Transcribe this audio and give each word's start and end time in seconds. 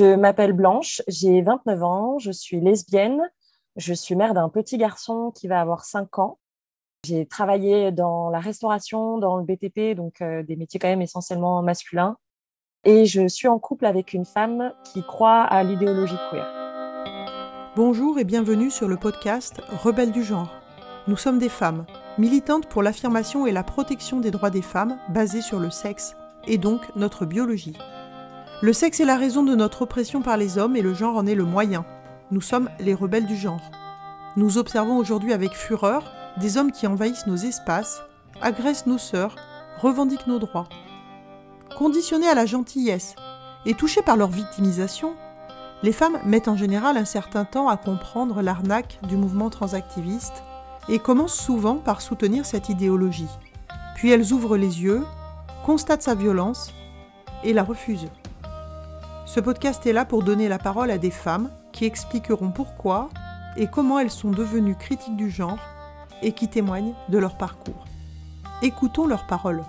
Je 0.00 0.14
m'appelle 0.14 0.54
Blanche, 0.54 1.02
j'ai 1.08 1.42
29 1.42 1.82
ans, 1.82 2.18
je 2.18 2.30
suis 2.30 2.58
lesbienne, 2.58 3.20
je 3.76 3.92
suis 3.92 4.16
mère 4.16 4.32
d'un 4.32 4.48
petit 4.48 4.78
garçon 4.78 5.30
qui 5.30 5.46
va 5.46 5.60
avoir 5.60 5.84
5 5.84 6.18
ans. 6.18 6.38
J'ai 7.04 7.26
travaillé 7.26 7.92
dans 7.92 8.30
la 8.30 8.38
restauration, 8.40 9.18
dans 9.18 9.36
le 9.36 9.44
BTP, 9.44 9.94
donc 9.94 10.22
euh, 10.22 10.42
des 10.42 10.56
métiers 10.56 10.80
quand 10.80 10.88
même 10.88 11.02
essentiellement 11.02 11.60
masculins. 11.60 12.16
Et 12.84 13.04
je 13.04 13.28
suis 13.28 13.46
en 13.46 13.58
couple 13.58 13.84
avec 13.84 14.14
une 14.14 14.24
femme 14.24 14.72
qui 14.84 15.02
croit 15.02 15.42
à 15.42 15.62
l'idéologie 15.64 16.16
queer. 16.30 16.46
Bonjour 17.76 18.18
et 18.18 18.24
bienvenue 18.24 18.70
sur 18.70 18.88
le 18.88 18.96
podcast 18.96 19.60
Rebelles 19.82 20.12
du 20.12 20.24
genre. 20.24 20.50
Nous 21.08 21.16
sommes 21.18 21.38
des 21.38 21.50
femmes, 21.50 21.84
militantes 22.16 22.70
pour 22.70 22.82
l'affirmation 22.82 23.46
et 23.46 23.52
la 23.52 23.64
protection 23.64 24.20
des 24.20 24.30
droits 24.30 24.48
des 24.48 24.62
femmes 24.62 24.96
basés 25.10 25.42
sur 25.42 25.58
le 25.58 25.68
sexe 25.68 26.16
et 26.46 26.56
donc 26.56 26.80
notre 26.96 27.26
biologie. 27.26 27.76
Le 28.62 28.74
sexe 28.74 29.00
est 29.00 29.06
la 29.06 29.16
raison 29.16 29.42
de 29.42 29.54
notre 29.54 29.82
oppression 29.82 30.20
par 30.20 30.36
les 30.36 30.58
hommes 30.58 30.76
et 30.76 30.82
le 30.82 30.92
genre 30.92 31.16
en 31.16 31.26
est 31.26 31.34
le 31.34 31.44
moyen. 31.44 31.86
Nous 32.30 32.42
sommes 32.42 32.68
les 32.78 32.92
rebelles 32.92 33.24
du 33.24 33.34
genre. 33.34 33.70
Nous 34.36 34.58
observons 34.58 34.98
aujourd'hui 34.98 35.32
avec 35.32 35.54
fureur 35.54 36.12
des 36.36 36.58
hommes 36.58 36.70
qui 36.70 36.86
envahissent 36.86 37.26
nos 37.26 37.36
espaces, 37.36 38.02
agressent 38.42 38.84
nos 38.86 38.98
sœurs, 38.98 39.34
revendiquent 39.78 40.26
nos 40.26 40.38
droits. 40.38 40.68
Conditionnés 41.78 42.28
à 42.28 42.34
la 42.34 42.44
gentillesse 42.44 43.14
et 43.64 43.72
touchés 43.72 44.02
par 44.02 44.18
leur 44.18 44.28
victimisation, 44.28 45.14
les 45.82 45.92
femmes 45.92 46.18
mettent 46.26 46.48
en 46.48 46.56
général 46.56 46.98
un 46.98 47.06
certain 47.06 47.46
temps 47.46 47.68
à 47.68 47.78
comprendre 47.78 48.42
l'arnaque 48.42 48.98
du 49.08 49.16
mouvement 49.16 49.48
transactiviste 49.48 50.42
et 50.90 50.98
commencent 50.98 51.40
souvent 51.40 51.76
par 51.76 52.02
soutenir 52.02 52.44
cette 52.44 52.68
idéologie. 52.68 53.30
Puis 53.94 54.10
elles 54.10 54.34
ouvrent 54.34 54.58
les 54.58 54.82
yeux, 54.82 55.02
constatent 55.64 56.02
sa 56.02 56.14
violence 56.14 56.74
et 57.42 57.54
la 57.54 57.62
refusent. 57.62 58.10
Ce 59.32 59.38
podcast 59.38 59.86
est 59.86 59.92
là 59.92 60.04
pour 60.04 60.24
donner 60.24 60.48
la 60.48 60.58
parole 60.58 60.90
à 60.90 60.98
des 60.98 61.12
femmes 61.12 61.52
qui 61.70 61.84
expliqueront 61.84 62.50
pourquoi 62.50 63.10
et 63.56 63.68
comment 63.68 64.00
elles 64.00 64.10
sont 64.10 64.32
devenues 64.32 64.74
critiques 64.74 65.14
du 65.14 65.30
genre 65.30 65.60
et 66.20 66.32
qui 66.32 66.48
témoignent 66.48 66.94
de 67.10 67.16
leur 67.16 67.36
parcours. 67.36 67.84
Écoutons 68.60 69.06
leurs 69.06 69.28
paroles. 69.28 69.62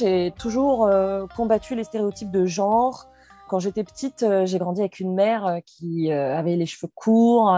J'ai 0.00 0.34
toujours 0.36 0.86
euh, 0.86 1.28
combattu 1.36 1.76
les 1.76 1.84
stéréotypes 1.84 2.32
de 2.32 2.46
genre. 2.46 3.06
Quand 3.48 3.60
j'étais 3.60 3.84
petite, 3.84 4.24
euh, 4.24 4.44
j'ai 4.44 4.58
grandi 4.58 4.80
avec 4.80 4.98
une 4.98 5.14
mère 5.14 5.46
euh, 5.46 5.58
qui 5.64 6.10
avait 6.10 6.56
les 6.56 6.66
cheveux 6.66 6.90
courts, 6.92 7.56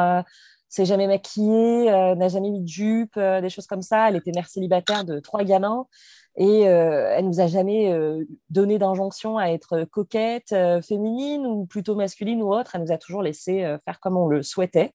s'est 0.75 0.85
jamais 0.85 1.07
maquillée, 1.07 1.91
euh, 1.91 2.15
n'a 2.15 2.29
jamais 2.29 2.51
mis 2.51 2.63
de 2.63 2.69
jupe, 2.69 3.17
euh, 3.17 3.41
des 3.41 3.49
choses 3.49 3.67
comme 3.67 3.83
ça. 3.83 4.09
Elle 4.09 4.17
était 4.17 4.33
mère 4.33 4.49
célibataire 4.49 5.05
de 5.05 5.21
trois 5.21 5.45
gamins 5.45 5.87
et 6.37 6.69
euh, 6.69 7.15
elle 7.17 7.27
nous 7.27 7.41
a 7.41 7.47
jamais 7.47 7.97
donné 8.51 8.79
d'injonction 8.79 9.39
à 9.39 9.51
être 9.51 9.85
coquette, 9.85 10.55
féminine 10.83 11.47
ou 11.47 11.65
plutôt 11.65 11.95
masculine 11.95 12.43
ou 12.43 12.53
autre. 12.53 12.75
Elle 12.75 12.83
nous 12.83 12.93
a 12.93 12.99
toujours 12.99 13.23
laissé 13.23 13.77
faire 13.85 14.01
comme 14.01 14.17
on 14.17 14.27
le 14.27 14.43
souhaitait 14.43 14.93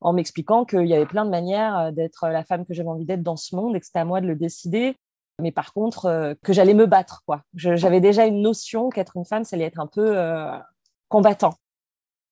en 0.00 0.14
m'expliquant 0.14 0.64
qu'il 0.64 0.86
y 0.86 0.94
avait 0.94 1.04
plein 1.04 1.26
de 1.26 1.30
manières 1.30 1.92
d'être 1.92 2.28
la 2.28 2.44
femme 2.44 2.64
que 2.64 2.72
j'avais 2.72 2.88
envie 2.88 3.04
d'être 3.04 3.22
dans 3.22 3.36
ce 3.36 3.54
monde 3.54 3.76
et 3.76 3.80
que 3.80 3.84
c'était 3.84 3.98
à 3.98 4.06
moi 4.06 4.22
de 4.22 4.26
le 4.26 4.36
décider. 4.36 4.96
Mais 5.38 5.52
par 5.52 5.74
contre, 5.74 6.34
que 6.42 6.54
j'allais 6.54 6.72
me 6.72 6.86
battre. 6.86 7.22
J'avais 7.52 8.00
déjà 8.00 8.24
une 8.24 8.40
notion 8.40 8.88
qu'être 8.88 9.18
une 9.18 9.26
femme, 9.26 9.44
ça 9.44 9.56
allait 9.56 9.66
être 9.66 9.80
un 9.80 9.86
peu 9.86 10.16
combattant. 11.08 11.52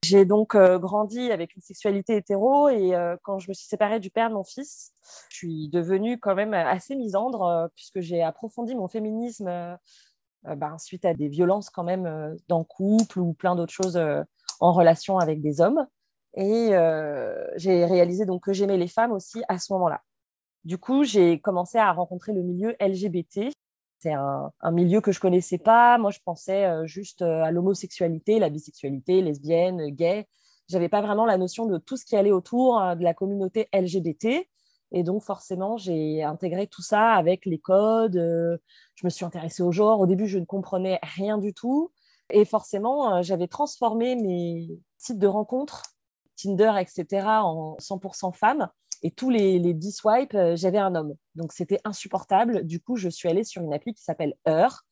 J'ai 0.04 0.24
donc 0.24 0.54
euh, 0.54 0.78
grandi 0.78 1.32
avec 1.32 1.56
une 1.56 1.62
sexualité 1.62 2.16
hétéro 2.16 2.68
et 2.68 2.94
euh, 2.94 3.16
quand 3.22 3.41
je 3.41 3.48
me 3.48 3.54
suis 3.54 3.66
séparée 3.66 3.98
du 3.98 4.10
père 4.10 4.30
de 4.30 4.34
mon 4.34 4.44
fils, 4.44 4.92
je 5.28 5.36
suis 5.36 5.68
devenue 5.68 6.18
quand 6.18 6.34
même 6.34 6.54
assez 6.54 6.94
misandre 6.94 7.42
euh, 7.42 7.68
puisque 7.74 8.00
j'ai 8.00 8.22
approfondi 8.22 8.74
mon 8.74 8.88
féminisme 8.88 9.76
ben, 10.44 10.78
suite 10.78 11.04
à 11.04 11.14
des 11.14 11.28
violences 11.28 11.69
quand 11.69 11.82
même 11.82 12.36
dans 12.46 12.60
le 12.60 12.64
couple 12.64 13.19
ou 13.19 13.32
plein 13.34 13.56
d'autres 13.56 13.72
choses 13.72 14.00
en 14.60 14.72
relation 14.72 15.19
avec 15.19 15.42
des 15.42 15.60
hommes. 15.60 15.86
Et 16.34 16.70
j'ai 17.56 17.84
réalisé 17.84 18.25
donc 18.25 18.44
que 18.44 18.53
j'aimais 18.53 18.76
les 18.76 18.88
femmes 18.88 19.12
aussi 19.12 19.42
à 19.48 19.59
ce 19.59 19.72
moment-là. 19.72 20.00
Du 20.65 20.78
coup, 20.78 21.03
j'ai 21.03 21.41
commencé 21.41 21.76
à 21.76 21.92
rencontrer 21.92 22.32
le 22.32 22.42
milieu 22.42 22.76
LGBT 22.80 23.50
c'est 23.98 24.12
un, 24.12 24.53
milieu 24.70 25.00
que 25.00 25.12
je 25.12 25.20
connaissais 25.20 25.59
pas. 25.59 25.98
Moi, 25.98 26.10
je 26.10 26.20
pensais 26.25 26.64
euh, 26.64 26.86
juste 26.86 27.22
euh, 27.22 27.42
à 27.42 27.50
l'homosexualité, 27.50 28.38
la 28.38 28.48
bisexualité, 28.48 29.22
lesbienne, 29.22 29.88
gay. 29.88 30.28
J'avais 30.69 30.88
pas 30.88 31.00
vraiment 31.00 31.26
la 31.26 31.36
notion 31.36 31.66
de 31.66 31.78
tout 31.78 31.97
ce 31.97 32.04
qui 32.04 32.16
allait 32.16 32.31
autour 32.31 32.81
euh, 32.81 32.94
de 32.94 33.03
la 33.03 33.14
communauté 33.14 33.69
LGBT. 33.72 34.47
Et 34.92 35.03
donc, 35.03 35.22
forcément, 35.22 35.76
j'ai 35.76 36.22
intégré 36.22 36.66
tout 36.66 36.82
ça 36.82 37.12
avec 37.12 37.44
les 37.44 37.59
codes. 37.59 38.14
je 38.14 39.04
me 39.04 39.10
suis 39.10 39.25
intéressée 39.25 39.62
au 39.62 39.72
genre. 39.72 40.00
Au 40.00 40.06
début, 40.06 40.26
je 40.26 40.38
ne 40.38 40.47
comprenais 40.47 40.98
rien 41.03 41.36
du 41.36 41.53
tout. 41.53 41.92
Et 42.30 42.44
forcément, 42.47 43.20
j'avais 43.22 43.48
transformé 43.48 44.16
mes 44.16 44.80
sites 44.97 45.19
de 45.19 45.26
rencontres, 45.26 45.82
Tinder, 46.36 46.72
etc., 46.78 47.26
en 47.42 47.76
100% 47.80 48.32
femmes. 48.34 48.69
Et 49.03 49.10
tous 49.10 49.31
les, 49.31 49.59
les 49.59 49.75
10 49.75 49.92
swipes, 49.92 50.34
euh, 50.34 50.56
j'avais 50.56 50.78
un 50.78 50.94
homme. 50.94 51.14
Donc 51.34 51.53
c'était 51.53 51.81
insupportable. 51.84 52.64
Du 52.64 52.81
coup, 52.81 52.97
je 52.97 53.09
suis 53.09 53.28
allée 53.28 53.44
sur 53.44 53.62
une 53.62 53.72
appli 53.72 53.94
qui 53.94 54.03
s'appelle 54.03 54.34
Heur, 54.47 54.82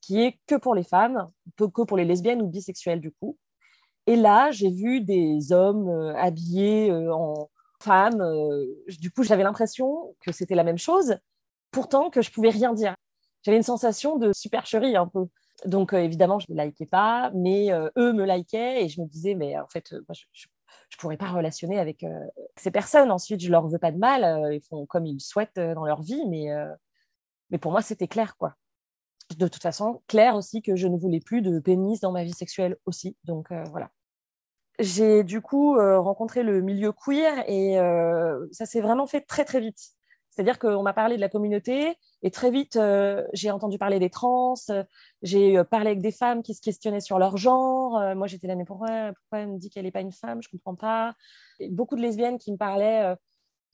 qui 0.00 0.20
est 0.20 0.40
que 0.46 0.56
pour 0.56 0.74
les 0.74 0.82
femmes, 0.82 1.30
que 1.56 1.82
pour 1.82 1.96
les 1.96 2.04
lesbiennes 2.04 2.42
ou 2.42 2.48
bisexuelles 2.48 3.00
du 3.00 3.12
coup. 3.12 3.38
Et 4.06 4.16
là, 4.16 4.50
j'ai 4.50 4.70
vu 4.70 5.00
des 5.00 5.52
hommes 5.52 5.88
euh, 5.88 6.16
habillés 6.16 6.90
euh, 6.90 7.14
en 7.14 7.50
femmes. 7.80 8.22
du 8.88 9.10
coup, 9.10 9.24
j'avais 9.24 9.42
l'impression 9.42 10.14
que 10.20 10.30
c'était 10.30 10.54
la 10.54 10.62
même 10.62 10.78
chose, 10.78 11.16
pourtant 11.72 12.10
que 12.10 12.22
je 12.22 12.30
pouvais 12.30 12.50
rien 12.50 12.72
dire. 12.72 12.94
J'avais 13.42 13.56
une 13.56 13.64
sensation 13.64 14.18
de 14.18 14.32
supercherie 14.32 14.96
un 14.96 15.08
peu. 15.08 15.26
Donc, 15.66 15.92
évidemment, 15.92 16.38
je 16.38 16.46
ne 16.48 16.62
likais 16.62 16.86
pas, 16.86 17.32
mais 17.34 17.70
eux 17.72 18.12
me 18.12 18.24
likaient 18.24 18.84
et 18.84 18.88
je 18.88 19.00
me 19.00 19.06
disais, 19.06 19.34
mais 19.34 19.58
en 19.58 19.66
fait, 19.66 19.90
moi, 19.92 20.14
je 20.32 20.46
je 20.92 20.98
pourrais 20.98 21.16
pas 21.16 21.30
relationner 21.30 21.78
avec 21.78 22.04
euh, 22.04 22.26
ces 22.56 22.70
personnes. 22.70 23.10
Ensuite, 23.10 23.40
je 23.40 23.50
leur 23.50 23.66
veux 23.66 23.78
pas 23.78 23.92
de 23.92 23.98
mal, 23.98 24.24
euh, 24.24 24.54
ils 24.54 24.62
font 24.62 24.86
comme 24.86 25.06
ils 25.06 25.20
souhaitent 25.20 25.58
euh, 25.58 25.74
dans 25.74 25.86
leur 25.86 26.02
vie, 26.02 26.22
mais, 26.28 26.48
mais 27.50 27.58
pour 27.58 27.72
moi, 27.72 27.82
c'était 27.82 28.08
clair, 28.08 28.36
quoi. 28.36 28.54
De 29.38 29.48
toute 29.48 29.62
façon, 29.62 30.02
clair 30.08 30.34
aussi 30.36 30.60
que 30.62 30.76
je 30.76 30.86
ne 30.86 30.96
voulais 30.96 31.20
plus 31.20 31.40
de 31.40 31.58
pénis 31.58 32.00
dans 32.00 32.12
ma 32.12 32.24
vie 32.24 32.34
sexuelle 32.34 32.76
aussi. 32.84 33.16
Donc 33.24 33.48
voilà. 33.70 33.90
J'ai 34.78 35.22
du 35.22 35.40
coup 35.40 35.74
rencontré 35.76 36.42
le 36.42 36.60
milieu 36.60 36.92
queer 36.92 37.44
et 37.48 37.76
ça 38.50 38.66
s'est 38.66 38.80
vraiment 38.80 39.06
fait 39.06 39.22
très 39.22 39.44
très 39.44 39.60
vite. 39.60 39.78
C'est-à-dire 40.32 40.58
qu'on 40.58 40.82
m'a 40.82 40.94
parlé 40.94 41.16
de 41.16 41.20
la 41.20 41.28
communauté 41.28 41.94
et 42.22 42.30
très 42.30 42.50
vite, 42.50 42.76
euh, 42.76 43.22
j'ai 43.34 43.50
entendu 43.50 43.76
parler 43.76 43.98
des 43.98 44.08
trans, 44.08 44.54
j'ai 45.20 45.58
euh, 45.58 45.64
parlé 45.64 45.88
avec 45.88 46.00
des 46.00 46.10
femmes 46.10 46.42
qui 46.42 46.54
se 46.54 46.62
questionnaient 46.62 47.00
sur 47.00 47.18
leur 47.18 47.36
genre. 47.36 47.98
Euh, 47.98 48.14
moi, 48.14 48.28
j'étais 48.28 48.46
là, 48.46 48.56
mais 48.56 48.64
pourquoi, 48.64 49.12
pourquoi 49.12 49.40
elle 49.40 49.48
me 49.48 49.58
dit 49.58 49.68
qu'elle 49.68 49.84
n'est 49.84 49.90
pas 49.90 50.00
une 50.00 50.12
femme? 50.12 50.40
Je 50.42 50.48
ne 50.50 50.58
comprends 50.58 50.74
pas. 50.74 51.14
beaucoup 51.70 51.96
de 51.96 52.00
lesbiennes 52.00 52.38
qui 52.38 52.50
me 52.50 52.56
parlaient 52.56 53.14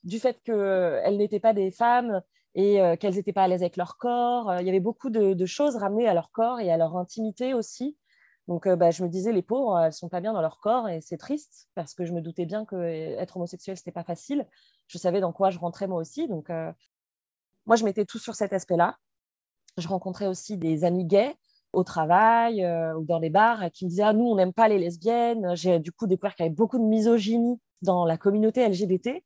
du 0.03 0.19
fait 0.19 0.41
qu'elles 0.43 1.17
n'étaient 1.17 1.41
pas 1.41 1.53
des 1.53 1.71
femmes 1.71 2.23
et 2.55 2.81
qu'elles 2.99 3.15
n'étaient 3.15 3.33
pas 3.33 3.45
à 3.45 3.49
l'aise 3.49 3.63
avec 3.63 3.77
leur 3.77 3.97
corps. 3.97 4.53
Il 4.61 4.67
y 4.67 4.71
avait 4.71 4.81
beaucoup 4.81 5.11
de, 5.11 5.47
choses 5.47 5.77
ramenées 5.77 6.09
à 6.09 6.15
leur 6.15 6.33
corps 6.33 6.61
et 6.61 6.73
à 6.73 6.77
leur 6.77 6.97
intimité 6.97 7.55
aussi. 7.55 7.97
Donc, 8.49 8.67
euh, 8.67 8.77
bah, 8.77 8.91
je 8.91 9.05
me 9.05 9.09
disais, 9.11 9.31
les 9.31 9.43
pauvres, 9.43 9.79
elles 9.79 9.93
sont 9.93 10.09
pas 10.09 10.23
bien 10.23 10.33
dans 10.33 10.41
leur 10.41 10.59
corps 10.59 10.89
et 10.89 11.03
c'est 11.03 11.19
triste 11.19 11.69
parce 11.75 11.93
que 11.93 12.07
je 12.07 12.13
me 12.15 12.23
doutais 12.23 12.47
bien 12.47 12.65
qu'être 12.65 13.37
homosexuel, 13.37 13.77
c'était 13.77 13.93
pas 13.93 14.05
facile. 14.05 14.47
Je 14.89 14.97
savais 14.97 15.21
dans 15.21 15.33
quoi 15.33 15.51
je 15.51 15.59
rentrais 15.59 15.87
moi 15.87 16.01
aussi. 16.01 16.27
Donc, 16.29 16.49
euh, 16.49 16.73
moi, 17.67 17.77
je 17.77 17.85
mettais 17.85 18.07
tout 18.07 18.19
sur 18.19 18.35
cet 18.35 18.55
aspect-là. 18.55 18.97
Je 19.77 19.87
rencontrais 19.87 20.27
aussi 20.27 20.57
des 20.57 20.85
amis 20.85 21.05
gays 21.05 21.37
au 21.75 21.85
travail 21.85 22.65
euh, 22.65 22.95
ou 22.95 23.05
dans 23.05 23.19
les 23.19 23.29
bars 23.29 23.71
qui 23.71 23.85
me 23.85 23.91
disaient, 23.91 24.03
ah, 24.05 24.15
nous, 24.15 24.25
on 24.25 24.37
n'aime 24.37 24.55
pas 24.55 24.69
les 24.69 24.79
lesbiennes. 24.79 25.55
J'ai 25.55 25.79
du 25.79 25.93
coup 25.93 26.07
découvert 26.07 26.35
qu'il 26.35 26.47
y 26.47 26.49
avait 26.49 26.57
beaucoup 26.57 26.79
de 26.79 26.85
misogynie 26.85 27.61
dans 27.83 28.07
la 28.07 28.17
communauté 28.17 28.67
LGBT. 28.67 29.23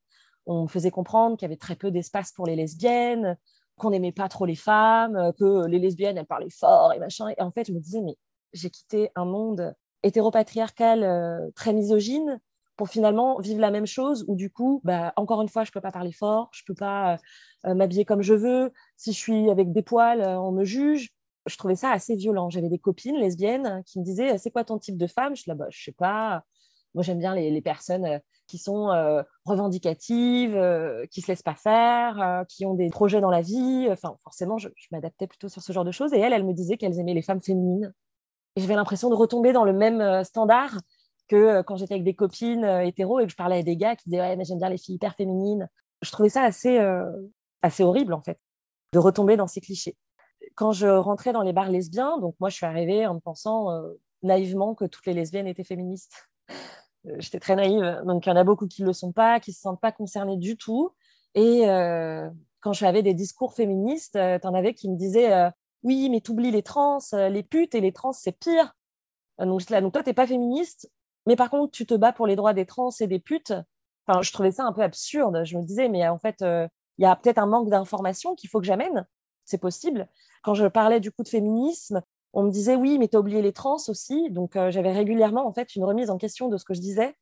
On 0.47 0.63
me 0.63 0.69
faisait 0.69 0.91
comprendre 0.91 1.37
qu'il 1.37 1.47
y 1.47 1.51
avait 1.51 1.57
très 1.57 1.77
peu 1.77 1.93
d'espace 1.93 2.33
pour 2.33 2.47
les 2.47 2.57
lesbiennes, 2.57 3.39
qu'on 3.77 3.91
n'aimait 3.91 4.11
pas 4.11 4.29
trop 4.29 4.47
les 4.47 4.57
femmes, 4.57 5.33
que 5.39 5.65
les 5.67 5.79
lesbiennes, 5.79 6.19
elles 6.19 6.27
parlaient 6.27 6.51
fort 6.51 6.93
et 6.93 6.99
machin. 6.99 7.29
Et 7.29 7.41
en 7.41 7.53
fait, 7.53 7.69
je 7.69 7.73
me 7.73 7.79
disais, 7.79 8.03
mais 8.03 8.17
j'ai 8.53 8.71
quitté 8.71 9.11
un 9.15 9.25
monde 9.25 9.75
hétéropatriarcal 10.03 11.03
euh, 11.03 11.51
très 11.55 11.73
misogyne 11.73 12.41
pour 12.77 12.89
finalement 12.89 13.39
vivre 13.39 13.61
la 13.61 13.71
même 13.71 13.87
chose 13.87 14.25
où 14.29 14.35
du 14.35 14.51
coup, 14.51 14.81
bah, 14.85 15.13
encore 15.17 15.43
une 15.43 15.49
fois, 15.49 15.65
je 15.65 15.71
ne 15.71 15.73
peux 15.73 15.81
pas 15.81 15.93
parler 15.93 16.13
fort, 16.13 16.49
je 16.53 16.63
ne 16.63 16.67
peux 16.67 16.79
pas 16.79 17.15
euh, 17.15 17.17
euh, 17.67 17.75
m'habiller 17.75 18.05
comme 18.05 18.23
je 18.23 18.35
veux. 18.35 18.73
Si 18.97 19.13
je 19.13 19.19
suis 19.19 19.51
avec 19.51 19.73
des 19.73 19.83
poils, 19.83 20.23
on 20.23 20.53
me 20.53 20.65
juge. 20.65 21.11
Je 21.47 21.57
trouvais 21.57 21.75
ça 21.75 21.91
assez 21.91 22.15
violent. 22.15 22.51
J'avais 22.51 22.69
des 22.69 22.79
copines 22.79 23.17
lesbiennes 23.17 23.83
qui 23.85 23.99
me 23.99 24.05
disaient 24.05 24.39
C'est 24.39 24.51
quoi 24.51 24.65
ton 24.65 24.79
type 24.79 24.97
de 24.97 25.07
femme? 25.07 25.35
Je 25.37 25.51
ne 25.51 25.55
bah, 25.55 25.67
je 25.71 25.83
sais 25.83 25.93
pas. 25.93 26.45
Moi, 26.95 27.03
j'aime 27.03 27.19
bien 27.19 27.35
les, 27.35 27.63
personnes 27.63 28.21
qui 28.47 28.59
sont 28.59 28.89
revendicatives, 29.45 30.53
qui 31.11 31.21
ne 31.21 31.25
se 31.25 31.29
laissent 31.29 31.43
pas 31.43 31.55
faire, 31.55 32.45
qui 32.49 32.67
ont 32.67 32.75
des 32.75 32.91
projets 32.91 33.21
dans 33.21 33.31
la 33.31 33.41
vie. 33.41 33.89
Enfin, 33.91 34.15
forcément, 34.23 34.59
je 34.59 34.69
m'adaptais 34.93 35.27
plutôt 35.27 35.49
sur 35.49 35.63
ce 35.63 35.73
genre 35.73 35.85
de 35.85 35.91
choses. 35.91 36.13
Et 36.13 36.19
elles, 36.19 36.33
elles 36.33 36.45
me 36.45 36.53
disaient 36.53 36.77
qu'elles 36.77 37.01
aimaient 37.01 37.15
les 37.15 37.23
femmes 37.23 37.43
féminines. 37.43 37.93
Et 38.57 38.61
j'avais 38.61 38.75
l'impression 38.75 39.09
de 39.09 39.15
retomber 39.15 39.53
dans 39.53 39.65
le 39.65 39.73
même 39.73 40.01
euh, 40.01 40.25
standard 40.25 40.79
que 41.29 41.37
euh, 41.37 41.63
quand 41.63 41.77
j'étais 41.77 41.95
avec 41.95 42.05
des 42.05 42.15
copines 42.15 42.65
euh, 42.65 42.85
hétéros 42.85 43.21
et 43.21 43.25
que 43.25 43.31
je 43.31 43.37
parlais 43.37 43.59
à 43.59 43.63
des 43.63 43.77
gars 43.77 43.97
qui 43.97 44.11
disaient 44.11 44.21
ouais 44.21 44.37
mais 44.37 44.45
j'aime 44.45 44.59
bien 44.59 44.69
les 44.69 44.79
filles 44.79 44.97
hyper 44.97 45.15
féminines. 45.15 45.69
Je 46.03 46.11
trouvais 46.11 46.29
ça 46.29 46.43
assez 46.43 46.81
assez 47.63 47.85
horrible, 47.85 48.13
en 48.13 48.21
fait, 48.21 48.41
de 48.93 48.99
retomber 48.99 49.37
dans 49.37 49.47
ces 49.47 49.61
clichés. 49.61 49.97
Quand 50.57 50.73
je 50.73 50.89
rentrais 50.89 51.33
dans 51.33 51.43
les 51.43 51.53
bars 51.53 51.71
lesbiens, 51.71 52.19
donc 52.19 52.35
moi, 52.41 52.49
je 52.49 52.57
suis 52.57 52.67
arrivée 52.67 53.07
en 53.07 53.15
me 53.15 53.21
pensant 53.21 53.69
naïvement 54.25 54.75
que 54.75 54.85
toutes 54.85 55.07
les 55.07 55.15
lesbiennes 55.15 55.47
étaient 55.47 55.63
féministes. 55.63 56.29
J'étais 57.19 57.39
très 57.39 57.55
naïve. 57.55 58.03
Donc, 58.05 58.27
il 58.27 58.31
y 58.31 58.33
en 58.33 58.37
a 58.37 58.43
beaucoup 58.43 58.67
qui 58.67 58.83
ne 58.83 58.89
le 58.89 58.93
sont 58.93 59.13
pas, 59.13 59.39
qui 59.39 59.53
ne 59.53 59.55
se 59.55 59.61
sentent 59.61 59.81
pas 59.81 59.93
concernés 59.93 60.37
du 60.37 60.57
tout. 60.57 60.91
Et 61.37 61.63
quand 62.59 62.73
j'avais 62.73 63.05
des 63.05 63.15
discours 63.15 63.55
féministes, 63.55 64.19
tu 64.19 64.47
en 64.49 64.55
avais 64.55 64.75
qui 64.75 64.91
me 64.91 64.97
disaient 64.97 65.53
Oui, 65.83 66.09
mais 66.11 66.21
t'oublies 66.21 66.51
les 66.51 66.63
trans, 66.63 66.99
les 67.13 67.43
putes 67.43 67.75
et 67.75 67.81
les 67.81 67.93
trans, 67.93 68.13
c'est 68.13 68.33
pire. 68.33 68.75
Donc, 69.39 69.69
là, 69.71 69.81
donc 69.81 69.93
toi, 69.93 70.03
tu 70.03 70.11
n'es 70.11 70.15
pas 70.15 70.27
féministe, 70.27 70.91
mais 71.27 71.37
par 71.37 71.51
contre, 71.51 71.73
tu 71.73 71.87
te 71.87 71.95
bats 71.95 72.13
pour 72.13 72.27
les 72.27 72.37
droits 72.37 72.53
des 72.53 72.67
trans 72.67 72.91
et 73.01 73.07
des 73.07 73.19
putes. 73.19 73.53
Enfin, 74.07 74.23
je 74.23 74.33
trouvais 74.33 74.53
ça 74.53 74.65
un 74.65 74.73
peu 74.73 74.83
absurde. 74.83 75.45
Je 75.45 75.57
me 75.57 75.63
disais, 75.63 75.89
mais 75.89 76.07
en 76.09 76.19
fait, 76.19 76.43
euh, 76.43 76.67
il 76.99 77.03
y 77.03 77.07
a 77.07 77.17
peut-être 77.17 77.39
un 77.39 77.47
manque 77.47 77.69
d'information 77.69 78.35
qu'il 78.35 78.51
faut 78.51 78.61
que 78.61 78.67
j'amène. 78.67 79.07
C'est 79.45 79.59
possible. 79.59 80.09
Quand 80.43 80.55
je 80.55 80.67
parlais 80.67 81.01
du 81.01 81.13
coup 81.13 81.23
de 81.23 81.29
féminisme, 81.29 82.03
on 82.33 82.45
me 82.45 82.51
disait, 82.51 82.77
oui, 82.77 82.99
mais 82.99 83.09
tu 83.09 83.17
as 83.17 83.21
oublié 83.21 83.43
les 83.43 83.53
trans 83.53 83.77
aussi. 83.89 84.31
Donc, 84.31 84.57
euh, 84.57 84.71
j'avais 84.71 84.93
régulièrement 84.93 85.47
en 85.47 85.53
fait 85.53 85.75
une 85.77 85.85
remise 85.85 86.11
en 86.11 86.19
question 86.19 86.49
de 86.49 86.57
ce 86.57 86.65
que 86.65 86.75
je 86.75 86.81
disais. 86.81 87.17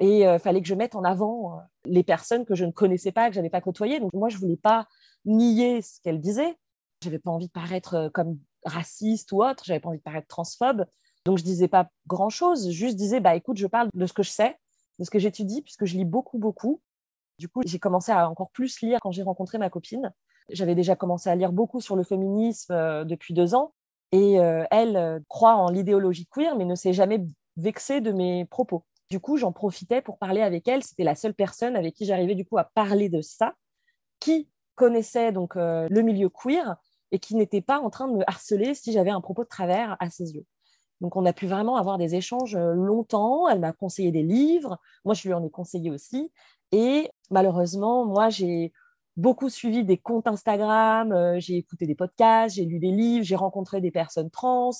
Et 0.00 0.20
il 0.20 0.26
euh, 0.26 0.38
fallait 0.38 0.60
que 0.60 0.66
je 0.66 0.74
mette 0.74 0.96
en 0.96 1.04
avant 1.04 1.60
les 1.84 2.02
personnes 2.02 2.44
que 2.44 2.54
je 2.54 2.64
ne 2.64 2.72
connaissais 2.72 3.12
pas, 3.12 3.28
que 3.28 3.34
je 3.34 3.40
n'avais 3.40 3.50
pas 3.50 3.60
côtoyées. 3.60 4.00
Donc, 4.00 4.12
moi, 4.12 4.28
je 4.28 4.38
voulais 4.38 4.56
pas 4.56 4.88
nier 5.24 5.82
ce 5.82 6.00
qu'elles 6.00 6.20
disaient. 6.20 6.56
Je 7.04 7.10
n'avais 7.10 7.18
pas 7.18 7.30
envie 7.30 7.46
de 7.46 7.52
paraître 7.52 8.10
comme 8.14 8.38
raciste 8.64 9.30
ou 9.32 9.44
autre. 9.44 9.62
Je 9.64 9.72
n'avais 9.72 9.80
pas 9.80 9.90
envie 9.90 9.98
de 9.98 10.02
paraître 10.02 10.26
transphobe. 10.26 10.86
Donc, 11.24 11.38
je 11.38 11.44
disais 11.44 11.68
pas 11.68 11.88
grand-chose, 12.06 12.70
juste 12.70 12.96
disais, 12.96 13.20
bah, 13.20 13.34
écoute, 13.34 13.56
je 13.56 13.66
parle 13.66 13.88
de 13.94 14.06
ce 14.06 14.12
que 14.12 14.22
je 14.22 14.30
sais, 14.30 14.58
de 14.98 15.04
ce 15.04 15.10
que 15.10 15.18
j'étudie, 15.18 15.62
puisque 15.62 15.84
je 15.84 15.96
lis 15.96 16.04
beaucoup, 16.04 16.38
beaucoup. 16.38 16.80
Du 17.38 17.48
coup, 17.48 17.62
j'ai 17.64 17.78
commencé 17.78 18.12
à 18.12 18.28
encore 18.28 18.50
plus 18.50 18.80
lire 18.80 18.98
quand 19.00 19.10
j'ai 19.10 19.22
rencontré 19.22 19.58
ma 19.58 19.70
copine. 19.70 20.12
J'avais 20.50 20.74
déjà 20.74 20.96
commencé 20.96 21.30
à 21.30 21.34
lire 21.34 21.52
beaucoup 21.52 21.80
sur 21.80 21.96
le 21.96 22.04
féminisme 22.04 22.72
euh, 22.72 23.04
depuis 23.04 23.34
deux 23.34 23.54
ans. 23.54 23.72
Et 24.12 24.38
euh, 24.38 24.64
elle 24.70 24.96
euh, 24.96 25.18
croit 25.28 25.56
en 25.56 25.70
l'idéologie 25.70 26.26
queer, 26.26 26.56
mais 26.56 26.64
ne 26.64 26.74
s'est 26.74 26.92
jamais 26.92 27.24
vexée 27.56 28.00
de 28.00 28.12
mes 28.12 28.44
propos. 28.44 28.84
Du 29.10 29.18
coup, 29.20 29.36
j'en 29.36 29.52
profitais 29.52 30.02
pour 30.02 30.18
parler 30.18 30.42
avec 30.42 30.68
elle. 30.68 30.82
C'était 30.82 31.04
la 31.04 31.14
seule 31.14 31.34
personne 31.34 31.76
avec 31.76 31.94
qui 31.94 32.04
j'arrivais 32.04 32.34
du 32.34 32.44
coup 32.44 32.58
à 32.58 32.64
parler 32.64 33.08
de 33.08 33.20
ça, 33.22 33.54
qui 34.20 34.48
connaissait 34.74 35.30
donc 35.30 35.54
le 35.54 36.00
milieu 36.00 36.28
queer 36.28 36.76
et 37.14 37.20
qui 37.20 37.36
n'était 37.36 37.60
pas 37.60 37.78
en 37.78 37.90
train 37.90 38.08
de 38.08 38.16
me 38.16 38.28
harceler 38.28 38.74
si 38.74 38.92
j'avais 38.92 39.10
un 39.10 39.20
propos 39.20 39.44
de 39.44 39.48
travers 39.48 39.96
à 40.00 40.10
ses 40.10 40.34
yeux. 40.34 40.44
Donc, 41.00 41.14
on 41.14 41.24
a 41.24 41.32
pu 41.32 41.46
vraiment 41.46 41.76
avoir 41.76 41.96
des 41.96 42.16
échanges 42.16 42.56
euh, 42.56 42.72
longtemps. 42.72 43.48
Elle 43.48 43.60
m'a 43.60 43.72
conseillé 43.72 44.10
des 44.10 44.24
livres. 44.24 44.80
Moi, 45.04 45.14
je 45.14 45.28
lui 45.28 45.32
en 45.32 45.44
ai 45.44 45.50
conseillé 45.50 45.92
aussi. 45.92 46.32
Et 46.72 47.08
malheureusement, 47.30 48.04
moi, 48.04 48.30
j'ai 48.30 48.72
beaucoup 49.16 49.48
suivi 49.48 49.84
des 49.84 49.96
comptes 49.96 50.26
Instagram, 50.26 51.12
euh, 51.12 51.38
j'ai 51.38 51.56
écouté 51.56 51.86
des 51.86 51.94
podcasts, 51.94 52.56
j'ai 52.56 52.64
lu 52.64 52.80
des 52.80 52.90
livres, 52.90 53.24
j'ai 53.24 53.36
rencontré 53.36 53.80
des 53.80 53.92
personnes 53.92 54.30
trans, 54.30 54.70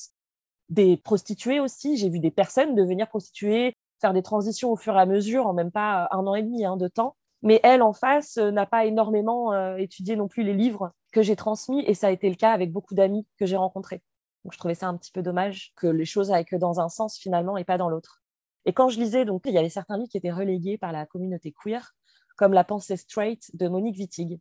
des 0.70 0.96
prostituées 0.96 1.60
aussi. 1.60 1.96
J'ai 1.96 2.08
vu 2.08 2.18
des 2.18 2.32
personnes 2.32 2.74
devenir 2.74 3.06
prostituées, 3.06 3.76
faire 4.00 4.12
des 4.12 4.22
transitions 4.22 4.72
au 4.72 4.76
fur 4.76 4.96
et 4.96 5.00
à 5.00 5.06
mesure 5.06 5.46
en 5.46 5.52
même 5.52 5.70
pas 5.70 6.08
un 6.10 6.26
an 6.26 6.34
et 6.34 6.42
demi 6.42 6.64
hein, 6.64 6.76
de 6.76 6.88
temps. 6.88 7.14
Mais 7.44 7.60
elle, 7.62 7.82
en 7.82 7.92
face, 7.92 8.38
euh, 8.38 8.50
n'a 8.50 8.66
pas 8.66 8.86
énormément 8.86 9.76
étudié 9.76 10.16
non 10.16 10.26
plus 10.26 10.42
les 10.42 10.54
livres 10.54 10.90
que 11.12 11.22
j'ai 11.22 11.36
transmis. 11.36 11.84
Et 11.86 11.94
ça 11.94 12.08
a 12.08 12.10
été 12.10 12.28
le 12.28 12.34
cas 12.34 12.50
avec 12.50 12.72
beaucoup 12.72 12.94
d'amis 12.94 13.26
que 13.38 13.46
j'ai 13.46 13.56
rencontrés. 13.56 14.02
Donc, 14.44 14.52
je 14.52 14.58
trouvais 14.58 14.74
ça 14.74 14.88
un 14.88 14.96
petit 14.96 15.12
peu 15.12 15.22
dommage 15.22 15.72
que 15.76 15.86
les 15.86 16.04
choses 16.04 16.32
aillent 16.32 16.44
que 16.44 16.56
dans 16.56 16.80
un 16.80 16.88
sens 16.88 17.16
finalement 17.16 17.56
et 17.56 17.64
pas 17.64 17.78
dans 17.78 17.88
l'autre. 17.88 18.22
Et 18.66 18.72
quand 18.72 18.88
je 18.88 18.98
lisais, 18.98 19.24
donc, 19.24 19.42
il 19.44 19.52
y 19.52 19.58
avait 19.58 19.68
certains 19.68 19.96
livres 19.96 20.10
qui 20.10 20.16
étaient 20.16 20.32
relégués 20.32 20.78
par 20.78 20.90
la 20.90 21.06
communauté 21.06 21.52
queer, 21.52 21.94
comme 22.36 22.52
La 22.52 22.64
pensée 22.64 22.96
straight 22.96 23.54
de 23.54 23.68
Monique 23.68 23.96
Wittig. 23.96 24.40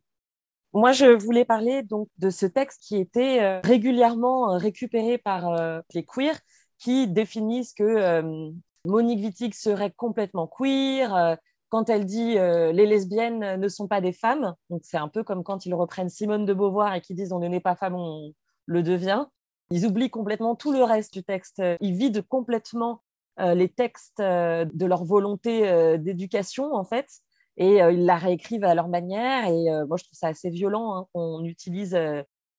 Moi, 0.74 0.90
je 0.90 1.06
voulais 1.06 1.44
parler 1.44 1.84
donc 1.84 2.08
de 2.18 2.30
ce 2.30 2.46
texte 2.46 2.82
qui 2.82 2.96
était 2.96 3.40
euh, 3.42 3.60
régulièrement 3.62 4.52
euh, 4.52 4.56
récupéré 4.56 5.18
par 5.18 5.48
euh, 5.48 5.80
les 5.94 6.04
queers 6.04 6.40
qui 6.78 7.06
définissent 7.06 7.72
que 7.72 8.52
Monique 8.84 9.20
Wittig 9.20 9.54
serait 9.54 9.92
complètement 9.92 10.48
queer. 10.48 11.38
Quand 11.74 11.90
elle 11.90 12.04
dit 12.06 12.34
les 12.34 12.86
lesbiennes 12.86 13.56
ne 13.60 13.68
sont 13.68 13.88
pas 13.88 14.00
des 14.00 14.12
femmes, 14.12 14.54
donc 14.70 14.82
c'est 14.84 14.96
un 14.96 15.08
peu 15.08 15.24
comme 15.24 15.42
quand 15.42 15.66
ils 15.66 15.74
reprennent 15.74 16.08
Simone 16.08 16.44
de 16.44 16.54
Beauvoir 16.54 16.94
et 16.94 17.00
qui 17.00 17.14
disent 17.14 17.32
on 17.32 17.40
ne 17.40 17.48
n'est 17.48 17.58
pas 17.58 17.74
femme, 17.74 17.96
on 17.96 18.32
le 18.66 18.82
devient. 18.84 19.26
Ils 19.70 19.84
oublient 19.84 20.10
complètement 20.10 20.54
tout 20.54 20.72
le 20.72 20.84
reste 20.84 21.12
du 21.12 21.24
texte. 21.24 21.60
Ils 21.80 21.96
vident 21.96 22.22
complètement 22.28 23.02
euh, 23.40 23.54
les 23.54 23.68
textes 23.68 24.20
euh, 24.20 24.64
de 24.72 24.86
leur 24.86 25.04
volonté 25.04 25.68
euh, 25.68 25.96
d'éducation, 25.98 26.72
en 26.72 26.84
fait, 26.84 27.08
et 27.56 27.78
ils 27.78 28.04
la 28.04 28.16
réécrivent 28.16 28.62
à 28.62 28.76
leur 28.76 28.86
manière. 28.86 29.46
Et 29.46 29.64
moi, 29.86 29.96
je 29.96 30.04
trouve 30.04 30.18
ça 30.18 30.28
assez 30.28 30.50
violent 30.50 30.96
hein, 30.96 31.06
qu'on 31.12 31.44
utilise 31.44 31.96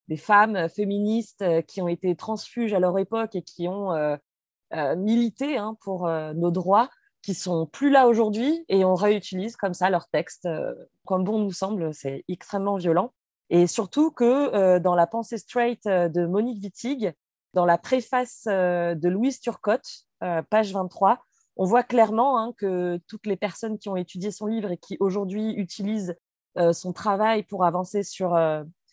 des 0.07 0.17
femmes 0.17 0.69
féministes 0.69 1.44
qui 1.67 1.81
ont 1.81 1.89
été 1.89 2.15
transfuges 2.15 2.73
à 2.73 2.79
leur 2.79 2.97
époque 2.97 3.35
et 3.35 3.41
qui 3.41 3.67
ont 3.67 3.91
milité 4.95 5.57
hein, 5.57 5.75
pour 5.81 6.07
nos 6.07 6.50
droits, 6.50 6.89
qui 7.25 7.33
sont 7.33 7.66
plus 7.66 7.89
là 7.89 8.07
aujourd'hui, 8.07 8.63
et 8.69 8.86
on 8.86 8.94
réutilise 8.95 9.56
comme 9.56 9.74
ça 9.74 9.89
leurs 9.89 10.07
textes 10.10 10.48
comme 11.06 11.24
bon 11.24 11.39
nous 11.39 11.51
semble. 11.51 11.94
C'est 11.94 12.24
extrêmement 12.27 12.77
violent. 12.77 13.12
Et 13.50 13.68
surtout 13.68 14.12
que 14.12 14.24
euh, 14.56 14.80
dans 14.80 14.95
la 14.95 15.07
pensée 15.07 15.38
straight 15.38 15.86
euh, 15.86 16.10
de 16.10 16.25
Monique 16.25 16.63
Wittig, 16.63 17.13
dans 17.54 17.66
la 17.66 17.77
préface 17.77 18.45
euh, 18.48 18.95
de 18.95 19.10
Louise 19.10 19.39
Turcotte, 19.39 20.06
page 20.50 20.74
23, 20.74 21.24
on 21.56 21.66
voit 21.66 21.83
clairement 21.83 22.39
hein, 22.39 22.54
que 22.57 23.00
toutes 23.07 23.27
les 23.27 23.36
personnes 23.36 23.77
qui 23.77 23.89
ont 23.89 23.95
étudié 23.95 24.31
son 24.31 24.48
livre 24.48 24.72
et 24.72 24.77
qui 24.77 24.98
aujourd'hui 25.00 25.54
utilisent 25.54 26.16
son 26.72 26.94
travail 26.94 27.44
pour 27.44 27.63
avancer 27.63 28.01
sur 28.01 28.33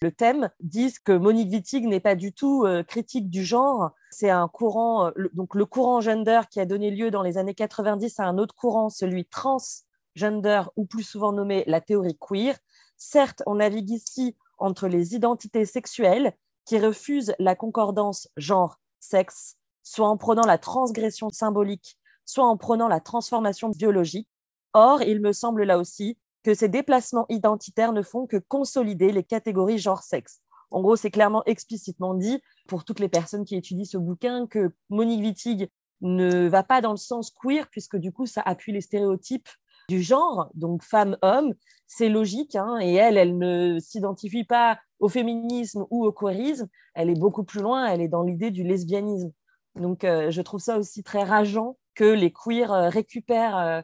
le 0.02 0.10
thème 0.12 0.50
disent 0.60 0.98
que 0.98 1.12
Monique 1.12 1.50
Wittig 1.50 1.86
n'est 1.86 2.00
pas 2.00 2.14
du 2.14 2.32
tout 2.32 2.66
critique 2.88 3.30
du 3.30 3.44
genre. 3.44 3.92
C'est 4.10 4.30
un 4.30 4.48
courant, 4.48 5.12
donc 5.32 5.54
le 5.54 5.64
courant 5.64 6.00
gender 6.00 6.40
qui 6.50 6.60
a 6.60 6.66
donné 6.66 6.90
lieu 6.90 7.10
dans 7.10 7.22
les 7.22 7.38
années 7.38 7.54
90 7.54 8.18
à 8.20 8.24
un 8.24 8.36
autre 8.36 8.54
courant, 8.54 8.90
celui 8.90 9.24
transgender 9.24 10.62
ou 10.76 10.84
plus 10.84 11.04
souvent 11.04 11.32
nommé 11.32 11.64
la 11.66 11.80
théorie 11.80 12.18
queer. 12.18 12.56
Certes, 12.96 13.42
on 13.46 13.56
navigue 13.56 13.90
ici 13.90 14.36
entre 14.58 14.88
les 14.88 15.14
identités 15.14 15.64
sexuelles 15.64 16.32
qui 16.64 16.78
refusent 16.78 17.34
la 17.38 17.54
concordance 17.56 18.28
genre-sexe, 18.36 19.56
soit 19.82 20.08
en 20.08 20.16
prenant 20.16 20.46
la 20.46 20.58
transgression 20.58 21.30
symbolique, 21.30 21.96
soit 22.24 22.46
en 22.46 22.56
prenant 22.56 22.88
la 22.88 23.00
transformation 23.00 23.70
biologique. 23.70 24.28
Or, 24.74 25.02
il 25.02 25.20
me 25.20 25.32
semble 25.32 25.64
là 25.64 25.78
aussi 25.78 26.16
que 26.42 26.54
ces 26.54 26.68
déplacements 26.68 27.26
identitaires 27.28 27.92
ne 27.92 28.02
font 28.02 28.26
que 28.26 28.36
consolider 28.36 29.12
les 29.12 29.24
catégories 29.24 29.78
genre-sexe. 29.78 30.40
En 30.70 30.80
gros, 30.80 30.96
c'est 30.96 31.10
clairement 31.10 31.44
explicitement 31.44 32.14
dit 32.14 32.40
pour 32.66 32.84
toutes 32.84 33.00
les 33.00 33.08
personnes 33.08 33.44
qui 33.44 33.56
étudient 33.56 33.84
ce 33.84 33.98
bouquin 33.98 34.46
que 34.46 34.70
Monique 34.88 35.20
Wittig 35.20 35.68
ne 36.00 36.48
va 36.48 36.62
pas 36.62 36.80
dans 36.80 36.90
le 36.90 36.96
sens 36.96 37.30
queer, 37.30 37.68
puisque 37.70 37.96
du 37.96 38.10
coup, 38.10 38.26
ça 38.26 38.42
appuie 38.44 38.72
les 38.72 38.80
stéréotypes 38.80 39.48
du 39.88 40.02
genre, 40.02 40.50
donc 40.54 40.82
femme-homme, 40.82 41.54
c'est 41.86 42.08
logique. 42.08 42.56
Hein, 42.56 42.78
et 42.80 42.94
elle, 42.94 43.18
elle 43.18 43.38
ne 43.38 43.78
s'identifie 43.78 44.44
pas 44.44 44.78
au 44.98 45.08
féminisme 45.08 45.84
ou 45.90 46.06
au 46.06 46.12
queerisme, 46.12 46.68
elle 46.94 47.10
est 47.10 47.18
beaucoup 47.18 47.44
plus 47.44 47.60
loin, 47.60 47.86
elle 47.86 48.00
est 48.00 48.08
dans 48.08 48.22
l'idée 48.22 48.50
du 48.50 48.62
lesbianisme. 48.62 49.32
Donc 49.74 50.04
euh, 50.04 50.30
je 50.30 50.42
trouve 50.42 50.60
ça 50.60 50.78
aussi 50.78 51.02
très 51.02 51.24
rageant 51.24 51.76
que 51.94 52.04
les 52.04 52.32
queers 52.32 52.72
euh, 52.72 52.88
récupèrent 52.88 53.56
euh, 53.56 53.80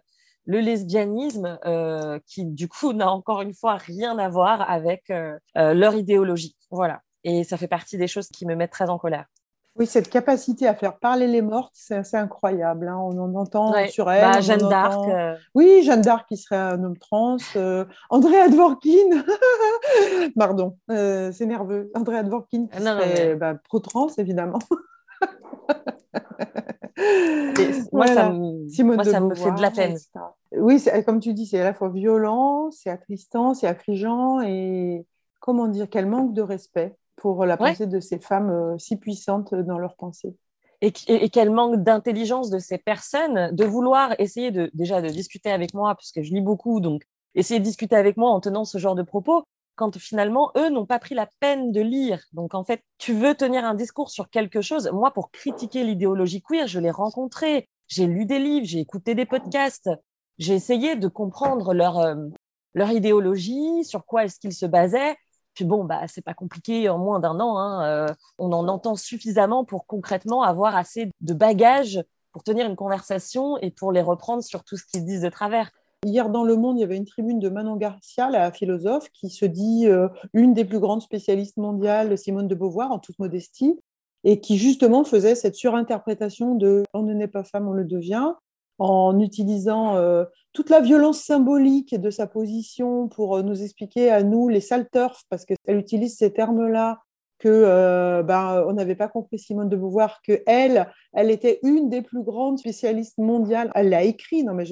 le 0.48 0.58
lesbianisme, 0.58 1.58
qui 2.26 2.44
du 2.44 2.66
coup 2.66 2.92
n'a 2.94 3.10
encore 3.10 3.42
une 3.42 3.54
fois 3.54 3.76
rien 3.76 4.18
à 4.18 4.28
voir 4.28 4.68
avec 4.68 5.12
leur 5.54 5.94
idéologie. 5.94 6.56
Voilà. 6.70 7.02
Et 7.24 7.44
ça 7.44 7.56
fait 7.56 7.68
partie 7.68 7.98
des 7.98 8.08
choses 8.08 8.28
qui 8.28 8.46
me 8.46 8.54
mettent 8.54 8.72
très 8.72 8.90
en 8.90 8.98
colère. 8.98 9.26
Oui, 9.78 9.86
cette 9.86 10.10
capacité 10.10 10.66
à 10.66 10.74
faire 10.74 10.98
parler 10.98 11.28
les 11.28 11.40
mortes, 11.40 11.72
c'est 11.72 11.94
assez 11.94 12.16
incroyable. 12.16 12.88
Hein. 12.88 12.98
On 13.00 13.16
en 13.18 13.34
entend 13.36 13.72
sur 13.88 14.10
elle. 14.10 14.22
Bah, 14.22 14.40
Jeanne 14.40 14.68
d'Arc. 14.68 15.08
Euh. 15.08 15.36
Oui, 15.54 15.82
Jeanne 15.84 16.00
d'Arc 16.00 16.26
qui 16.26 16.36
serait 16.36 16.56
un 16.56 16.82
homme 16.82 16.98
trans. 16.98 17.36
Euh... 17.54 17.84
Andrea 18.10 18.48
Dworkin. 18.48 19.22
Pardon, 20.36 20.76
euh, 20.90 21.30
c'est 21.30 21.46
nerveux. 21.46 21.92
Andrea 21.94 22.24
Dworkin 22.24 22.66
qui 22.66 22.82
serait 22.82 23.36
bah, 23.36 23.54
pro-trans, 23.54 24.08
évidemment. 24.18 24.58
moi, 27.92 28.08
ça, 28.08 28.30
me... 28.30 29.04
ça 29.04 29.20
me 29.20 29.34
fait 29.36 29.52
de 29.52 29.62
la 29.62 29.70
peine. 29.70 29.96
Oui, 30.52 30.82
comme 31.04 31.20
tu 31.20 31.34
dis, 31.34 31.46
c'est 31.46 31.60
à 31.60 31.64
la 31.64 31.74
fois 31.74 31.90
violent, 31.90 32.70
c'est 32.70 32.90
attristant, 32.90 33.54
c'est 33.54 33.66
affligeant 33.66 34.40
et 34.40 35.04
comment 35.40 35.68
dire, 35.68 35.88
quel 35.90 36.06
manque 36.06 36.32
de 36.32 36.42
respect 36.42 36.96
pour 37.16 37.44
la 37.44 37.56
pensée 37.56 37.86
de 37.86 38.00
ces 38.00 38.18
femmes 38.18 38.50
euh, 38.50 38.78
si 38.78 38.96
puissantes 38.96 39.54
dans 39.54 39.78
leur 39.78 39.96
pensée. 39.96 40.36
Et, 40.80 40.92
quel 41.30 41.50
manque 41.50 41.82
d'intelligence 41.82 42.50
de 42.50 42.60
ces 42.60 42.78
personnes 42.78 43.54
de 43.54 43.64
vouloir 43.64 44.14
essayer 44.20 44.52
de 44.52 44.70
déjà 44.74 45.02
de 45.02 45.08
discuter 45.08 45.50
avec 45.50 45.74
moi, 45.74 45.96
puisque 45.96 46.22
je 46.22 46.32
lis 46.32 46.40
beaucoup, 46.40 46.80
donc 46.80 47.02
essayer 47.34 47.58
de 47.58 47.64
discuter 47.64 47.96
avec 47.96 48.16
moi 48.16 48.30
en 48.30 48.40
tenant 48.40 48.64
ce 48.64 48.78
genre 48.78 48.94
de 48.94 49.02
propos, 49.02 49.42
quand 49.74 49.98
finalement, 49.98 50.52
eux 50.56 50.70
n'ont 50.70 50.86
pas 50.86 51.00
pris 51.00 51.16
la 51.16 51.28
peine 51.40 51.72
de 51.72 51.80
lire. 51.80 52.22
Donc, 52.32 52.54
en 52.54 52.64
fait, 52.64 52.82
tu 52.98 53.12
veux 53.12 53.34
tenir 53.34 53.64
un 53.64 53.74
discours 53.74 54.10
sur 54.10 54.30
quelque 54.30 54.60
chose. 54.60 54.88
Moi, 54.92 55.12
pour 55.12 55.30
critiquer 55.30 55.82
l'idéologie 55.84 56.42
queer, 56.42 56.66
je 56.68 56.80
l'ai 56.80 56.90
rencontré, 56.90 57.68
j'ai 57.88 58.06
lu 58.06 58.24
des 58.24 58.38
livres, 58.38 58.66
j'ai 58.66 58.80
écouté 58.80 59.14
des 59.14 59.26
podcasts, 59.26 59.90
j'ai 60.38 60.54
essayé 60.54 60.96
de 60.96 61.08
comprendre 61.08 61.74
leur, 61.74 61.98
euh, 61.98 62.14
leur 62.74 62.90
idéologie, 62.90 63.84
sur 63.84 64.04
quoi 64.04 64.24
est-ce 64.24 64.38
qu'ils 64.38 64.54
se 64.54 64.66
basaient. 64.66 65.16
Puis 65.54 65.64
bon, 65.64 65.84
bah, 65.84 66.02
c'est 66.06 66.24
pas 66.24 66.34
compliqué 66.34 66.88
en 66.88 66.98
moins 66.98 67.18
d'un 67.18 67.40
an. 67.40 67.58
Hein, 67.58 67.84
euh, 67.84 68.14
on 68.38 68.52
en 68.52 68.68
entend 68.68 68.94
suffisamment 68.94 69.64
pour 69.64 69.86
concrètement 69.86 70.42
avoir 70.42 70.76
assez 70.76 71.10
de 71.20 71.34
bagages 71.34 72.02
pour 72.32 72.44
tenir 72.44 72.66
une 72.66 72.76
conversation 72.76 73.58
et 73.58 73.70
pour 73.70 73.90
les 73.90 74.02
reprendre 74.02 74.44
sur 74.44 74.62
tout 74.62 74.76
ce 74.76 74.84
qu'ils 74.86 75.04
disent 75.04 75.22
de 75.22 75.28
travers. 75.28 75.70
Hier 76.06 76.28
dans 76.28 76.44
Le 76.44 76.54
Monde, 76.54 76.78
il 76.78 76.82
y 76.82 76.84
avait 76.84 76.96
une 76.96 77.06
tribune 77.06 77.40
de 77.40 77.48
Manon 77.48 77.74
Garcia, 77.74 78.30
la 78.30 78.52
philosophe, 78.52 79.08
qui 79.12 79.30
se 79.30 79.44
dit 79.44 79.88
euh, 79.88 80.08
une 80.32 80.54
des 80.54 80.64
plus 80.64 80.78
grandes 80.78 81.02
spécialistes 81.02 81.56
mondiales, 81.56 82.16
Simone 82.16 82.46
de 82.46 82.54
Beauvoir, 82.54 82.92
en 82.92 83.00
toute 83.00 83.18
modestie, 83.18 83.80
et 84.22 84.38
qui 84.38 84.58
justement 84.58 85.02
faisait 85.02 85.34
cette 85.34 85.56
surinterprétation 85.56 86.54
de 86.54 86.84
on 86.94 87.02
ne 87.02 87.14
naît 87.14 87.26
pas 87.26 87.42
femme, 87.42 87.66
on 87.66 87.72
le 87.72 87.84
devient, 87.84 88.34
en 88.78 89.18
utilisant 89.20 89.96
euh, 89.96 90.24
toute 90.52 90.70
la 90.70 90.80
violence 90.80 91.20
symbolique 91.22 91.98
de 91.98 92.10
sa 92.10 92.26
position 92.26 93.08
pour 93.08 93.36
euh, 93.36 93.42
nous 93.42 93.62
expliquer 93.62 94.10
à 94.10 94.22
nous, 94.22 94.48
les 94.48 94.60
sales 94.60 94.88
parce 94.90 95.44
qu'elle 95.44 95.78
utilise 95.78 96.16
ces 96.16 96.32
termes-là, 96.32 97.00
que 97.38 98.22
ben, 98.22 98.64
on 98.66 98.72
n'avait 98.72 98.96
pas 98.96 99.06
compris 99.06 99.38
Simone 99.38 99.68
de 99.68 99.76
Beauvoir, 99.76 100.22
que 100.26 100.42
elle, 100.46 100.90
elle 101.12 101.30
était 101.30 101.60
une 101.62 101.88
des 101.88 102.02
plus 102.02 102.24
grandes 102.24 102.58
spécialistes 102.58 103.18
mondiales. 103.18 103.70
Elle 103.76 103.90
l'a 103.90 104.02
écrit. 104.02 104.42
Non 104.42 104.54
mais 104.54 104.64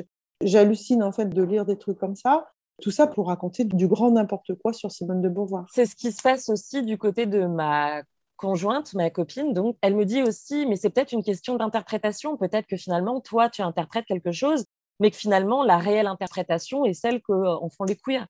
j'hallucine 0.43 1.05
en 1.05 1.13
fait 1.13 1.29
de 1.29 1.43
lire 1.45 1.65
des 1.65 1.79
trucs 1.79 1.99
comme 1.99 2.17
ça. 2.17 2.49
Tout 2.83 2.91
ça 2.91 3.07
pour 3.07 3.29
raconter 3.29 3.65
du 3.65 3.87
grand 3.87 4.11
n'importe 4.11 4.55
quoi 4.55 4.73
sur 4.73 4.91
Simone 4.91 5.23
de 5.23 5.29
Beauvoir. 5.29 5.67
C'est 5.73 5.87
ce 5.87 5.95
qui 5.95 6.11
se 6.11 6.21
passe 6.21 6.49
aussi 6.49 6.83
du 6.83 6.99
côté 6.99 7.27
de 7.27 7.47
ma 7.47 8.03
conjointe, 8.37 8.95
ma 8.95 9.11
copine, 9.11 9.53
donc 9.53 9.77
elle 9.83 9.97
me 9.97 10.05
dit 10.05 10.23
aussi, 10.23 10.67
mais 10.67 10.77
c'est 10.77 10.91
peut-être 10.91 11.13
une 11.13 11.23
question 11.23 11.57
d'interprétation, 11.57 12.37
peut-être 12.37 12.67
que 12.67 12.77
finalement, 12.77 13.21
toi, 13.21 13.49
tu 13.49 13.63
interprètes 13.63 14.07
quelque 14.07 14.33
chose, 14.33 14.65
mais 15.01 15.11
que 15.11 15.17
finalement, 15.17 15.65
la 15.65 15.79
réelle 15.79 16.07
interprétation 16.07 16.85
est 16.85 16.95
celle 16.95 17.21
qu'en 17.23 17.69
font 17.69 17.85
les 17.85 17.97
queers. 17.97 18.27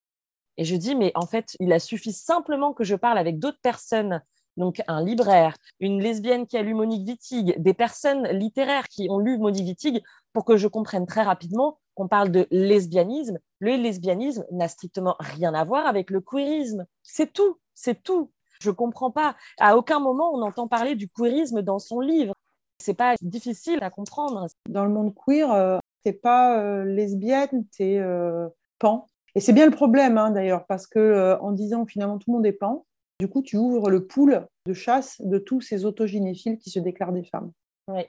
Et 0.56 0.64
je 0.64 0.76
dis, 0.76 0.94
mais 0.94 1.12
en 1.14 1.26
fait, 1.26 1.56
il 1.60 1.72
a 1.72 1.78
suffi 1.78 2.12
simplement 2.12 2.72
que 2.72 2.84
je 2.84 2.94
parle 2.94 3.18
avec 3.18 3.38
d'autres 3.38 3.60
personnes, 3.62 4.22
donc 4.56 4.82
un 4.88 5.04
libraire, 5.04 5.56
une 5.80 6.00
lesbienne 6.00 6.46
qui 6.46 6.56
a 6.56 6.62
lu 6.62 6.74
Monique 6.74 7.06
Wittig, 7.06 7.54
des 7.58 7.74
personnes 7.74 8.26
littéraires 8.28 8.88
qui 8.88 9.08
ont 9.10 9.18
lu 9.18 9.38
Monique 9.38 9.66
Wittig, 9.66 10.02
pour 10.32 10.44
que 10.44 10.56
je 10.56 10.66
comprenne 10.66 11.06
très 11.06 11.22
rapidement 11.22 11.78
qu'on 11.94 12.08
parle 12.08 12.30
de 12.30 12.46
lesbianisme. 12.50 13.38
Le 13.58 13.76
lesbianisme 13.76 14.44
n'a 14.50 14.68
strictement 14.68 15.16
rien 15.18 15.54
à 15.54 15.64
voir 15.64 15.86
avec 15.86 16.10
le 16.10 16.20
queerisme. 16.20 16.86
C'est 17.02 17.32
tout, 17.32 17.58
c'est 17.74 18.02
tout. 18.02 18.30
Je 18.60 18.70
comprends 18.70 19.10
pas. 19.10 19.36
À 19.58 19.76
aucun 19.76 20.00
moment 20.00 20.32
on 20.34 20.42
entend 20.42 20.68
parler 20.68 20.94
du 20.94 21.08
queerisme 21.08 21.62
dans 21.62 21.78
son 21.78 22.00
livre. 22.00 22.34
C'est 22.78 22.94
pas 22.94 23.14
difficile 23.22 23.78
à 23.82 23.90
comprendre. 23.90 24.46
Dans 24.68 24.84
le 24.84 24.90
monde 24.90 25.14
queer, 25.14 25.52
euh, 25.52 25.78
t'es 26.04 26.12
pas 26.12 26.60
euh, 26.60 26.84
lesbienne, 26.84 27.66
t'es 27.76 27.98
euh, 27.98 28.48
pan. 28.78 29.06
Et 29.34 29.40
c'est 29.40 29.52
bien 29.52 29.66
le 29.66 29.72
problème 29.72 30.18
hein, 30.18 30.30
d'ailleurs, 30.30 30.66
parce 30.66 30.86
que 30.86 31.36
en 31.40 31.52
disant 31.52 31.86
finalement 31.86 32.18
tout 32.18 32.30
le 32.30 32.36
monde 32.36 32.46
est 32.46 32.52
pan, 32.52 32.86
du 33.20 33.28
coup 33.28 33.42
tu 33.42 33.56
ouvres 33.56 33.90
le 33.90 34.06
pool 34.06 34.46
de 34.66 34.72
chasse 34.72 35.20
de 35.20 35.38
tous 35.38 35.60
ces 35.60 35.84
autogynéphiles 35.84 36.58
qui 36.58 36.70
se 36.70 36.78
déclarent 36.78 37.12
des 37.12 37.24
femmes. 37.24 37.52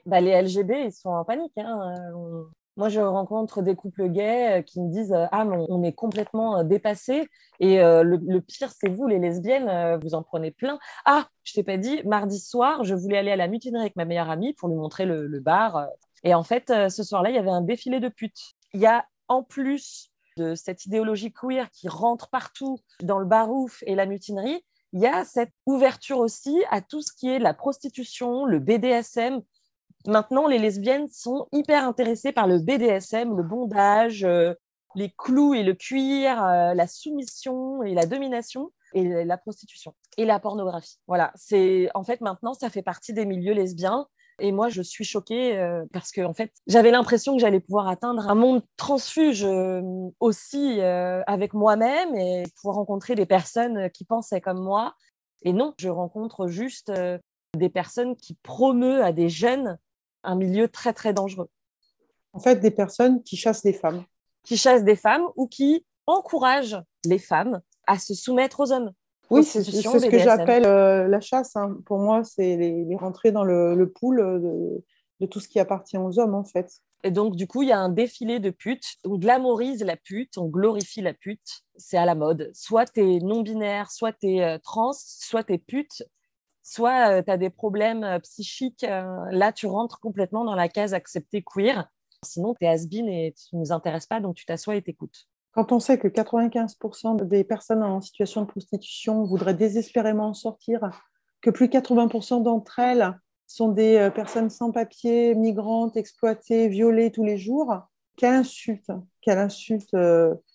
Bah, 0.06 0.20
les 0.20 0.42
LGB, 0.42 0.86
ils 0.86 0.92
sont 0.92 1.10
en 1.10 1.24
panique. 1.24 1.52
Hein. 1.56 1.94
Moi, 2.78 2.90
je 2.90 3.00
rencontre 3.00 3.60
des 3.60 3.74
couples 3.74 4.08
gays 4.08 4.60
euh, 4.60 4.62
qui 4.62 4.80
me 4.80 4.88
disent 4.88 5.12
Ah, 5.32 5.44
mais 5.44 5.56
on 5.68 5.82
est 5.82 5.92
complètement 5.92 6.58
euh, 6.58 6.62
dépassés. 6.62 7.28
Et 7.58 7.80
euh, 7.80 8.04
le, 8.04 8.40
pire, 8.40 8.70
c'est 8.70 8.88
vous, 8.88 9.08
les 9.08 9.18
lesbiennes, 9.18 9.98
vous 10.00 10.14
en 10.14 10.22
prenez 10.22 10.52
plein. 10.52 10.78
Ah, 11.04 11.26
je 11.42 11.54
t'ai 11.54 11.64
pas 11.64 11.76
dit, 11.76 12.00
mardi 12.04 12.38
soir, 12.38 12.84
je 12.84 12.94
voulais 12.94 13.18
aller 13.18 13.32
à 13.32 13.36
la 13.36 13.48
mutinerie 13.48 13.82
avec 13.82 13.96
ma 13.96 14.04
meilleure 14.04 14.30
amie 14.30 14.54
pour 14.54 14.68
lui 14.68 14.76
montrer 14.76 15.06
le, 15.06 15.40
bar. 15.40 15.88
Et 16.22 16.34
en 16.34 16.44
fait, 16.44 16.72
ce 16.88 17.02
soir-là, 17.02 17.30
il 17.30 17.36
y 17.36 17.38
avait 17.38 17.50
un 17.50 17.62
défilé 17.62 17.98
de 17.98 18.08
putes. 18.08 18.54
Il 18.74 18.80
y 18.80 18.86
a 18.86 19.04
en 19.26 19.42
plus 19.42 20.12
de 20.36 20.54
cette 20.54 20.86
idéologie 20.86 21.32
queer 21.32 21.68
qui 21.72 21.88
rentre 21.88 22.30
partout 22.30 22.78
dans 23.02 23.18
le 23.18 23.26
barouf 23.26 23.82
et 23.86 23.96
la 23.96 24.06
mutinerie, 24.06 24.64
il 24.92 25.00
y 25.00 25.06
a 25.06 25.24
cette 25.24 25.52
ouverture 25.66 26.18
aussi 26.18 26.62
à 26.70 26.80
tout 26.80 27.02
ce 27.02 27.12
qui 27.12 27.28
est 27.28 27.40
la 27.40 27.54
prostitution, 27.54 28.46
le 28.46 28.60
BDSM, 28.60 29.42
Maintenant, 30.06 30.46
les 30.46 30.58
lesbiennes 30.58 31.08
sont 31.08 31.48
hyper 31.52 31.84
intéressées 31.84 32.32
par 32.32 32.46
le 32.46 32.58
BDSM, 32.58 33.36
le 33.36 33.42
bondage, 33.42 34.24
euh, 34.24 34.54
les 34.94 35.12
clous 35.16 35.54
et 35.54 35.62
le 35.62 35.74
cuir, 35.74 36.42
euh, 36.42 36.74
la 36.74 36.86
soumission 36.86 37.82
et 37.82 37.94
la 37.94 38.06
domination 38.06 38.70
et 38.94 39.24
la 39.24 39.36
prostitution 39.36 39.94
et 40.16 40.24
la 40.24 40.40
pornographie. 40.40 40.96
Voilà, 41.06 41.30
c'est 41.34 41.90
en 41.94 42.04
fait 42.04 42.22
maintenant 42.22 42.54
ça 42.54 42.70
fait 42.70 42.82
partie 42.82 43.12
des 43.12 43.26
milieux 43.26 43.52
lesbiens 43.52 44.06
et 44.38 44.50
moi 44.50 44.70
je 44.70 44.80
suis 44.80 45.04
choquée 45.04 45.58
euh, 45.58 45.84
parce 45.92 46.10
que 46.10 46.22
en 46.22 46.32
fait 46.32 46.52
j'avais 46.66 46.90
l'impression 46.90 47.34
que 47.34 47.40
j'allais 47.40 47.60
pouvoir 47.60 47.88
atteindre 47.88 48.26
un 48.30 48.34
monde 48.34 48.62
transfuge 48.78 49.46
aussi 50.20 50.80
avec 50.80 51.52
moi-même 51.52 52.14
et 52.14 52.44
pouvoir 52.56 52.76
rencontrer 52.76 53.14
des 53.14 53.26
personnes 53.26 53.90
qui 53.90 54.06
pensaient 54.06 54.40
comme 54.40 54.62
moi 54.62 54.94
et 55.42 55.52
non, 55.52 55.74
je 55.78 55.90
rencontre 55.90 56.46
juste 56.46 56.90
des 57.56 57.68
personnes 57.68 58.16
qui 58.16 58.34
promeuvent 58.42 59.02
à 59.02 59.12
des 59.12 59.28
jeunes 59.28 59.78
un 60.28 60.36
milieu 60.36 60.68
très, 60.68 60.92
très 60.92 61.14
dangereux. 61.14 61.48
En 62.34 62.38
fait, 62.38 62.56
des 62.56 62.70
personnes 62.70 63.22
qui 63.22 63.36
chassent 63.36 63.62
des 63.62 63.72
femmes. 63.72 64.04
Qui 64.44 64.56
chassent 64.56 64.84
des 64.84 64.96
femmes 64.96 65.24
ou 65.36 65.48
qui 65.48 65.86
encouragent 66.06 66.80
les 67.04 67.18
femmes 67.18 67.60
à 67.86 67.98
se 67.98 68.14
soumettre 68.14 68.60
aux 68.60 68.72
hommes. 68.72 68.92
Oui, 69.30 69.44
c'est 69.44 69.62
ce 69.62 70.08
que 70.08 70.18
j'appelle 70.18 70.66
euh, 70.66 71.08
la 71.08 71.20
chasse. 71.20 71.56
Hein. 71.56 71.78
Pour 71.86 71.98
moi, 71.98 72.24
c'est 72.24 72.56
les, 72.56 72.96
rentrer 72.96 73.32
dans 73.32 73.44
le, 73.44 73.74
le 73.74 73.90
pool 73.90 74.18
de, 75.20 75.26
tout 75.26 75.40
ce 75.40 75.48
qui 75.48 75.60
appartient 75.60 75.98
aux 75.98 76.18
hommes, 76.18 76.34
en 76.34 76.44
fait. 76.44 76.70
Et 77.04 77.10
donc, 77.10 77.36
du 77.36 77.46
coup, 77.46 77.62
il 77.62 77.68
y 77.68 77.72
a 77.72 77.78
un 77.78 77.88
défilé 77.88 78.38
de 78.38 78.50
putes. 78.50 78.96
On 79.04 79.16
glamorise 79.16 79.82
la 79.82 79.96
pute, 79.96 80.36
on 80.36 80.46
glorifie 80.46 81.00
la 81.00 81.14
pute. 81.14 81.62
C'est 81.76 81.96
à 81.96 82.04
la 82.04 82.14
mode. 82.14 82.50
Soit 82.54 82.86
tu 82.92 83.00
es 83.00 83.18
non-binaire, 83.20 83.90
soit 83.90 84.12
tu 84.12 84.28
es 84.28 84.42
euh, 84.42 84.58
trans, 84.58 84.92
soit 84.92 85.44
tu 85.44 85.54
es 85.54 85.58
pute 85.58 86.02
soit 86.68 87.10
euh, 87.10 87.22
tu 87.22 87.30
as 87.30 87.36
des 87.36 87.50
problèmes 87.50 88.04
euh, 88.04 88.18
psychiques, 88.20 88.84
euh, 88.84 89.24
là, 89.30 89.52
tu 89.52 89.66
rentres 89.66 90.00
complètement 90.00 90.44
dans 90.44 90.54
la 90.54 90.68
case 90.68 90.94
acceptée 90.94 91.42
queer. 91.42 91.88
Sinon, 92.24 92.54
tu 92.54 92.66
es 92.66 92.68
has 92.68 92.84
et 92.84 93.34
tu 93.36 93.54
ne 93.54 93.60
nous 93.60 93.72
intéresses 93.72 94.06
pas, 94.06 94.20
donc 94.20 94.34
tu 94.34 94.44
t'assois 94.44 94.76
et 94.76 94.82
t'écoutes. 94.82 95.26
Quand 95.52 95.72
on 95.72 95.80
sait 95.80 95.98
que 95.98 96.08
95% 96.08 97.26
des 97.26 97.44
personnes 97.44 97.82
en 97.82 98.00
situation 98.00 98.42
de 98.42 98.46
prostitution 98.46 99.24
voudraient 99.24 99.54
désespérément 99.54 100.28
en 100.28 100.34
sortir, 100.34 100.90
que 101.40 101.50
plus 101.50 101.68
de 101.68 101.72
80% 101.72 102.42
d'entre 102.42 102.78
elles 102.80 103.18
sont 103.46 103.68
des 103.68 104.10
personnes 104.14 104.50
sans 104.50 104.72
papier, 104.72 105.34
migrantes, 105.34 105.96
exploitées, 105.96 106.68
violées 106.68 107.10
tous 107.10 107.24
les 107.24 107.38
jours, 107.38 107.74
quelle 108.16 108.34
insulte, 108.34 108.90
quelle 109.22 109.38
insulte. 109.38 109.96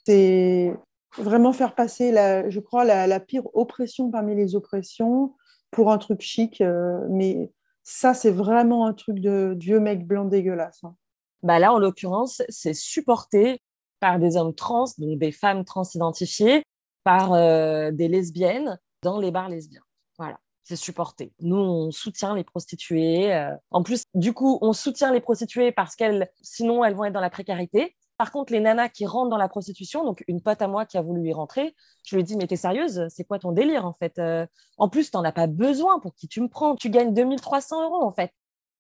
C'est 0.05 0.73
vraiment 1.17 1.53
faire 1.53 1.75
passer, 1.75 2.11
la, 2.11 2.49
je 2.49 2.59
crois, 2.59 2.83
la 2.85 3.19
pire 3.19 3.47
oppression 3.53 4.11
parmi 4.11 4.35
les 4.35 4.55
oppressions, 4.55 5.33
pour 5.73 5.91
un 5.91 5.97
truc 5.97 6.21
chic, 6.21 6.61
euh, 6.61 6.99
mais 7.09 7.51
ça, 7.83 8.13
c'est 8.13 8.31
vraiment 8.31 8.85
un 8.85 8.93
truc 8.93 9.19
de 9.19 9.57
vieux 9.59 9.79
mec 9.79 10.07
blanc 10.07 10.25
dégueulasse. 10.25 10.83
Hein. 10.83 10.95
Bah 11.41 11.59
là, 11.59 11.73
en 11.73 11.79
l'occurrence, 11.79 12.41
c'est 12.47 12.73
supporté 12.73 13.59
par 13.99 14.19
des 14.19 14.37
hommes 14.37 14.55
trans, 14.55 14.85
donc 14.97 15.19
des 15.19 15.31
femmes 15.31 15.65
transidentifiées, 15.65 16.63
par 17.03 17.33
euh, 17.33 17.91
des 17.91 18.07
lesbiennes 18.07 18.79
dans 19.01 19.19
les 19.19 19.31
bars 19.31 19.49
lesbiens. 19.49 19.81
Voilà, 20.17 20.39
c'est 20.63 20.77
supporté. 20.77 21.33
Nous, 21.41 21.57
on 21.57 21.91
soutient 21.91 22.33
les 22.35 22.45
prostituées. 22.45 23.33
Euh. 23.33 23.53
En 23.71 23.83
plus, 23.83 24.03
du 24.13 24.33
coup, 24.33 24.59
on 24.61 24.71
soutient 24.71 25.11
les 25.11 25.19
prostituées 25.19 25.73
parce 25.73 25.95
qu'elles, 25.95 26.29
sinon, 26.41 26.85
elles 26.85 26.95
vont 26.95 27.03
être 27.03 27.13
dans 27.13 27.19
la 27.19 27.29
précarité. 27.29 27.95
Par 28.17 28.31
contre, 28.31 28.53
les 28.53 28.59
nanas 28.59 28.89
qui 28.89 29.05
rentrent 29.05 29.29
dans 29.29 29.37
la 29.37 29.49
prostitution, 29.49 30.03
donc 30.03 30.23
une 30.27 30.41
pote 30.41 30.61
à 30.61 30.67
moi 30.67 30.85
qui 30.85 30.97
a 30.97 31.01
voulu 31.01 31.27
y 31.27 31.33
rentrer, 31.33 31.75
je 32.05 32.15
lui 32.15 32.21
ai 32.21 32.23
dit, 32.23 32.37
mais 32.37 32.47
t'es 32.47 32.55
sérieuse? 32.55 33.07
C'est 33.09 33.23
quoi 33.23 33.39
ton 33.39 33.51
délire, 33.51 33.85
en 33.85 33.93
fait? 33.93 34.19
Euh? 34.19 34.45
En 34.77 34.87
plus, 34.87 35.11
t'en 35.11 35.23
as 35.23 35.31
pas 35.31 35.47
besoin 35.47 35.99
pour 35.99 36.13
qui 36.13 36.27
tu 36.27 36.41
me 36.41 36.47
prends. 36.47 36.75
Tu 36.75 36.89
gagnes 36.89 37.13
2300 37.13 37.83
euros, 37.83 38.03
en 38.03 38.11
fait. 38.11 38.31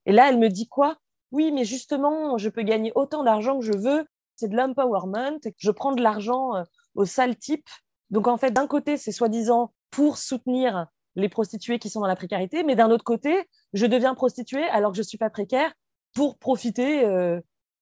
Et 0.05 0.11
là, 0.11 0.29
elle 0.29 0.37
me 0.37 0.49
dit 0.49 0.67
quoi? 0.67 0.97
Oui, 1.31 1.51
mais 1.51 1.65
justement, 1.65 2.37
je 2.37 2.49
peux 2.49 2.61
gagner 2.61 2.91
autant 2.95 3.23
d'argent 3.23 3.59
que 3.59 3.65
je 3.65 3.73
veux. 3.73 4.05
C'est 4.35 4.49
de 4.49 4.55
l'empowerment. 4.55 5.39
Je 5.57 5.71
prends 5.71 5.93
de 5.93 6.01
l'argent 6.01 6.55
euh, 6.55 6.63
au 6.95 7.05
sale 7.05 7.35
type. 7.35 7.67
Donc, 8.11 8.27
en 8.27 8.37
fait, 8.37 8.51
d'un 8.51 8.67
côté, 8.67 8.97
c'est 8.97 9.11
soi-disant 9.11 9.73
pour 9.89 10.17
soutenir 10.17 10.87
les 11.15 11.29
prostituées 11.29 11.79
qui 11.79 11.89
sont 11.89 12.01
dans 12.01 12.07
la 12.07 12.15
précarité, 12.15 12.63
mais 12.63 12.75
d'un 12.75 12.91
autre 12.91 13.03
côté, 13.03 13.47
je 13.73 13.85
deviens 13.85 14.15
prostituée 14.15 14.63
alors 14.65 14.91
que 14.91 14.95
je 14.95 15.01
ne 15.01 15.07
suis 15.07 15.17
pas 15.17 15.29
précaire 15.29 15.73
pour 16.13 16.37
profiter 16.37 17.05
euh, 17.05 17.39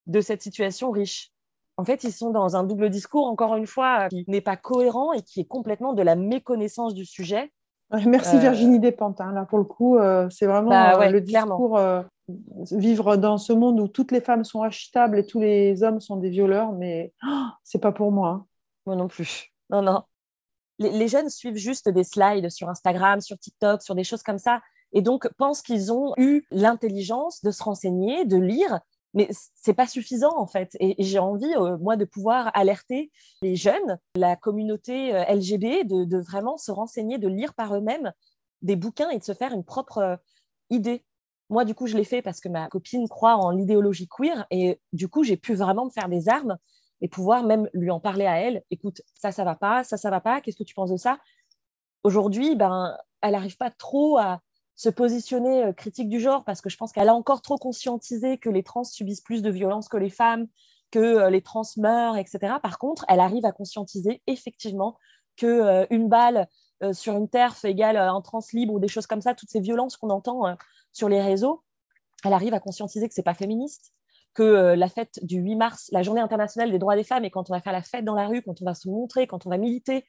de 0.08 0.22
cette 0.22 0.42
situation 0.42 0.92
riche 0.92 1.32
en 1.82 1.84
fait, 1.84 2.04
ils 2.04 2.14
sont 2.14 2.30
dans 2.30 2.56
un 2.56 2.64
double 2.64 2.92
discours, 2.92 3.26
encore 3.26 3.56
une 3.56 3.66
fois, 3.66 4.08
qui 4.10 4.24
n'est 4.28 4.40
pas 4.40 4.56
cohérent 4.56 5.14
et 5.14 5.24
qui 5.24 5.40
est 5.40 5.46
complètement 5.46 5.94
de 5.94 6.04
la 6.04 6.16
méconnaissance 6.16 6.94
du 6.94 7.06
sujet. 7.06 7.52
Merci 8.06 8.36
euh, 8.36 8.40
Virginie 8.40 8.80
Despentes. 8.80 9.20
Hein. 9.20 9.32
Là, 9.34 9.46
pour 9.46 9.58
le 9.58 9.64
coup, 9.64 9.98
euh, 9.98 10.30
c'est 10.30 10.46
vraiment 10.46 10.70
bah 10.70 11.02
euh, 11.02 11.10
le 11.10 11.22
discours 11.22 11.80
vivre 12.72 13.16
dans 13.18 13.40
ce 13.40 13.52
monde 13.52 13.80
où 13.80 13.88
toutes 13.88 14.12
les 14.12 14.22
femmes 14.22 14.44
sont 14.44 14.62
achetables 14.62 15.18
et 15.18 15.26
tous 15.26 15.40
les 15.40 15.82
hommes 15.82 16.00
sont 16.00 16.18
des 16.18 16.30
violeurs, 16.30 16.72
mais 16.72 17.14
oh, 17.28 17.48
c'est 17.64 17.82
pas 17.82 17.92
pour 17.92 18.12
moi. 18.12 18.30
Hein. 18.30 18.46
Moi 18.86 18.96
non 18.96 19.08
plus. 19.08 19.52
Non, 19.72 19.82
non. 19.82 20.04
Les, 20.78 20.92
les, 20.92 21.08
jeunes 21.08 21.30
suivent 21.30 21.58
juste 21.58 21.90
des 21.90 22.04
slides 22.04 22.50
sur 22.52 22.70
Instagram, 22.70 23.22
sur 23.22 23.40
TikTok, 23.40 23.82
sur 23.82 23.96
des 23.96 24.04
choses 24.04 24.22
comme 24.22 24.38
ça, 24.38 24.62
et 24.94 25.02
donc 25.02 25.28
pensent 25.38 25.64
qu'ils 25.64 25.92
ont 25.92 26.14
eu 26.18 26.44
l'intelligence 26.52 27.42
de 27.42 27.50
se 27.50 27.64
renseigner, 27.64 28.24
de 28.26 28.38
lire 28.38 28.80
mais 29.14 29.30
c'est 29.56 29.74
pas 29.74 29.88
suffisant 29.88 30.38
en 30.38 30.48
fait. 30.48 30.76
Et, 30.80 30.96
j'ai 31.00 31.20
envie, 31.20 31.54
euh, 31.56 31.78
moi, 31.78 31.96
de 31.96 32.06
pouvoir 32.06 32.52
alerter 32.54 33.12
les 33.42 33.56
jeunes, 33.56 34.00
la 34.16 34.36
communauté 34.36 35.14
euh, 35.14 35.24
LGB, 35.26 35.84
de, 35.86 36.18
vraiment 36.18 36.58
se 36.58 36.72
renseigner, 36.72 37.18
de 37.18 37.28
lire 37.28 37.54
par 37.54 37.76
eux-mêmes 37.76 38.14
des 38.62 38.76
bouquins 38.76 39.10
et 39.10 39.20
de 39.20 39.24
se 39.24 39.34
faire 39.34 39.54
une 39.54 39.64
propre 39.64 39.98
euh, 39.98 40.16
idée. 40.70 41.04
Moi, 41.50 41.66
du 41.66 41.76
coup, 41.76 41.88
je 41.88 41.98
l'ai 41.98 42.06
fait 42.06 42.22
parce 42.22 42.40
que 42.40 42.48
ma 42.48 42.68
copine 42.70 43.10
croit 43.10 43.36
en 43.36 43.52
l'idéologie 43.52 44.08
queer 44.08 44.46
et 44.52 44.80
du 44.94 45.10
coup, 45.10 45.24
j'ai 45.24 45.36
pu 45.36 45.54
vraiment 45.54 45.86
me 45.86 45.90
faire 45.90 46.08
des 46.08 46.30
armes 46.30 46.58
et 47.02 47.10
pouvoir 47.10 47.44
même 47.44 47.68
lui 47.74 47.92
en 47.92 48.00
parler 48.00 48.26
à 48.26 48.40
elle. 48.40 48.64
Écoute, 48.72 49.02
ça, 49.16 49.32
ça 49.32 49.44
va 49.44 49.56
pas, 49.56 49.84
ça, 49.84 49.98
ça 49.98 50.10
va 50.10 50.22
pas. 50.22 50.40
Qu'est-ce 50.40 50.56
que 50.56 50.64
tu 50.64 50.76
penses 50.76 50.92
de 50.92 50.98
ça? 50.98 51.18
Aujourd'hui, 52.04 52.56
ben, 52.56 52.96
elle 53.22 53.34
n'arrive 53.34 53.58
pas 53.58 53.72
trop 53.72 54.18
à, 54.18 54.42
se 54.76 54.90
positionner 54.90 55.66
euh, 55.66 55.74
critique 55.74 56.10
du 56.10 56.20
genre 56.20 56.44
parce 56.44 56.62
que 56.62 56.70
je 56.70 56.78
pense 56.78 56.92
qu'elle 56.92 57.10
a 57.10 57.16
encore 57.16 57.42
trop 57.42 57.58
conscientisé 57.58 58.38
que 58.38 58.50
les 58.50 58.64
trans 58.64 58.84
subissent 58.84 59.22
plus 59.22 59.42
de 59.42 59.50
violence 59.50 59.88
que 59.88 59.98
les 59.98 60.10
femmes, 60.10 60.48
que 60.92 61.00
euh, 61.00 61.30
les 61.30 61.42
trans 61.42 61.64
meurent, 61.78 62.18
etc. 62.18 62.56
Par 62.62 62.80
contre, 62.80 63.06
elle 63.08 63.20
arrive 63.20 63.46
à 63.46 63.52
conscientiser 63.52 64.22
effectivement 64.28 64.98
que 65.38 65.46
euh, 65.46 65.86
une 65.90 66.10
balle 66.10 66.48
sur 66.94 67.16
une 67.16 67.30
terre 67.30 67.56
égale 67.64 67.96
un 67.96 68.22
trans 68.22 68.42
libre 68.54 68.74
ou 68.74 68.80
des 68.80 68.88
choses 68.88 69.06
comme 69.06 69.22
ça, 69.22 69.36
toutes 69.36 69.52
ces 69.52 69.60
violences 69.60 69.98
qu'on 69.98 70.10
entend 70.10 70.58
sur 70.94 71.10
les 71.10 71.22
réseaux, 71.22 71.62
elle 72.26 72.34
arrive 72.34 72.56
à 72.56 72.60
conscientiser 72.60 73.08
que 73.08 73.14
c'est 73.14 73.22
pas 73.22 73.36
féministe, 73.36 73.94
que 74.34 74.74
la 74.74 74.90
fête 74.90 75.20
du 75.22 75.42
8 75.42 75.58
mars, 75.58 75.90
la 75.92 76.02
journée 76.02 76.22
internationale 76.22 76.72
des 76.72 76.80
droits 76.80 76.96
des 76.96 77.04
femmes, 77.04 77.24
et 77.24 77.30
quand 77.30 77.52
on 77.52 77.54
va 77.54 77.62
faire 77.62 77.72
la 77.72 77.84
fête 77.84 78.04
dans 78.04 78.16
la 78.16 78.26
rue, 78.26 78.42
quand 78.42 78.64
on 78.64 78.66
va 78.66 78.74
se 78.74 78.90
montrer, 78.90 79.28
quand 79.28 79.46
on 79.46 79.52
va 79.52 79.60
militer, 79.60 80.08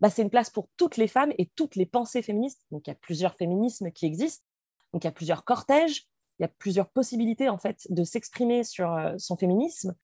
bah, 0.00 0.10
c'est 0.10 0.22
une 0.22 0.30
place 0.30 0.50
pour 0.50 0.68
toutes 0.76 0.96
les 0.96 1.08
femmes 1.08 1.32
et 1.38 1.46
toutes 1.54 1.76
les 1.76 1.86
pensées 1.86 2.22
féministes. 2.22 2.62
Donc, 2.70 2.86
il 2.86 2.90
y 2.90 2.92
a 2.92 2.96
plusieurs 2.96 3.34
féminismes 3.34 3.90
qui 3.90 4.06
existent. 4.06 4.44
Donc, 4.92 5.04
il 5.04 5.06
y 5.06 5.08
a 5.08 5.12
plusieurs 5.12 5.44
cortèges. 5.44 6.06
Il 6.38 6.42
y 6.42 6.44
a 6.44 6.48
plusieurs 6.48 6.88
possibilités, 6.88 7.48
en 7.48 7.58
fait, 7.58 7.86
de 7.90 8.04
s'exprimer 8.04 8.62
sur 8.62 8.92
euh, 8.92 9.14
son 9.18 9.36
féminisme. 9.36 9.94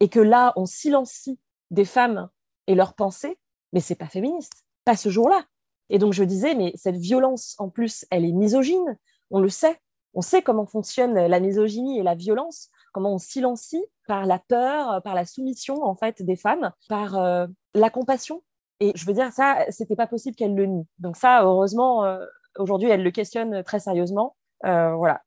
Et 0.00 0.08
que 0.08 0.20
là, 0.20 0.52
on 0.56 0.64
silencie 0.64 1.38
des 1.70 1.84
femmes 1.84 2.28
et 2.66 2.74
leurs 2.74 2.94
pensées, 2.94 3.38
mais 3.72 3.80
c'est 3.80 3.94
pas 3.94 4.08
féministe. 4.08 4.64
Pas 4.84 4.96
ce 4.96 5.10
jour-là. 5.10 5.44
Et 5.90 5.98
donc, 5.98 6.14
je 6.14 6.24
disais, 6.24 6.54
mais 6.54 6.72
cette 6.76 6.96
violence, 6.96 7.54
en 7.58 7.68
plus, 7.68 8.06
elle 8.10 8.24
est 8.24 8.32
misogyne. 8.32 8.98
On 9.30 9.40
le 9.40 9.50
sait. 9.50 9.78
On 10.14 10.22
sait 10.22 10.42
comment 10.42 10.66
fonctionne 10.66 11.14
la 11.14 11.40
misogynie 11.40 11.98
et 11.98 12.02
la 12.02 12.14
violence, 12.14 12.68
comment 12.92 13.14
on 13.14 13.18
silencie 13.18 13.82
par 14.06 14.26
la 14.26 14.38
peur, 14.38 15.02
par 15.02 15.14
la 15.14 15.24
soumission, 15.24 15.82
en 15.84 15.94
fait, 15.94 16.22
des 16.22 16.36
femmes, 16.36 16.72
par 16.88 17.16
euh, 17.16 17.46
la 17.74 17.88
compassion 17.88 18.42
et 18.80 18.92
je 18.96 19.06
veux 19.06 19.12
dire, 19.14 19.32
ça, 19.32 19.64
c'était 19.70 19.96
pas 19.96 20.06
possible 20.06 20.36
qu'elle 20.36 20.54
le 20.54 20.66
nie. 20.66 20.86
Donc 20.98 21.16
ça, 21.16 21.44
heureusement, 21.44 22.04
euh, 22.04 22.24
aujourd'hui, 22.58 22.88
elle 22.90 23.04
le 23.04 23.10
questionne 23.12 23.62
très 23.62 23.78
sérieusement. 23.78 24.36
Euh, 24.64 24.94
voilà. 24.94 25.22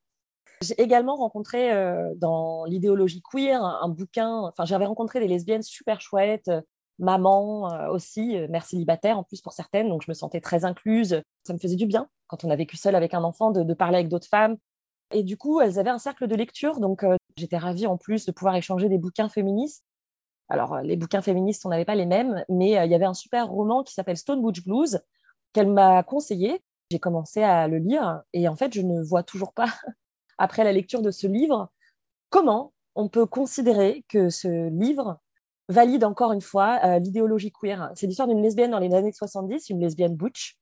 J'ai 0.61 0.81
également 0.81 1.15
rencontré 1.15 1.71
euh, 1.71 2.13
dans 2.17 2.65
l'idéologie 2.65 3.21
queer 3.21 3.63
un, 3.63 3.89
bouquin, 3.89 4.29
enfin 4.29 4.65
j'avais 4.65 4.85
rencontré 4.85 5.19
des 5.19 5.27
lesbiennes 5.27 5.63
super 5.63 6.01
chouettes, 6.01 6.51
maman 6.99 7.89
aussi, 7.91 8.37
mère 8.49 8.65
célibataire 8.65 9.17
en 9.17 9.23
plus 9.23 9.41
pour 9.41 9.53
certaines, 9.53 9.89
donc 9.89 10.01
je 10.03 10.09
me 10.11 10.13
sentais 10.13 10.41
très 10.41 10.63
incluse. 10.63 11.21
Ça 11.45 11.53
me 11.53 11.59
faisait 11.59 11.75
du 11.75 11.85
bien 11.85 12.07
quand 12.27 12.43
on 12.43 12.49
a 12.49 12.55
vécu 12.55 12.77
seule 12.77 12.95
avec 12.95 13.13
un 13.13 13.23
enfant 13.23 13.51
de, 13.51 13.63
de 13.63 13.73
parler 13.73 13.97
avec 13.97 14.09
d'autres 14.09 14.27
femmes. 14.27 14.57
Et 15.11 15.23
du 15.23 15.37
coup, 15.37 15.61
elles 15.61 15.77
avaient 15.77 15.89
un 15.89 15.99
cercle 15.99 16.27
de 16.27 16.35
lecture, 16.35 16.79
donc 16.79 17.05
j'étais 17.37 17.57
ravie 17.57 17.87
en 17.87 17.97
plus 17.97 18.25
de 18.25 18.31
pouvoir 18.31 18.55
échanger 18.55 18.89
des 18.89 18.97
bouquins 18.97 19.29
féministes. 19.29 19.84
Alors, 20.49 20.75
euh, 20.75 20.81
les 20.81 20.95
bouquins 20.95 21.21
féministes, 21.21 21.65
on 21.65 21.69
n'avait 21.69 21.85
pas 21.85 21.95
les 21.95 22.05
mêmes, 22.05 22.43
mais 22.49 22.77
euh, 22.77 22.85
il 22.85 22.91
y 22.91 22.95
avait 22.95 23.05
un 23.05 23.13
super 23.13 23.47
roman 23.47 23.83
qui 23.83 23.93
s'appelle 23.93 24.17
Stone 24.17 24.41
Butch 24.41 24.63
Blues 24.63 24.99
qu'elle 25.53 25.71
m'a 25.71 26.03
conseillé. 26.03 26.63
J'ai 26.91 26.99
commencé 26.99 27.41
à 27.41 27.67
le 27.67 27.77
lire 27.77 28.21
et 28.33 28.47
en 28.47 28.55
fait, 28.55 28.73
je 28.73 28.81
ne 28.81 29.01
vois 29.01 29.23
toujours 29.23 29.53
pas, 29.53 29.67
après 30.37 30.63
la 30.63 30.71
lecture 30.71 31.01
de 31.01 31.11
ce 31.11 31.27
livre, 31.27 31.71
comment 32.29 32.73
on 32.95 33.09
peut 33.09 33.25
considérer 33.25 34.05
que 34.07 34.29
ce 34.29 34.69
livre 34.69 35.19
valide 35.67 36.03
encore 36.03 36.31
une 36.31 36.41
fois 36.41 36.79
euh, 36.83 36.99
l'idéologie 36.99 37.51
queer. 37.51 37.91
C'est 37.95 38.07
l'histoire 38.07 38.27
d'une 38.27 38.41
lesbienne 38.41 38.71
dans 38.71 38.79
les 38.79 38.93
années 38.93 39.11
70, 39.11 39.69
une 39.69 39.79
lesbienne 39.79 40.15
butch. 40.15 40.57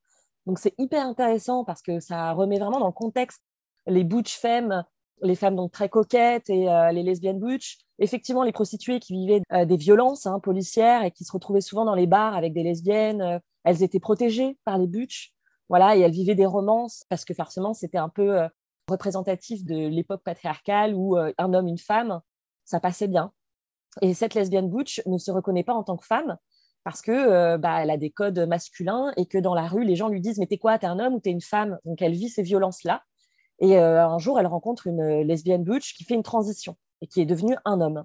Donc 0.46 0.58
c'est 0.58 0.74
hyper 0.78 1.06
intéressant 1.06 1.64
parce 1.64 1.82
que 1.82 2.00
ça 2.00 2.32
remet 2.32 2.58
vraiment 2.58 2.80
dans 2.80 2.86
le 2.86 2.92
contexte 2.92 3.42
les 3.86 4.04
butch 4.04 4.38
femmes 4.38 4.84
les 5.22 5.34
femmes 5.34 5.56
donc 5.56 5.72
très 5.72 5.88
coquettes 5.88 6.50
et 6.50 6.68
euh, 6.68 6.92
les 6.92 7.02
lesbiennes 7.02 7.38
butch. 7.38 7.78
Effectivement, 7.98 8.42
les 8.42 8.52
prostituées 8.52 9.00
qui 9.00 9.14
vivaient 9.14 9.42
euh, 9.52 9.64
des 9.64 9.76
violences 9.76 10.26
hein, 10.26 10.40
policières 10.40 11.04
et 11.04 11.10
qui 11.10 11.24
se 11.24 11.32
retrouvaient 11.32 11.60
souvent 11.60 11.84
dans 11.84 11.94
les 11.94 12.06
bars 12.06 12.34
avec 12.34 12.52
des 12.52 12.62
lesbiennes, 12.62 13.22
euh, 13.22 13.38
elles 13.64 13.82
étaient 13.82 14.00
protégées 14.00 14.58
par 14.64 14.78
les 14.78 14.86
butch. 14.86 15.32
Voilà, 15.68 15.96
et 15.96 16.00
elles 16.00 16.12
vivaient 16.12 16.34
des 16.34 16.46
romances 16.46 17.04
parce 17.08 17.24
que 17.24 17.32
forcément, 17.32 17.72
c'était 17.72 17.98
un 17.98 18.10
peu 18.10 18.38
représentatif 18.86 19.64
de 19.64 19.88
l'époque 19.88 20.22
patriarcale 20.22 20.94
où 20.94 21.16
un 21.16 21.54
homme, 21.54 21.66
une 21.66 21.78
femme, 21.78 22.20
ça 22.66 22.80
passait 22.80 23.08
bien. 23.08 23.32
Et 24.02 24.12
cette 24.12 24.34
lesbienne 24.34 24.68
butch 24.68 25.00
ne 25.06 25.16
se 25.16 25.30
reconnaît 25.30 25.64
pas 25.64 25.72
en 25.72 25.82
tant 25.82 25.96
que 25.96 26.04
femme 26.04 26.36
parce 26.84 27.00
que 27.00 27.56
bah, 27.56 27.82
elle 27.82 27.88
a 27.88 27.96
des 27.96 28.10
codes 28.10 28.40
masculins 28.40 29.10
et 29.16 29.24
que 29.24 29.38
dans 29.38 29.54
la 29.54 29.66
rue, 29.66 29.84
les 29.84 29.96
gens 29.96 30.08
lui 30.08 30.20
disent 30.20 30.38
mais 30.38 30.46
t'es 30.46 30.58
quoi, 30.58 30.78
t'es 30.78 30.86
un 30.86 30.98
homme 30.98 31.14
ou 31.14 31.20
t'es 31.20 31.30
une 31.30 31.40
femme 31.40 31.78
Donc 31.86 32.02
elle 32.02 32.12
vit 32.12 32.28
ces 32.28 32.42
violences-là 32.42 33.02
et 33.58 33.78
euh, 33.78 34.06
un 34.06 34.18
jour, 34.18 34.38
elle 34.38 34.46
rencontre 34.46 34.86
une 34.86 35.00
euh, 35.00 35.24
lesbienne 35.24 35.64
butch 35.64 35.94
qui 35.94 36.04
fait 36.04 36.14
une 36.14 36.22
transition 36.22 36.76
et 37.00 37.06
qui 37.06 37.20
est 37.20 37.26
devenue 37.26 37.56
un 37.64 37.80
homme. 37.80 38.04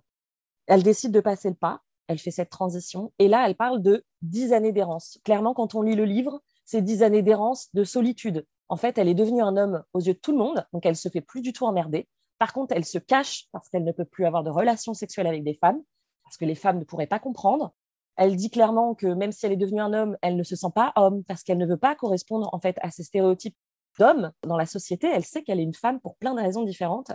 Elle 0.68 0.84
décide 0.84 1.12
de 1.12 1.20
passer 1.20 1.50
le 1.50 1.56
pas, 1.56 1.82
elle 2.08 2.20
fait 2.20 2.32
cette 2.32 2.50
transition, 2.50 3.12
et 3.20 3.28
là, 3.28 3.48
elle 3.48 3.56
parle 3.56 3.82
de 3.82 4.04
dix 4.22 4.54
années 4.54 4.72
d'errance. 4.72 5.20
Clairement, 5.24 5.54
quand 5.54 5.76
on 5.76 5.82
lit 5.82 5.96
le 5.96 6.06
livre, 6.06 6.42
c'est 6.66 6.82
dix 6.82 7.04
années 7.04 7.22
d'errance, 7.22 7.70
de 7.74 7.84
solitude. 7.84 8.46
En 8.68 8.78
fait, 8.78 8.98
elle 8.98 9.08
est 9.08 9.16
devenue 9.16 9.42
un 9.42 9.58
homme 9.58 9.84
aux 9.94 10.00
yeux 10.00 10.14
de 10.14 10.20
tout 10.20 10.32
le 10.32 10.38
monde, 10.38 10.66
donc 10.74 10.86
elle 10.86 10.96
se 10.96 11.10
fait 11.10 11.22
plus 11.22 11.42
du 11.42 11.54
tout 11.54 11.66
emmerder. 11.66 12.08
Par 12.38 12.54
contre, 12.54 12.74
elle 12.76 12.86
se 12.86 13.00
cache 13.00 13.48
parce 13.52 13.70
qu'elle 13.70 13.84
ne 13.84 13.92
peut 13.92 14.06
plus 14.06 14.26
avoir 14.26 14.44
de 14.44 14.50
relations 14.50 14.94
sexuelles 14.94 15.28
avec 15.28 15.44
des 15.44 15.56
femmes, 15.56 15.82
parce 16.24 16.38
que 16.38 16.46
les 16.46 16.56
femmes 16.56 16.80
ne 16.80 16.84
pourraient 16.84 17.08
pas 17.08 17.20
comprendre. 17.20 17.74
Elle 18.16 18.36
dit 18.36 18.50
clairement 18.50 18.96
que 18.96 19.08
même 19.08 19.32
si 19.32 19.46
elle 19.46 19.54
est 19.54 19.58
devenue 19.58 19.82
un 19.82 19.94
homme, 19.94 20.18
elle 20.22 20.36
ne 20.36 20.44
se 20.44 20.56
sent 20.56 20.72
pas 20.76 20.92
homme 20.96 21.24
parce 21.24 21.42
qu'elle 21.42 21.58
ne 21.58 21.66
veut 21.66 21.78
pas 21.78 21.96
correspondre 21.96 22.50
en 22.54 22.60
fait 22.60 22.78
à 22.82 22.92
ces 22.92 23.04
stéréotypes 23.04 23.56
d'homme 24.00 24.32
dans 24.44 24.58
la 24.58 24.66
société, 24.66 25.08
elle 25.08 25.26
sait 25.26 25.44
qu'elle 25.44 25.60
est 25.60 25.64
une 25.64 25.76
femme 25.76 26.00
pour 26.00 26.16
plein 26.16 26.34
de 26.34 26.42
raisons 26.42 26.64
différentes. 26.64 27.12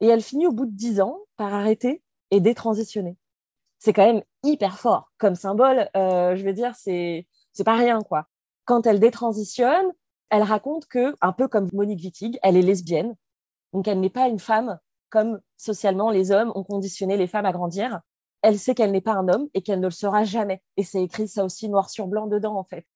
Et 0.00 0.06
elle 0.06 0.22
finit 0.22 0.46
au 0.46 0.52
bout 0.52 0.66
de 0.66 0.76
dix 0.76 1.00
ans 1.00 1.18
par 1.36 1.54
arrêter 1.54 2.02
et 2.30 2.40
détransitionner. 2.40 3.16
C'est 3.78 3.92
quand 3.92 4.06
même 4.06 4.22
hyper 4.42 4.78
fort 4.78 5.10
comme 5.18 5.34
symbole. 5.34 5.88
Euh, 5.96 6.36
je 6.36 6.44
veux 6.44 6.52
dire, 6.52 6.74
c'est 6.76 7.26
c'est 7.52 7.64
pas 7.64 7.76
rien 7.76 8.00
quoi. 8.02 8.26
Quand 8.66 8.86
elle 8.86 9.00
détransitionne, 9.00 9.86
elle 10.30 10.42
raconte 10.42 10.86
que, 10.86 11.14
un 11.20 11.32
peu 11.32 11.48
comme 11.48 11.68
Monique 11.72 12.02
Wittig, 12.02 12.38
elle 12.42 12.56
est 12.56 12.62
lesbienne. 12.62 13.14
Donc 13.72 13.88
elle 13.88 14.00
n'est 14.00 14.10
pas 14.10 14.28
une 14.28 14.38
femme 14.38 14.78
comme 15.08 15.40
socialement 15.56 16.10
les 16.10 16.30
hommes 16.30 16.52
ont 16.54 16.64
conditionné 16.64 17.16
les 17.16 17.26
femmes 17.26 17.46
à 17.46 17.52
grandir. 17.52 18.00
Elle 18.42 18.58
sait 18.58 18.74
qu'elle 18.74 18.90
n'est 18.90 19.00
pas 19.00 19.14
un 19.14 19.28
homme 19.28 19.48
et 19.54 19.62
qu'elle 19.62 19.80
ne 19.80 19.86
le 19.86 19.90
sera 19.90 20.24
jamais. 20.24 20.62
Et 20.76 20.82
c'est 20.82 21.02
écrit 21.02 21.28
ça 21.28 21.44
aussi 21.44 21.68
noir 21.68 21.90
sur 21.90 22.06
blanc 22.06 22.26
dedans 22.26 22.56
en 22.56 22.64
fait. 22.64 22.86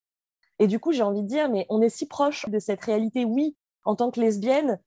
Et 0.61 0.67
du 0.67 0.79
coup, 0.79 0.93
j'ai 0.93 1.03
envie 1.03 1.23
de 1.23 1.27
dire, 1.27 1.51
mais 1.51 1.67
on 1.71 1.81
est 1.81 1.89
si 1.89 2.07
proche 2.07 2.49
de 2.49 2.59
cette 2.59 2.85
réalité. 2.85 3.25
Oui, 3.25 3.57
en 3.85 3.97
tant 3.97 4.11
que 4.11 4.21
lesbienne, 4.21 4.79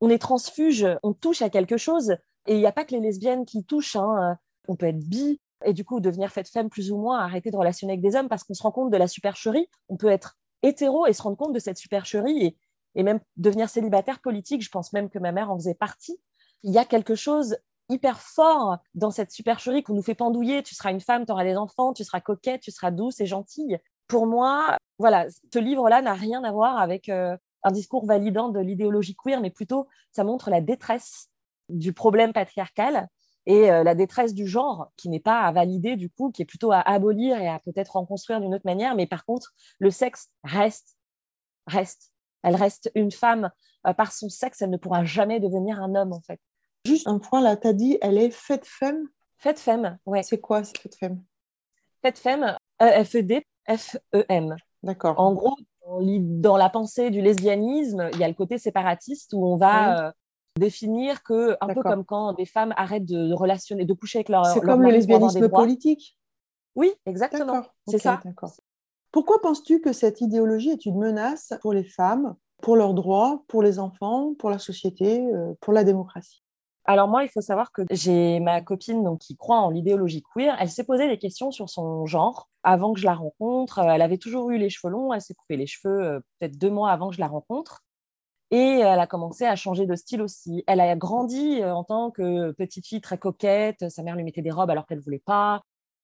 on 0.00 0.08
est 0.08 0.18
transfuge, 0.18 0.86
on 1.02 1.12
touche 1.12 1.42
à 1.42 1.50
quelque 1.50 1.76
chose. 1.76 2.12
Et 2.46 2.54
il 2.54 2.60
n'y 2.60 2.66
a 2.66 2.72
pas 2.72 2.84
que 2.84 2.94
les 2.94 3.00
lesbiennes 3.00 3.44
qui 3.44 3.64
touchent. 3.64 3.96
Hein. 3.96 4.38
On 4.68 4.76
peut 4.76 4.86
être 4.86 5.00
bi 5.00 5.40
et 5.64 5.72
du 5.72 5.84
coup 5.84 5.98
devenir 5.98 6.30
faite 6.30 6.48
femme 6.48 6.70
plus 6.70 6.92
ou 6.92 6.98
moins, 6.98 7.18
arrêter 7.18 7.50
de 7.50 7.56
relationner 7.56 7.94
avec 7.94 8.02
des 8.02 8.14
hommes 8.14 8.28
parce 8.28 8.44
qu'on 8.44 8.54
se 8.54 8.62
rend 8.62 8.70
compte 8.70 8.92
de 8.92 8.96
la 8.96 9.08
supercherie. 9.08 9.68
On 9.88 9.96
peut 9.96 10.08
être 10.08 10.38
hétéro 10.62 11.04
et 11.06 11.12
se 11.12 11.22
rendre 11.22 11.36
compte 11.36 11.52
de 11.52 11.58
cette 11.58 11.78
supercherie 11.78 12.44
et, 12.44 12.56
et 12.94 13.02
même 13.02 13.18
devenir 13.36 13.68
célibataire 13.68 14.20
politique. 14.20 14.62
Je 14.62 14.70
pense 14.70 14.92
même 14.92 15.10
que 15.10 15.18
ma 15.18 15.32
mère 15.32 15.50
en 15.50 15.58
faisait 15.58 15.74
partie. 15.74 16.20
Il 16.62 16.72
y 16.72 16.78
a 16.78 16.84
quelque 16.84 17.16
chose 17.16 17.56
hyper 17.88 18.20
fort 18.20 18.78
dans 18.94 19.10
cette 19.10 19.32
supercherie 19.32 19.82
qu'on 19.82 19.94
nous 19.94 20.02
fait 20.02 20.14
pendouiller. 20.14 20.62
Tu 20.62 20.76
seras 20.76 20.92
une 20.92 21.00
femme, 21.00 21.26
tu 21.26 21.32
auras 21.32 21.44
des 21.44 21.56
enfants, 21.56 21.92
tu 21.92 22.04
seras 22.04 22.20
coquette, 22.20 22.60
tu 22.60 22.70
seras 22.70 22.92
douce 22.92 23.20
et 23.20 23.26
gentille. 23.26 23.78
Pour 24.06 24.26
moi, 24.26 24.76
voilà, 24.98 25.26
ce 25.52 25.58
livre-là 25.58 26.02
n'a 26.02 26.14
rien 26.14 26.42
à 26.44 26.52
voir 26.52 26.78
avec 26.78 27.08
euh, 27.08 27.36
un 27.62 27.70
discours 27.70 28.06
validant 28.06 28.48
de 28.48 28.60
l'idéologie 28.60 29.14
queer, 29.14 29.40
mais 29.40 29.50
plutôt 29.50 29.88
ça 30.12 30.24
montre 30.24 30.50
la 30.50 30.60
détresse 30.60 31.28
du 31.68 31.92
problème 31.92 32.32
patriarcal 32.32 33.08
et 33.46 33.70
euh, 33.70 33.82
la 33.82 33.94
détresse 33.94 34.34
du 34.34 34.46
genre 34.46 34.90
qui 34.96 35.08
n'est 35.08 35.20
pas 35.20 35.40
à 35.40 35.52
valider 35.52 35.96
du 35.96 36.10
coup, 36.10 36.30
qui 36.30 36.42
est 36.42 36.46
plutôt 36.46 36.72
à 36.72 36.80
abolir 36.80 37.40
et 37.40 37.48
à 37.48 37.58
peut-être 37.60 37.96
en 37.96 38.04
construire 38.04 38.40
d'une 38.40 38.54
autre 38.54 38.66
manière. 38.66 38.94
Mais 38.94 39.06
par 39.06 39.24
contre, 39.24 39.54
le 39.78 39.90
sexe 39.90 40.30
reste, 40.44 40.96
reste. 41.66 42.12
Elle 42.42 42.56
reste 42.56 42.90
une 42.94 43.10
femme 43.10 43.50
euh, 43.86 43.92
par 43.92 44.12
son 44.12 44.28
sexe, 44.28 44.62
elle 44.62 44.70
ne 44.70 44.76
pourra 44.76 45.04
jamais 45.04 45.40
devenir 45.40 45.80
un 45.80 45.94
homme 45.94 46.12
en 46.12 46.20
fait. 46.20 46.40
Juste 46.84 47.06
un 47.06 47.18
point 47.18 47.40
là, 47.40 47.56
tu 47.56 47.68
as 47.68 47.72
dit, 47.72 47.98
elle 48.00 48.18
est 48.18 48.30
faite 48.30 48.66
femme? 48.66 49.08
Faite 49.38 49.60
femme, 49.60 49.98
ouais. 50.06 50.22
C'est 50.22 50.40
quoi, 50.40 50.64
c'est 50.64 50.78
faite 50.78 50.96
femme 50.96 51.22
Faite 52.02 52.18
femme, 52.18 52.56
F-E-D, 52.80 53.44
F-E-M. 53.68 54.56
D'accord. 54.82 55.18
En 55.18 55.32
gros, 55.34 55.56
dans 56.00 56.56
la 56.56 56.68
pensée 56.68 57.10
du 57.10 57.20
lesbianisme, 57.20 58.10
il 58.12 58.18
y 58.18 58.24
a 58.24 58.28
le 58.28 58.34
côté 58.34 58.58
séparatiste 58.58 59.32
où 59.32 59.44
on 59.44 59.56
va 59.56 60.08
euh, 60.08 60.12
définir 60.58 61.22
que, 61.22 61.56
un 61.60 61.74
peu 61.74 61.82
comme 61.82 62.04
quand 62.04 62.32
des 62.34 62.46
femmes 62.46 62.74
arrêtent 62.76 63.06
de 63.06 63.32
relationner, 63.32 63.84
de 63.84 63.92
coucher 63.92 64.18
avec 64.18 64.28
leur. 64.28 64.46
C'est 64.46 64.60
comme 64.60 64.82
le 64.82 64.90
lesbianisme 64.90 65.48
politique. 65.48 66.16
Oui, 66.74 66.92
exactement. 67.06 67.62
C'est 67.88 67.98
ça. 67.98 68.20
Pourquoi 69.10 69.40
penses-tu 69.40 69.80
que 69.80 69.92
cette 69.92 70.20
idéologie 70.20 70.70
est 70.70 70.84
une 70.84 70.98
menace 70.98 71.54
pour 71.62 71.72
les 71.72 71.84
femmes, 71.84 72.36
pour 72.62 72.76
leurs 72.76 72.92
droits, 72.92 73.42
pour 73.48 73.62
les 73.62 73.78
enfants, 73.78 74.34
pour 74.38 74.50
la 74.50 74.58
société, 74.58 75.24
euh, 75.32 75.54
pour 75.60 75.72
la 75.72 75.82
démocratie? 75.82 76.42
Alors 76.88 77.06
moi, 77.06 77.22
il 77.22 77.28
faut 77.28 77.42
savoir 77.42 77.70
que 77.70 77.82
j'ai 77.90 78.40
ma 78.40 78.62
copine 78.62 79.04
donc, 79.04 79.18
qui 79.18 79.36
croit 79.36 79.58
en 79.58 79.68
l'idéologie 79.68 80.22
queer. 80.34 80.56
Elle 80.58 80.70
s'est 80.70 80.84
posé 80.84 81.06
des 81.06 81.18
questions 81.18 81.50
sur 81.50 81.68
son 81.68 82.06
genre 82.06 82.48
avant 82.62 82.94
que 82.94 83.00
je 83.00 83.04
la 83.04 83.14
rencontre. 83.14 83.80
Elle 83.80 84.00
avait 84.00 84.16
toujours 84.16 84.50
eu 84.50 84.56
les 84.56 84.70
cheveux 84.70 84.90
longs. 84.90 85.12
Elle 85.12 85.20
s'est 85.20 85.34
coupé 85.34 85.58
les 85.58 85.66
cheveux 85.66 86.00
euh, 86.02 86.20
peut-être 86.38 86.56
deux 86.56 86.70
mois 86.70 86.90
avant 86.90 87.10
que 87.10 87.14
je 87.14 87.20
la 87.20 87.28
rencontre. 87.28 87.82
Et 88.50 88.80
elle 88.80 88.98
a 89.00 89.06
commencé 89.06 89.44
à 89.44 89.54
changer 89.54 89.84
de 89.84 89.94
style 89.96 90.22
aussi. 90.22 90.64
Elle 90.66 90.80
a 90.80 90.96
grandi 90.96 91.60
euh, 91.60 91.74
en 91.74 91.84
tant 91.84 92.10
que 92.10 92.52
petite 92.52 92.86
fille 92.86 93.02
très 93.02 93.18
coquette. 93.18 93.90
Sa 93.90 94.02
mère 94.02 94.16
lui 94.16 94.24
mettait 94.24 94.40
des 94.40 94.50
robes 94.50 94.70
alors 94.70 94.86
qu'elle 94.86 94.98
ne 94.98 95.04
voulait 95.04 95.22
pas. 95.26 95.60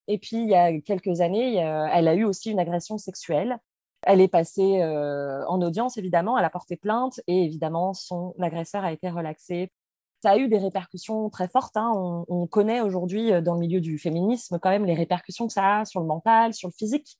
Et 0.06 0.18
puis, 0.18 0.36
il 0.36 0.50
y 0.50 0.54
a 0.54 0.78
quelques 0.82 1.22
années, 1.22 1.54
elle 1.56 2.08
a 2.08 2.14
eu 2.14 2.24
aussi 2.24 2.50
une 2.50 2.58
agression 2.60 2.98
sexuelle. 2.98 3.58
Elle 4.02 4.20
est 4.20 4.28
passée 4.28 4.82
euh, 4.82 5.46
en 5.46 5.62
audience, 5.62 5.96
évidemment. 5.96 6.36
Elle 6.38 6.44
a 6.44 6.50
porté 6.50 6.76
plainte 6.76 7.20
et 7.26 7.42
évidemment, 7.44 7.94
son 7.94 8.34
agresseur 8.38 8.84
a 8.84 8.92
été 8.92 9.08
relaxé 9.08 9.70
ça 10.24 10.30
a 10.30 10.36
eu 10.38 10.48
des 10.48 10.56
répercussions 10.56 11.28
très 11.28 11.48
fortes. 11.48 11.76
Hein. 11.76 11.92
On, 12.28 12.46
connaît 12.46 12.80
aujourd'hui 12.80 13.30
euh, 13.30 13.42
dans 13.42 13.52
le 13.52 13.60
milieu 13.60 13.82
du 13.82 13.98
féminisme 13.98 14.58
quand 14.58 14.70
même 14.70 14.86
les 14.86 14.94
répercussions 14.94 15.46
que 15.46 15.52
ça 15.52 15.80
a 15.80 15.84
sur 15.84 16.00
le 16.00 16.06
mental, 16.06 16.54
sur 16.54 16.68
le 16.68 16.72
physique. 16.72 17.18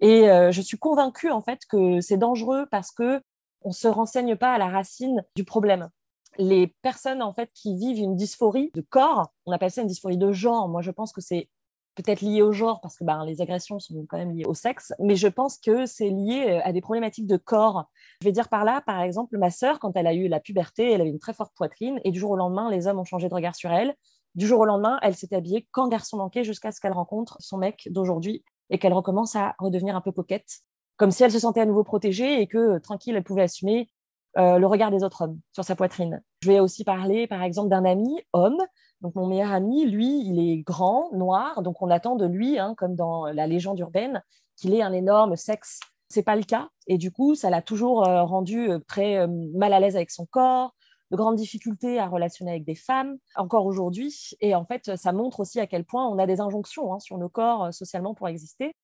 Et 0.00 0.28
euh, 0.28 0.52
je 0.52 0.60
suis 0.60 0.76
convaincue 0.76 1.30
en 1.30 1.40
fait 1.40 1.60
que 1.66 2.02
c'est 2.02 2.18
dangereux 2.18 2.66
parce 2.70 2.92
que 2.92 3.22
on 3.62 3.72
se 3.72 3.88
renseigne 3.88 4.36
pas 4.36 4.52
à 4.52 4.58
la 4.58 4.68
racine 4.68 5.24
du 5.34 5.44
problème. 5.44 5.88
Les 6.36 6.74
personnes 6.82 7.22
en 7.22 7.32
fait 7.32 7.50
qui 7.54 7.74
vivent 7.74 8.00
une 8.00 8.16
dysphorie 8.16 8.70
de 8.74 8.82
corps, 8.82 9.32
on 9.46 9.52
appelle 9.52 9.70
ça 9.70 9.80
une 9.80 9.88
dysphorie 9.88 10.18
de 10.18 10.30
genre. 10.30 10.68
Moi, 10.68 10.82
je 10.82 10.90
pense 10.90 11.14
que 11.14 11.22
c'est 11.22 11.48
peut-être 11.96 12.20
lié 12.20 12.42
au 12.42 12.52
genre 12.52 12.80
parce 12.80 12.96
que 12.96 13.04
ben, 13.04 13.24
les 13.24 13.40
agressions 13.40 13.80
sont 13.80 14.06
quand 14.08 14.18
même 14.18 14.32
liées 14.32 14.44
au 14.46 14.54
sexe, 14.54 14.92
mais 15.00 15.16
je 15.16 15.26
pense 15.26 15.58
que 15.58 15.86
c'est 15.86 16.10
lié 16.10 16.46
euh, 16.48 16.60
à 16.62 16.72
des 16.72 16.80
problématiques 16.80 17.26
de 17.26 17.36
corps. 17.36 17.86
Je 18.20 18.28
vais 18.28 18.32
dire 18.32 18.48
par 18.48 18.64
là, 18.64 18.80
par 18.82 19.00
exemple, 19.00 19.36
ma 19.38 19.50
sœur, 19.50 19.80
quand 19.80 19.96
elle 19.96 20.06
a 20.06 20.14
eu 20.14 20.28
la 20.28 20.38
puberté, 20.38 20.92
elle 20.92 21.00
avait 21.00 21.10
une 21.10 21.18
très 21.18 21.32
forte 21.32 21.52
poitrine 21.56 21.98
et 22.04 22.12
du 22.12 22.20
jour 22.20 22.30
au 22.30 22.36
lendemain, 22.36 22.70
les 22.70 22.86
hommes 22.86 22.98
ont 22.98 23.04
changé 23.04 23.28
de 23.28 23.34
regard 23.34 23.56
sur 23.56 23.72
elle. 23.72 23.94
Du 24.36 24.46
jour 24.46 24.60
au 24.60 24.64
lendemain, 24.66 24.98
elle 25.02 25.16
s'est 25.16 25.34
habillée 25.34 25.66
quand 25.72 25.88
garçon 25.88 26.18
manqué 26.18 26.44
jusqu'à 26.44 26.70
ce 26.70 26.80
qu'elle 26.80 26.92
rencontre 26.92 27.36
son 27.40 27.56
mec 27.56 27.88
d'aujourd'hui 27.90 28.44
et 28.70 28.78
qu'elle 28.78 28.92
recommence 28.92 29.34
à 29.34 29.54
redevenir 29.58 29.96
un 29.96 30.02
peu 30.02 30.12
coquette, 30.12 30.60
comme 30.98 31.10
si 31.10 31.24
elle 31.24 31.32
se 31.32 31.38
sentait 31.38 31.60
à 31.60 31.66
nouveau 31.66 31.84
protégée 31.84 32.40
et 32.40 32.46
que 32.46 32.58
euh, 32.58 32.78
tranquille, 32.78 33.16
elle 33.16 33.24
pouvait 33.24 33.42
assumer 33.42 33.88
euh, 34.36 34.58
le 34.58 34.66
regard 34.66 34.90
des 34.90 35.02
autres 35.02 35.22
hommes 35.22 35.40
sur 35.52 35.64
sa 35.64 35.74
poitrine. 35.74 36.22
Je 36.42 36.48
vais 36.48 36.60
aussi 36.60 36.84
parler, 36.84 37.26
par 37.26 37.42
exemple, 37.42 37.70
d'un 37.70 37.86
ami 37.86 38.20
homme 38.34 38.58
donc 39.00 39.14
mon 39.14 39.26
meilleur 39.26 39.52
ami, 39.52 39.86
lui, 39.86 40.22
il 40.26 40.38
est 40.38 40.58
grand, 40.58 41.10
noir, 41.12 41.62
donc 41.62 41.82
on 41.82 41.90
attend 41.90 42.16
de 42.16 42.26
lui, 42.26 42.58
hein, 42.58 42.74
comme 42.76 42.94
dans 42.94 43.26
la 43.26 43.46
légende 43.46 43.78
urbaine, 43.78 44.22
qu'il 44.56 44.74
ait 44.74 44.82
un 44.82 44.92
énorme 44.92 45.36
sexe. 45.36 45.80
C'est 46.08 46.22
pas 46.22 46.36
le 46.36 46.44
cas, 46.44 46.68
et 46.86 46.98
du 46.98 47.10
coup, 47.10 47.34
ça 47.34 47.50
l'a 47.50 47.62
toujours 47.62 48.06
euh, 48.06 48.22
rendu 48.22 48.70
euh, 48.70 48.78
très 48.86 49.18
euh, 49.18 49.26
mal 49.54 49.72
à 49.72 49.80
l'aise 49.80 49.96
avec 49.96 50.10
son 50.10 50.24
corps, 50.24 50.74
de 51.10 51.16
grandes 51.16 51.36
difficultés 51.36 51.98
à 51.98 52.08
relationner 52.08 52.52
avec 52.52 52.64
des 52.64 52.74
femmes, 52.74 53.16
encore 53.36 53.66
aujourd'hui. 53.66 54.32
Et 54.40 54.54
en 54.54 54.64
fait, 54.64 54.96
ça 54.96 55.12
montre 55.12 55.40
aussi 55.40 55.60
à 55.60 55.66
quel 55.66 55.84
point 55.84 56.06
on 56.08 56.18
a 56.18 56.26
des 56.26 56.40
injonctions 56.40 56.92
hein, 56.94 57.00
sur 57.00 57.18
nos 57.18 57.28
corps 57.28 57.72
socialement 57.72 58.14
pour 58.14 58.28
exister. 58.28 58.74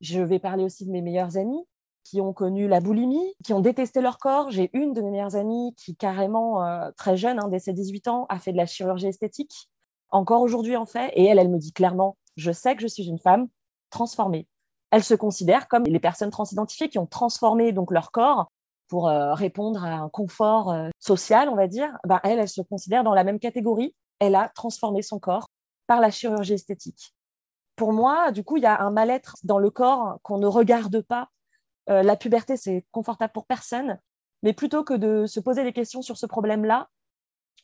Je 0.00 0.20
vais 0.20 0.38
parler 0.38 0.64
aussi 0.64 0.84
de 0.84 0.90
mes 0.90 1.00
meilleurs 1.00 1.36
amis 1.36 1.64
qui 2.04 2.20
ont 2.20 2.32
connu 2.32 2.68
la 2.68 2.80
boulimie, 2.80 3.34
qui 3.44 3.52
ont 3.52 3.60
détesté 3.60 4.00
leur 4.00 4.18
corps. 4.18 4.50
J'ai 4.50 4.70
une 4.72 4.92
de 4.92 5.00
mes 5.00 5.10
meilleures 5.10 5.36
amies 5.36 5.74
qui, 5.76 5.96
carrément 5.96 6.64
euh, 6.64 6.90
très 6.96 7.16
jeune, 7.16 7.38
hein, 7.38 7.48
dès 7.48 7.58
ses 7.58 7.72
18 7.72 8.08
ans, 8.08 8.26
a 8.28 8.38
fait 8.38 8.52
de 8.52 8.56
la 8.56 8.66
chirurgie 8.66 9.06
esthétique. 9.06 9.68
Encore 10.10 10.42
aujourd'hui, 10.42 10.76
en 10.76 10.86
fait. 10.86 11.12
Et 11.14 11.24
elle, 11.24 11.38
elle 11.38 11.50
me 11.50 11.58
dit 11.58 11.72
clairement, 11.72 12.16
je 12.36 12.50
sais 12.50 12.74
que 12.74 12.82
je 12.82 12.88
suis 12.88 13.04
une 13.04 13.18
femme 13.18 13.48
transformée. 13.90 14.48
Elle 14.90 15.04
se 15.04 15.14
considère 15.14 15.68
comme 15.68 15.84
les 15.84 16.00
personnes 16.00 16.30
transidentifiées 16.30 16.88
qui 16.88 16.98
ont 16.98 17.06
transformé 17.06 17.72
donc 17.72 17.92
leur 17.92 18.10
corps 18.10 18.50
pour 18.88 19.08
euh, 19.08 19.34
répondre 19.34 19.84
à 19.84 19.94
un 19.94 20.08
confort 20.08 20.72
euh, 20.72 20.88
social, 20.98 21.48
on 21.48 21.54
va 21.54 21.68
dire. 21.68 21.96
Ben, 22.04 22.20
elle, 22.24 22.40
elle 22.40 22.48
se 22.48 22.60
considère 22.60 23.04
dans 23.04 23.14
la 23.14 23.22
même 23.22 23.38
catégorie. 23.38 23.94
Elle 24.18 24.34
a 24.34 24.48
transformé 24.48 25.02
son 25.02 25.20
corps 25.20 25.46
par 25.86 26.00
la 26.00 26.10
chirurgie 26.10 26.54
esthétique. 26.54 27.14
Pour 27.76 27.92
moi, 27.92 28.32
du 28.32 28.42
coup, 28.42 28.56
il 28.56 28.64
y 28.64 28.66
a 28.66 28.80
un 28.82 28.90
mal-être 28.90 29.36
dans 29.44 29.58
le 29.58 29.70
corps 29.70 30.18
qu'on 30.22 30.38
ne 30.38 30.46
regarde 30.46 31.00
pas 31.02 31.28
euh, 31.90 32.02
la 32.02 32.16
puberté, 32.16 32.56
c'est 32.56 32.86
confortable 32.92 33.32
pour 33.32 33.46
personne. 33.46 33.98
Mais 34.42 34.52
plutôt 34.52 34.84
que 34.84 34.94
de 34.94 35.26
se 35.26 35.40
poser 35.40 35.64
des 35.64 35.72
questions 35.72 36.02
sur 36.02 36.16
ce 36.16 36.26
problème-là, 36.26 36.88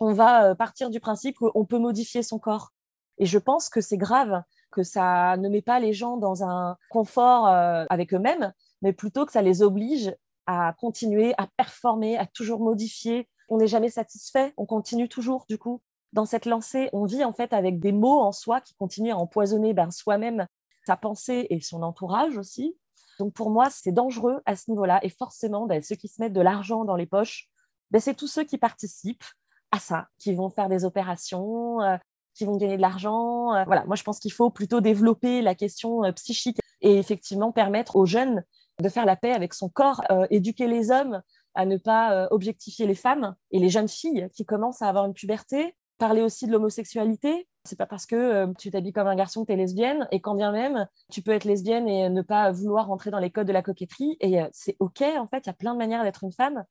on 0.01 0.13
va 0.13 0.51
euh, 0.51 0.55
partir 0.55 0.91
du 0.91 1.01
principe 1.01 1.37
qu'on 1.39 1.65
peut 1.65 1.79
modifier 1.79 2.23
son 2.23 2.39
corps. 2.39 2.73
Et 3.19 3.27
je 3.27 3.39
pense 3.39 3.69
que 3.69 3.81
c'est 3.81 3.97
grave 3.97 4.43
que 4.71 4.83
ça 4.83 5.37
ne 5.39 5.49
met 5.49 5.63
pas 5.63 5.81
les 5.81 5.93
gens 5.93 6.19
dans 6.19 6.45
un 6.45 6.77
confort 6.91 7.47
euh, 7.47 7.85
avec 7.89 8.13
eux-mêmes, 8.13 8.53
mais 8.83 8.93
plutôt 8.93 9.25
que 9.25 9.33
ça 9.33 9.41
les 9.41 9.63
oblige 9.63 10.15
à 10.47 10.75
continuer, 10.79 11.35
à 11.39 11.49
performer, 11.57 12.19
à 12.19 12.27
toujours 12.27 12.61
modifier. 12.61 13.29
On 13.49 13.57
n'est 13.57 13.67
jamais 13.67 13.89
satisfait, 13.89 14.53
on 14.57 14.67
continue 14.67 15.09
toujours 15.09 15.47
du 15.49 15.57
coup. 15.57 15.81
Dans 16.13 16.27
cette 16.27 16.47
lancée, 16.47 16.89
on 16.93 17.05
vit 17.05 17.25
en 17.25 17.33
fait 17.33 17.53
avec 17.53 17.81
des 17.81 17.93
mots 17.93 18.21
en 18.21 18.33
soi 18.33 18.61
qui 18.61 18.75
continuent 18.75 19.13
à 19.13 19.17
empoisonner 19.17 19.73
ben, 19.73 19.91
soi-même, 19.91 20.47
sa 20.87 20.97
pensée 20.97 21.47
et 21.51 21.61
son 21.61 21.83
entourage 21.83 22.37
aussi. 22.37 22.77
Donc 23.19 23.33
pour 23.33 23.51
moi, 23.51 23.69
c'est 23.71 23.93
dangereux 23.93 24.41
à 24.47 24.57
ce 24.57 24.71
niveau-là. 24.71 25.01
Et 25.03 25.09
forcément, 25.09 25.67
ben, 25.67 25.83
ceux 25.83 25.97
qui 25.97 26.09
se 26.09 26.21
mettent 26.21 26.33
de 26.33 26.41
l'argent 26.41 26.85
dans 26.85 26.97
les 26.97 27.07
poches, 27.07 27.49
ben, 27.91 28.01
c'est 28.01 28.15
tous 28.15 28.27
ceux 28.27 28.45
qui 28.45 28.59
participent 28.59 29.25
à 29.73 29.79
ça, 29.79 30.09
qui 30.19 30.35
vont 30.35 30.51
faire 30.51 30.69
des 30.69 30.85
opérations, 30.85 31.81
euh, 31.81 31.97
qui 32.35 32.45
vont 32.45 32.57
gagner 32.57 32.77
de 32.77 32.83
l'argent. 32.83 33.55
Euh, 33.55 33.65
voilà, 33.65 33.85
moi 33.85 33.97
je 33.97 34.03
pense 34.03 34.19
qu'il 34.19 34.33
faut 34.33 34.51
plutôt 34.51 34.81
développer 34.81 35.43
la 35.43 35.55
question 35.55 36.05
euh, 36.05 36.13
psychique 36.13 36.59
et 36.81 36.99
effectivement 36.99 37.53
permettre 37.53 37.97
aux 37.97 38.07
jeunes 38.07 38.45
de 38.81 38.89
faire 38.89 39.07
la 39.07 39.17
paix 39.17 39.33
avec 39.33 39.55
son 39.55 39.71
corps, 39.71 40.03
éduquer 40.29 40.67
les 40.67 40.91
hommes 40.91 41.23
à 41.55 41.65
ne 41.65 41.79
pas 41.79 42.29
objectifier 42.31 42.87
les 42.87 42.95
femmes 42.95 43.35
et 43.51 43.59
les 43.59 43.71
jeunes 43.71 43.89
filles 43.89 44.29
qui 44.35 44.45
commencent 44.45 44.83
à 44.83 44.89
avoir 44.89 45.07
une 45.07 45.15
puberté, 45.15 45.75
parler 45.99 46.23
aussi 46.23 46.47
de 46.47 46.53
l'homosexualité, 46.53 47.49
c'est 47.65 47.77
pas 47.77 47.87
parce 47.87 48.07
que 48.07 48.17
euh, 48.17 48.53
tu 48.59 48.71
t'habilles 48.71 48.93
comme 48.93 49.07
un 49.07 49.17
garçon 49.17 49.43
que 49.43 49.47
tu 49.47 49.53
es 49.53 49.57
lesbienne, 49.57 50.09
et 50.11 50.21
quand 50.21 50.35
bien 50.35 50.53
même, 50.53 50.87
tu 51.11 51.23
peux 51.23 51.33
être 51.33 51.45
lesbienne 51.45 51.89
et 51.89 52.09
ne 52.09 52.23
pas 52.23 52.51
vouloir 52.53 52.87
rentrer 52.87 53.11
dans 53.11 53.19
les 53.19 53.31
codes 53.31 53.47
de 53.47 53.53
la 53.53 53.63
coquetterie, 53.63 54.17
et 54.21 54.41
euh, 54.41 54.49
c'est 54.53 54.77
OK, 54.79 55.03
en 55.03 55.27
fait, 55.27 55.45
il 55.45 55.47
y 55.47 55.51
a 55.51 55.55
plein 55.55 55.73
de 55.73 55.79
manières 55.79 56.03
d'être 56.03 56.25
une 56.25 56.33
femme 56.33 56.65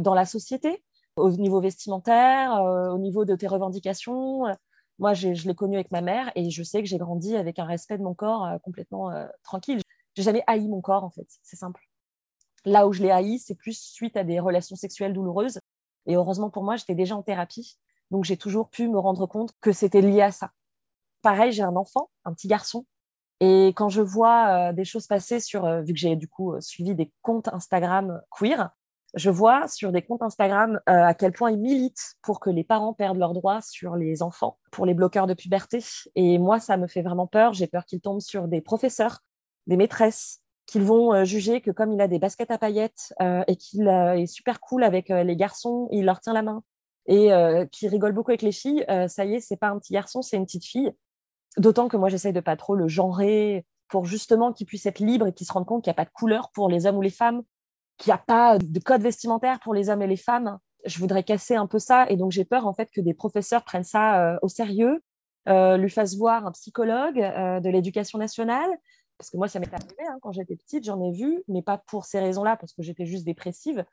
dans 0.00 0.14
la 0.14 0.24
société, 0.24 0.82
au 1.16 1.30
niveau 1.30 1.60
vestimentaire, 1.60 2.54
euh, 2.56 2.90
au 2.90 2.98
niveau 2.98 3.24
de 3.24 3.34
tes 3.34 3.46
revendications. 3.46 4.44
Moi, 4.98 5.14
je 5.14 5.28
l'ai 5.28 5.54
connu 5.54 5.76
avec 5.76 5.90
ma 5.90 6.00
mère, 6.00 6.32
et 6.34 6.50
je 6.50 6.62
sais 6.62 6.82
que 6.82 6.88
j'ai 6.88 6.98
grandi 6.98 7.36
avec 7.36 7.58
un 7.58 7.64
respect 7.64 7.98
de 7.98 8.02
mon 8.02 8.14
corps 8.14 8.48
complètement 8.62 9.12
tranquille. 9.44 9.80
J'ai 10.16 10.24
jamais 10.24 10.42
haï 10.48 10.66
mon 10.66 10.80
corps, 10.80 11.04
en 11.04 11.10
fait, 11.10 11.26
c'est 11.42 11.56
simple. 11.56 11.84
Là 12.64 12.88
où 12.88 12.92
je 12.92 13.02
l'ai 13.02 13.10
haï, 13.10 13.38
c'est 13.38 13.54
plus 13.54 13.78
suite 13.78 14.16
à 14.16 14.24
des 14.24 14.40
relations 14.40 14.74
sexuelles 14.74 15.12
douloureuses, 15.12 15.60
et 16.06 16.16
heureusement 16.16 16.50
pour 16.50 16.64
moi, 16.64 16.76
j'étais 16.76 16.96
déjà 16.96 17.16
en 17.16 17.22
thérapie. 17.22 17.78
Donc, 18.10 18.24
j'ai 18.24 18.36
toujours 18.36 18.70
pu 18.70 18.88
me 18.88 18.98
rendre 18.98 19.26
compte 19.26 19.52
que 19.60 19.72
c'était 19.72 20.00
lié 20.00 20.22
à 20.22 20.32
ça. 20.32 20.50
Pareil, 21.22 21.52
j'ai 21.52 21.62
un 21.62 21.76
enfant, 21.76 22.10
un 22.24 22.32
petit 22.32 22.48
garçon. 22.48 22.84
Et 23.40 23.68
quand 23.68 23.88
je 23.88 24.00
vois 24.00 24.70
euh, 24.70 24.72
des 24.72 24.84
choses 24.84 25.06
passer 25.06 25.40
sur, 25.40 25.64
euh, 25.64 25.82
vu 25.82 25.92
que 25.92 25.98
j'ai 25.98 26.16
du 26.16 26.28
coup 26.28 26.54
euh, 26.54 26.60
suivi 26.60 26.94
des 26.94 27.12
comptes 27.22 27.48
Instagram 27.48 28.20
queer, 28.30 28.70
je 29.14 29.30
vois 29.30 29.68
sur 29.68 29.90
des 29.90 30.02
comptes 30.02 30.22
Instagram 30.22 30.80
à 30.84 31.14
quel 31.14 31.32
point 31.32 31.50
ils 31.50 31.58
militent 31.58 32.16
pour 32.20 32.40
que 32.40 32.50
les 32.50 32.62
parents 32.62 32.92
perdent 32.92 33.16
leurs 33.16 33.32
droits 33.32 33.62
sur 33.62 33.96
les 33.96 34.22
enfants, 34.22 34.58
pour 34.70 34.84
les 34.84 34.92
bloqueurs 34.92 35.26
de 35.26 35.32
puberté. 35.32 35.82
Et 36.14 36.36
moi, 36.36 36.60
ça 36.60 36.76
me 36.76 36.86
fait 36.86 37.00
vraiment 37.00 37.26
peur. 37.26 37.54
J'ai 37.54 37.68
peur 37.68 37.86
qu'ils 37.86 38.02
tombent 38.02 38.20
sur 38.20 38.48
des 38.48 38.60
professeurs, 38.60 39.20
des 39.66 39.78
maîtresses, 39.78 40.40
qu'ils 40.66 40.82
vont 40.82 41.24
juger 41.24 41.62
que 41.62 41.70
comme 41.70 41.90
il 41.92 42.00
a 42.02 42.06
des 42.06 42.18
baskets 42.18 42.50
à 42.50 42.58
paillettes 42.58 43.14
et 43.46 43.56
qu'il 43.56 43.88
est 43.88 44.26
super 44.26 44.60
cool 44.60 44.84
avec 44.84 45.08
les 45.08 45.36
garçons, 45.36 45.88
il 45.90 46.04
leur 46.04 46.20
tient 46.20 46.34
la 46.34 46.42
main 46.42 46.62
et 47.08 47.32
euh, 47.32 47.64
qui 47.64 47.88
rigole 47.88 48.12
beaucoup 48.12 48.30
avec 48.30 48.42
les 48.42 48.52
filles, 48.52 48.84
euh, 48.90 49.08
ça 49.08 49.24
y 49.24 49.34
est, 49.34 49.40
c'est 49.40 49.56
pas 49.56 49.68
un 49.68 49.78
petit 49.78 49.94
garçon, 49.94 50.22
c'est 50.22 50.36
une 50.36 50.44
petite 50.44 50.66
fille. 50.66 50.92
D'autant 51.56 51.88
que 51.88 51.96
moi, 51.96 52.10
j'essaye 52.10 52.34
de 52.34 52.40
pas 52.40 52.56
trop 52.56 52.76
le 52.76 52.86
genrer 52.86 53.66
pour 53.88 54.04
justement 54.04 54.52
qu'il 54.52 54.66
puisse 54.66 54.84
être 54.84 54.98
libre 55.00 55.26
et 55.26 55.32
qu'il 55.32 55.46
se 55.46 55.52
rende 55.52 55.66
compte 55.66 55.82
qu'il 55.82 55.90
n'y 55.90 55.94
a 55.94 55.96
pas 55.96 56.04
de 56.04 56.12
couleur 56.12 56.50
pour 56.52 56.68
les 56.68 56.86
hommes 56.86 56.98
ou 56.98 57.02
les 57.02 57.10
femmes, 57.10 57.42
qu'il 57.96 58.10
n'y 58.10 58.14
a 58.14 58.18
pas 58.18 58.58
de 58.58 58.78
code 58.80 59.00
vestimentaire 59.00 59.58
pour 59.60 59.72
les 59.72 59.88
hommes 59.88 60.02
et 60.02 60.06
les 60.06 60.18
femmes. 60.18 60.58
Je 60.84 60.98
voudrais 60.98 61.24
casser 61.24 61.56
un 61.56 61.66
peu 61.66 61.78
ça 61.78 62.08
et 62.10 62.16
donc 62.16 62.30
j'ai 62.30 62.44
peur 62.44 62.66
en 62.66 62.74
fait 62.74 62.90
que 62.90 63.00
des 63.00 63.14
professeurs 63.14 63.64
prennent 63.64 63.84
ça 63.84 64.34
euh, 64.34 64.38
au 64.42 64.48
sérieux, 64.48 65.02
lui 65.46 65.88
fassent 65.88 66.14
voir 66.14 66.46
un 66.46 66.52
psychologue 66.52 67.16
de 67.16 67.70
l'éducation 67.70 68.18
nationale. 68.18 68.68
Parce 69.16 69.30
que 69.30 69.38
moi, 69.38 69.48
ça 69.48 69.58
m'est 69.60 69.72
arrivé 69.72 70.04
hein, 70.06 70.18
quand 70.20 70.30
j'étais 70.30 70.56
petite, 70.56 70.84
j'en 70.84 71.02
ai 71.02 71.10
vu, 71.10 71.42
mais 71.48 71.62
pas 71.62 71.78
pour 71.78 72.04
ces 72.04 72.20
raisons-là, 72.20 72.56
parce 72.58 72.74
que 72.74 72.82
j'étais 72.82 73.06
juste 73.06 73.24
dépressive. 73.24 73.84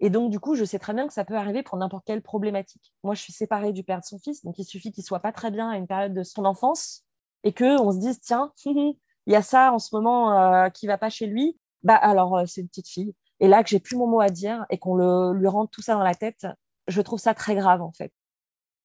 Et 0.00 0.10
donc, 0.10 0.30
du 0.30 0.40
coup, 0.40 0.54
je 0.54 0.64
sais 0.64 0.78
très 0.78 0.92
bien 0.92 1.06
que 1.06 1.12
ça 1.12 1.24
peut 1.24 1.36
arriver 1.36 1.62
pour 1.62 1.78
n'importe 1.78 2.04
quelle 2.04 2.22
problématique. 2.22 2.92
Moi, 3.04 3.14
je 3.14 3.22
suis 3.22 3.32
séparée 3.32 3.72
du 3.72 3.84
père 3.84 4.00
de 4.00 4.04
son 4.04 4.18
fils, 4.18 4.44
donc 4.44 4.58
il 4.58 4.64
suffit 4.64 4.92
qu'il 4.92 5.04
soit 5.04 5.20
pas 5.20 5.32
très 5.32 5.50
bien 5.50 5.70
à 5.70 5.76
une 5.76 5.86
période 5.86 6.14
de 6.14 6.22
son 6.22 6.44
enfance 6.44 7.04
et 7.44 7.52
qu'on 7.52 7.92
se 7.92 7.98
dise, 7.98 8.20
tiens, 8.20 8.52
il 8.64 8.96
y 9.26 9.36
a 9.36 9.42
ça 9.42 9.72
en 9.72 9.78
ce 9.78 9.94
moment 9.94 10.38
euh, 10.38 10.68
qui 10.68 10.86
va 10.86 10.98
pas 10.98 11.10
chez 11.10 11.26
lui. 11.26 11.58
Bah 11.82 11.94
alors, 11.94 12.36
euh, 12.38 12.44
c'est 12.46 12.62
une 12.62 12.68
petite 12.68 12.88
fille. 12.88 13.14
Et 13.40 13.48
là, 13.48 13.62
que 13.62 13.68
j'ai 13.68 13.80
plus 13.80 13.96
mon 13.96 14.06
mot 14.06 14.20
à 14.20 14.30
dire 14.30 14.64
et 14.70 14.78
qu'on 14.78 15.32
lui 15.32 15.48
rentre 15.48 15.70
tout 15.70 15.82
ça 15.82 15.94
dans 15.94 16.02
la 16.02 16.14
tête, 16.14 16.46
je 16.88 17.00
trouve 17.00 17.18
ça 17.18 17.34
très 17.34 17.54
grave, 17.54 17.82
en 17.82 17.92
fait. 17.92 18.12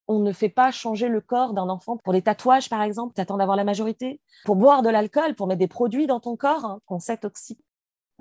On 0.07 0.19
ne 0.19 0.31
fait 0.31 0.49
pas 0.49 0.71
changer 0.71 1.07
le 1.07 1.21
corps 1.21 1.53
d'un 1.53 1.69
enfant 1.69 1.97
pour 1.97 2.13
des 2.13 2.23
tatouages, 2.23 2.67
par 2.67 2.81
exemple. 2.81 3.13
Tu 3.13 3.21
attends 3.21 3.37
d'avoir 3.37 3.55
la 3.55 3.63
majorité. 3.63 4.19
Pour 4.43 4.55
boire 4.55 4.81
de 4.81 4.89
l'alcool, 4.89 5.35
pour 5.35 5.47
mettre 5.47 5.59
des 5.59 5.67
produits 5.67 6.07
dans 6.07 6.19
ton 6.19 6.35
corps 6.35 6.65
hein, 6.65 6.79
qu'on 6.87 6.99
sait 6.99 7.17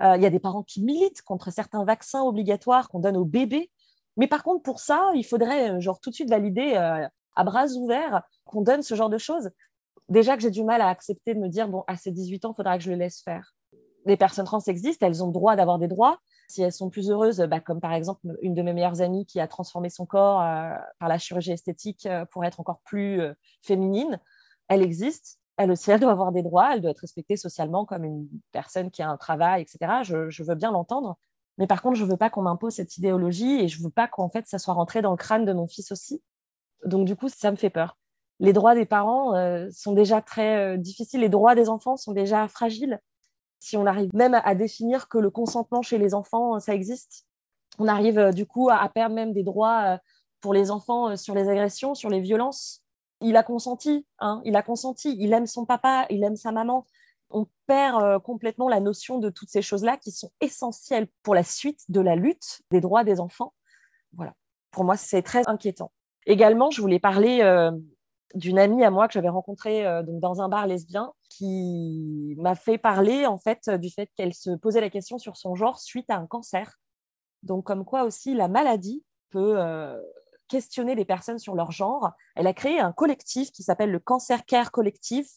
il 0.01 0.21
y 0.21 0.25
a 0.25 0.29
des 0.29 0.39
parents 0.39 0.63
qui 0.63 0.81
militent 0.81 1.21
contre 1.23 1.51
certains 1.51 1.83
vaccins 1.83 2.21
obligatoires 2.21 2.89
qu'on 2.89 2.99
donne 2.99 3.17
aux 3.17 3.25
bébés. 3.25 3.69
Mais 4.19 4.27
par 4.27 4.43
contre, 4.43 4.63
pour 4.63 4.79
ça, 4.79 5.09
il 5.15 5.23
faudrait 5.23 5.71
euh, 5.71 5.79
genre 5.79 5.99
tout 5.99 6.09
de 6.09 6.15
suite 6.15 6.29
valider 6.29 6.73
euh, 6.75 7.07
à 7.35 7.43
bras 7.45 7.67
ouverts 7.67 8.21
qu'on 8.43 8.61
donne 8.61 8.81
ce 8.81 8.93
genre 8.93 9.09
de 9.09 9.17
choses. 9.17 9.49
Déjà 10.09 10.35
que 10.35 10.41
j'ai 10.41 10.51
du 10.51 10.63
mal 10.63 10.81
à 10.81 10.89
accepter 10.89 11.33
de 11.33 11.39
me 11.39 11.47
dire, 11.47 11.69
bon, 11.69 11.83
à 11.87 11.95
ces 11.95 12.11
18 12.11 12.45
ans, 12.45 12.51
il 12.51 12.55
faudra 12.55 12.77
que 12.77 12.83
je 12.83 12.91
le 12.91 12.97
laisse 12.97 13.21
faire. 13.21 13.53
Les 14.05 14.17
personnes 14.17 14.45
trans 14.45 14.59
existent, 14.59 15.05
elles 15.05 15.23
ont 15.23 15.27
le 15.27 15.33
droit 15.33 15.55
d'avoir 15.55 15.79
des 15.79 15.87
droits. 15.87 16.19
Si 16.49 16.61
elles 16.61 16.73
sont 16.73 16.89
plus 16.89 17.11
heureuses, 17.11 17.37
bah, 17.49 17.59
comme 17.59 17.79
par 17.79 17.93
exemple 17.93 18.27
une 18.41 18.55
de 18.55 18.61
mes 18.61 18.73
meilleures 18.73 19.01
amies 19.01 19.25
qui 19.25 19.39
a 19.39 19.47
transformé 19.47 19.89
son 19.89 20.05
corps 20.05 20.41
euh, 20.41 20.73
par 20.99 21.07
la 21.07 21.17
chirurgie 21.17 21.51
esthétique 21.51 22.05
euh, 22.07 22.25
pour 22.25 22.43
être 22.43 22.59
encore 22.59 22.81
plus 22.83 23.21
euh, 23.21 23.33
féminine, 23.61 24.19
elle 24.67 24.81
existe. 24.81 25.38
Elle 25.59 25.71
aussi, 25.71 25.91
elle 25.91 25.99
doit 25.99 26.11
avoir 26.11 26.31
des 26.31 26.41
droits, 26.41 26.73
elle 26.73 26.81
doit 26.81 26.91
être 26.91 26.99
respectée 26.99 27.35
socialement 27.35 27.85
comme 27.85 28.05
une 28.05 28.29
personne 28.53 28.91
qui 28.91 29.01
a 29.01 29.09
un 29.09 29.17
travail, 29.17 29.61
etc. 29.61 30.03
Je, 30.03 30.29
je 30.29 30.43
veux 30.43 30.55
bien 30.55 30.71
l'entendre. 30.71 31.17
Mais 31.57 31.67
par 31.67 31.81
contre, 31.81 31.97
je 31.97 32.05
ne 32.05 32.09
veux 32.09 32.17
pas 32.17 32.29
qu'on 32.29 32.43
m'impose 32.43 32.75
cette 32.75 32.97
idéologie 32.97 33.59
et 33.59 33.67
je 33.67 33.79
ne 33.79 33.83
veux 33.83 33.89
pas 33.89 34.07
qu'en 34.07 34.29
fait, 34.29 34.47
ça 34.47 34.57
soit 34.57 34.73
rentré 34.73 35.01
dans 35.01 35.11
le 35.11 35.17
crâne 35.17 35.43
de 35.43 35.51
mon 35.51 35.67
fils 35.67 35.91
aussi. 35.91 36.23
Donc, 36.85 37.05
du 37.05 37.17
coup, 37.17 37.27
ça 37.27 37.51
me 37.51 37.57
fait 37.57 37.69
peur. 37.69 37.97
Les 38.39 38.53
droits 38.53 38.73
des 38.73 38.85
parents 38.85 39.35
euh, 39.35 39.67
sont 39.69 39.91
déjà 39.91 40.21
très 40.21 40.75
euh, 40.75 40.77
difficiles. 40.77 41.19
Les 41.19 41.27
droits 41.27 41.55
des 41.55 41.67
enfants 41.67 41.97
sont 41.97 42.13
déjà 42.13 42.47
fragiles. 42.47 43.01
Si 43.59 43.75
on 43.75 43.85
arrive 43.85 44.09
même 44.13 44.33
à, 44.33 44.55
définir 44.55 45.09
que 45.09 45.17
le 45.17 45.29
consentement 45.29 45.81
chez 45.81 45.97
les 45.97 46.13
enfants, 46.13 46.55
euh, 46.55 46.59
ça 46.59 46.73
existe, 46.73 47.25
on 47.77 47.89
arrive 47.89 48.33
du 48.33 48.45
coup 48.45 48.69
à, 48.69 48.87
perdre 48.87 49.13
même 49.13 49.33
des 49.33 49.43
droits 49.43 49.99
pour 50.39 50.53
les 50.53 50.71
enfants 50.71 51.17
sur 51.17 51.35
les 51.35 51.49
agressions, 51.49 51.93
sur 51.93 52.09
les 52.09 52.21
violences. 52.21 52.81
Il 53.21 53.35
a 53.35 53.43
consenti, 53.43 54.05
hein, 54.19 54.41
il 54.45 54.55
a 54.55 54.61
consenti, 54.61 55.15
il 55.19 55.33
aime 55.33 55.45
son 55.45 55.65
papa, 55.65 56.05
il 56.09 56.23
aime 56.23 56.35
sa 56.35 56.51
maman 56.51 56.85
on 57.29 57.47
perd 57.67 58.03
euh, 58.03 58.19
complètement 58.19 58.69
la 58.69 58.79
notion 58.79 59.19
de 59.19 59.29
toutes 59.29 59.49
ces 59.49 59.61
choses-là 59.61 59.97
qui 59.97 60.11
sont 60.11 60.31
essentielles 60.41 61.07
pour 61.23 61.35
la 61.35 61.43
suite 61.43 61.83
de 61.89 62.01
la 62.01 62.15
lutte 62.15 62.61
des 62.71 62.81
droits 62.81 63.03
des 63.03 63.19
enfants. 63.19 63.53
Voilà. 64.13 64.33
Pour 64.71 64.83
moi, 64.83 64.97
c'est 64.97 65.21
très 65.21 65.47
inquiétant. 65.47 65.91
Également, 66.25 66.71
je 66.71 66.81
voulais 66.81 66.99
parler 66.99 67.41
euh, 67.41 67.71
d'une 68.35 68.59
amie 68.59 68.83
à 68.83 68.91
moi 68.91 69.07
que 69.07 69.13
j'avais 69.13 69.29
rencontrée 69.29 69.85
euh, 69.85 70.03
dans 70.05 70.41
un 70.41 70.49
bar 70.49 70.67
lesbien 70.67 71.13
qui 71.29 72.35
m'a 72.37 72.55
fait 72.55 72.77
parler 72.77 73.25
en 73.25 73.37
fait 73.37 73.69
du 73.69 73.89
fait 73.89 74.09
qu'elle 74.15 74.33
se 74.33 74.51
posait 74.51 74.81
la 74.81 74.89
question 74.89 75.17
sur 75.19 75.37
son 75.37 75.55
genre 75.55 75.79
suite 75.79 76.09
à 76.09 76.17
un 76.17 76.27
cancer. 76.27 76.79
Donc, 77.43 77.65
comme 77.65 77.85
quoi 77.85 78.03
aussi 78.03 78.33
la 78.33 78.47
maladie 78.47 79.03
peut 79.29 79.57
questionner 80.49 80.95
les 80.95 81.05
personnes 81.05 81.39
sur 81.39 81.55
leur 81.55 81.71
genre. 81.71 82.11
Elle 82.35 82.47
a 82.47 82.53
créé 82.53 82.79
un 82.79 82.91
collectif 82.91 83.51
qui 83.51 83.63
s'appelle 83.63 83.91
le 83.91 83.99
Cancer 83.99 84.45
Care 84.45 84.71
Collective 84.71 85.27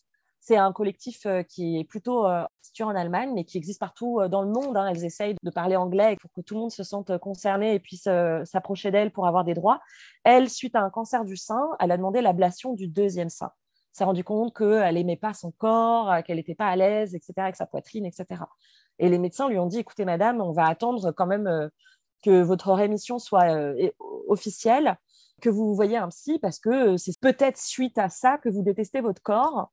c'est 0.45 0.57
un 0.57 0.73
collectif 0.73 1.25
euh, 1.25 1.45
qui 1.45 1.79
est 1.79 1.85
plutôt 1.85 2.27
euh, 2.27 2.43
situé 2.63 2.83
en 2.83 2.97
Allemagne, 2.97 3.31
mais 3.33 3.45
qui 3.45 3.59
existe 3.59 3.79
partout 3.79 4.19
euh, 4.21 4.27
dans 4.27 4.43
le 4.43 4.51
monde. 4.51 4.77
Hein. 4.77 4.89
Elles 4.89 5.05
essayent 5.05 5.37
de 5.41 5.51
parler 5.51 5.77
anglais 5.77 6.17
pour 6.21 6.33
que 6.33 6.41
tout 6.41 6.55
le 6.55 6.61
monde 6.61 6.73
se 6.73 6.83
sente 6.83 7.17
concerné 7.19 7.75
et 7.75 7.79
puisse 7.79 8.09
s'approcher 8.45 8.91
d'elles 8.91 9.13
pour 9.13 9.29
avoir 9.29 9.45
des 9.45 9.55
droits. 9.55 9.81
Elle, 10.25 10.51
suite 10.51 10.75
à 10.75 10.81
un 10.81 10.91
cancer 10.91 11.25
du 11.25 11.37
sein, 11.37 11.63
elle 11.79 11.93
a 11.93 11.97
demandé 11.97 12.21
l'ablation 12.21 12.75
du 12.75 12.89
deuxième 12.89 13.29
sein. 13.29 13.53
Elle 13.93 13.99
s'est 13.99 14.05
rendue 14.05 14.25
compte 14.25 14.57
qu'elle 14.57 14.95
n'aimait 14.97 15.17
pas 15.17 15.33
son 15.33 15.53
corps, 15.53 16.13
qu'elle 16.25 16.39
n'était 16.39 16.57
pas 16.57 16.67
à 16.67 16.75
l'aise, 16.75 17.15
etc., 17.15 17.35
avec 17.37 17.57
sa 17.57 17.67
poitrine, 17.67 18.05
etc. 18.05 18.43
Et 18.99 19.09
les 19.09 19.19
médecins 19.19 19.49
lui 19.49 19.61
ont 19.61 19.67
dit, 19.67 19.79
écoutez, 19.79 20.05
madame, 20.05 20.41
on 20.41 20.51
va 20.51 20.67
attendre 20.67 21.13
quand 21.13 21.27
même 21.27 21.71
que 22.23 22.43
votre 22.43 22.73
rémission 22.73 23.19
soit 23.19 23.75
officielle, 24.29 24.97
que 25.41 25.51
vous 25.51 25.75
voyez 25.75 25.97
un 25.97 26.09
psy, 26.09 26.39
parce 26.39 26.59
que 26.59 26.97
c'est 26.97 27.19
peut-être 27.21 27.59
suite 27.59 27.99
à 27.99 28.09
ça 28.09 28.39
que 28.39 28.49
vous 28.49 28.63
détestez 28.63 29.01
votre 29.01 29.23
corps 29.23 29.71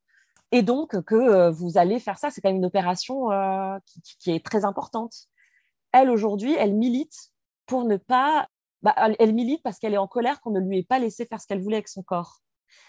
et 0.52 0.64
donc 0.64 1.02
que 1.04 1.16
euh, 1.16 1.52
vous 1.52 1.78
allez 1.78 2.00
faire 2.00 2.18
ça. 2.18 2.32
C'est 2.32 2.42
quand 2.42 2.50
même 2.50 2.58
une 2.58 2.66
opération 2.66 3.32
euh, 3.32 3.78
qui, 4.20 4.32
est 4.32 4.44
très 4.44 4.66
importante. 4.66 5.14
Elle, 5.92 6.10
aujourd'hui, 6.10 6.56
elle 6.58 6.74
milite 6.74 7.16
pour 7.66 7.86
ne 7.86 7.98
pas... 7.98 8.48
Bah, 8.82 8.96
elle 9.20 9.34
milite 9.34 9.62
parce 9.62 9.78
qu'elle 9.78 9.94
est 9.94 9.98
en 9.98 10.08
colère 10.08 10.40
qu'on 10.40 10.52
ne 10.52 10.60
lui 10.60 10.80
ait 10.80 10.84
pas 10.84 11.00
laissé 11.00 11.26
faire 11.26 11.42
ce 11.42 11.48
qu'elle 11.48 11.62
voulait 11.62 11.78
avec 11.78 11.90
son 11.90 12.02
corps. 12.02 12.38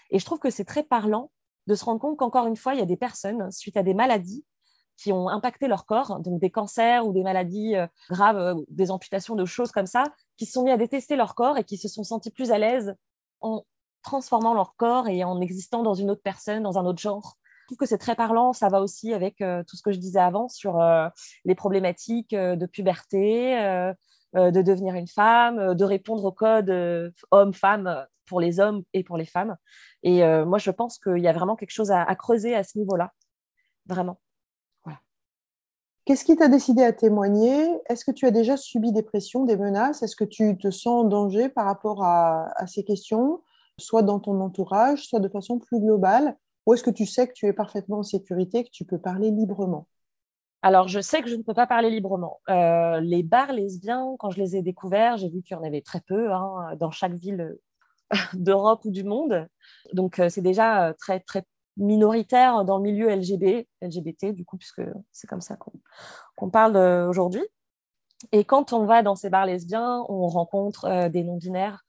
Et 0.09 0.19
je 0.19 0.25
trouve 0.25 0.39
que 0.39 0.49
c'est 0.49 0.63
très 0.63 0.83
parlant 0.83 1.31
de 1.67 1.75
se 1.75 1.83
rendre 1.83 1.99
compte 1.99 2.17
qu'encore 2.17 2.47
une 2.47 2.55
fois, 2.55 2.73
il 2.73 2.79
y 2.79 2.83
a 2.83 2.85
des 2.85 2.97
personnes, 2.97 3.51
suite 3.51 3.75
à 3.75 3.83
des 3.83 3.93
maladies, 3.93 4.45
qui 5.01 5.11
ont 5.11 5.29
impacté 5.29 5.67
leur 5.67 5.85
corps, 5.85 6.19
donc 6.19 6.39
des 6.39 6.49
cancers 6.49 7.05
ou 7.05 7.13
des 7.13 7.23
maladies 7.23 7.75
euh, 7.75 7.87
graves, 8.09 8.55
des 8.69 8.91
amputations 8.91 9.35
de 9.35 9.45
choses 9.45 9.71
comme 9.71 9.87
ça, 9.87 10.03
qui 10.37 10.45
se 10.45 10.53
sont 10.53 10.63
mis 10.63 10.71
à 10.71 10.77
détester 10.77 11.15
leur 11.15 11.35
corps 11.35 11.57
et 11.57 11.63
qui 11.63 11.77
se 11.77 11.87
sont 11.87 12.03
sentis 12.03 12.31
plus 12.31 12.51
à 12.51 12.57
l'aise 12.57 12.95
en 13.39 13.63
transformant 14.03 14.53
leur 14.53 14.75
corps 14.75 15.07
et 15.07 15.23
en 15.23 15.41
existant 15.41 15.83
dans 15.83 15.93
une 15.93 16.09
autre 16.09 16.23
personne, 16.23 16.63
dans 16.63 16.77
un 16.77 16.85
autre 16.85 16.99
genre 16.99 17.37
trouve 17.71 17.77
que 17.77 17.85
c'est 17.85 17.97
très 17.97 18.15
parlant. 18.15 18.53
Ça 18.53 18.67
va 18.67 18.81
aussi 18.81 19.13
avec 19.13 19.41
euh, 19.41 19.63
tout 19.67 19.77
ce 19.77 19.81
que 19.81 19.91
je 19.91 19.97
disais 19.97 20.19
avant 20.19 20.49
sur 20.49 20.81
euh, 20.81 21.07
les 21.45 21.55
problématiques 21.55 22.33
euh, 22.33 22.55
de 22.55 22.65
puberté, 22.65 23.55
de 24.33 24.61
devenir 24.61 24.95
une 24.95 25.09
femme, 25.09 25.75
de 25.75 25.83
répondre 25.83 26.23
au 26.23 26.31
code 26.31 26.69
homme-femme 27.31 28.05
pour 28.27 28.39
les 28.39 28.61
hommes 28.61 28.83
et 28.93 29.03
pour 29.03 29.17
les 29.17 29.25
femmes. 29.25 29.57
Et 30.03 30.23
moi, 30.45 30.57
je 30.57 30.71
pense 30.71 30.97
qu'il 30.97 31.17
y 31.17 31.27
a 31.27 31.33
vraiment 31.33 31.57
quelque 31.57 31.73
chose 31.73 31.91
à, 31.91 32.15
creuser 32.15 32.55
à 32.55 32.63
ce 32.63 32.77
niveau-là. 32.77 33.11
Vraiment. 33.87 34.21
Qu'est-ce 36.05 36.25
qui 36.25 36.35
t'a 36.35 36.47
décidé 36.47 36.83
à 36.83 36.93
témoigner? 36.93 37.67
Est-ce 37.87 38.03
que 38.03 38.11
tu 38.11 38.25
as 38.25 38.31
déjà 38.31 38.57
subi 38.57 38.91
des 38.91 39.03
pressions, 39.03 39.45
des 39.45 39.57
menaces? 39.57 40.01
Est-ce 40.01 40.15
que 40.15 40.23
tu 40.23 40.57
te 40.57 40.71
sens 40.71 41.05
en 41.05 41.07
danger 41.07 41.47
par 41.49 41.65
rapport 41.65 42.03
à 42.03 42.65
ces 42.67 42.83
questions, 42.83 43.41
soit 43.77 44.01
dans 44.01 44.19
ton 44.19 44.39
entourage, 44.41 45.05
soit 45.07 45.19
de 45.19 45.29
façon 45.29 45.59
plus 45.59 45.79
globale? 45.79 46.35
Ou 46.65 46.73
est-ce 46.73 46.83
que 46.83 46.89
tu 46.89 47.05
sais 47.05 47.27
que 47.27 47.33
tu 47.33 47.47
es 47.47 47.53
parfaitement 47.53 47.99
en 47.99 48.03
sécurité, 48.03 48.63
que 48.63 48.69
tu 48.71 48.85
peux 48.85 48.99
parler 48.99 49.31
librement? 49.31 49.87
Alors, 50.63 50.87
je 50.87 50.99
sais 50.99 51.23
que 51.23 51.29
je 51.29 51.35
ne 51.35 51.41
peux 51.41 51.55
pas 51.55 51.65
parler 51.65 51.89
librement. 51.89 52.39
Euh, 52.49 52.99
les 52.99 53.23
bars 53.23 53.51
lesbiens, 53.51 54.15
quand 54.19 54.29
je 54.29 54.39
les 54.39 54.55
ai 54.55 54.61
découverts, 54.61 55.17
j'ai 55.17 55.29
vu 55.29 55.41
qu'il 55.41 55.57
y 55.57 55.59
en 55.59 55.63
avait 55.63 55.81
très 55.81 56.01
peu 56.01 56.31
hein, 56.31 56.75
dans 56.79 56.91
chaque 56.91 57.13
ville 57.13 57.57
d'Europe 58.33 58.85
ou 58.85 58.91
du 58.91 59.03
monde. 59.03 59.47
Donc, 59.93 60.19
euh, 60.19 60.29
c'est 60.29 60.41
déjà 60.41 60.89
euh, 60.89 60.93
très, 60.99 61.19
très 61.19 61.45
minoritaire 61.77 62.65
dans 62.65 62.77
le 62.77 62.83
milieu 62.83 63.09
LGBT, 63.09 64.33
du 64.33 64.45
coup, 64.45 64.57
puisque 64.57 64.81
c'est 65.11 65.27
comme 65.27 65.41
ça 65.41 65.57
qu'on 66.35 66.49
parle 66.49 66.77
aujourd'hui. 67.07 67.43
Et 68.31 68.43
quand 68.43 68.73
on 68.73 68.85
va 68.85 69.01
dans 69.01 69.15
ces 69.15 69.29
bars 69.29 69.45
lesbiens, 69.45 70.05
on 70.09 70.27
rencontre 70.27 71.09
des 71.09 71.23
non-binaires, 71.23 71.83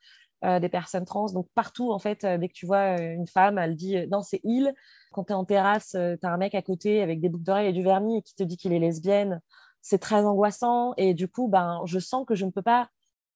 euh, 0.45 0.59
des 0.59 0.69
personnes 0.69 1.05
trans. 1.05 1.27
Donc 1.27 1.47
partout, 1.55 1.93
en 1.93 2.01
fait, 2.01 2.25
euh, 2.25 2.37
dès 2.37 2.49
que 2.49 2.53
tu 2.53 2.67
vois 2.67 2.99
euh, 2.99 3.15
une 3.15 3.29
femme, 3.29 3.59
elle 3.59 3.77
dit 3.77 4.09
non, 4.09 4.23
c'est 4.23 4.41
il. 4.43 4.75
Quand 5.13 5.23
tu 5.23 5.33
es 5.33 5.37
en 5.37 5.45
terrasse, 5.45 5.91
tu 5.91 6.27
as 6.27 6.33
un 6.33 6.37
mec 6.37 6.57
à 6.57 6.63
côté 6.63 7.01
avec 7.01 7.21
des 7.21 7.29
boucles 7.29 7.45
d'oreilles 7.45 7.69
et 7.69 7.73
du 7.73 7.85
vernis 7.85 8.25
qui 8.25 8.35
te 8.35 8.43
dit 8.43 8.57
qu'il 8.57 8.73
est 8.73 8.81
lesbienne. 8.81 9.41
C'est 9.83 10.01
très 10.01 10.25
angoissant. 10.25 10.95
Et 10.97 11.15
du 11.15 11.29
coup, 11.29 11.47
ben, 11.47 11.81
je 11.85 12.01
sens 12.01 12.27
que 12.27 12.35
je 12.35 12.45
ne 12.45 12.51
peux 12.51 12.63
pas, 12.63 12.89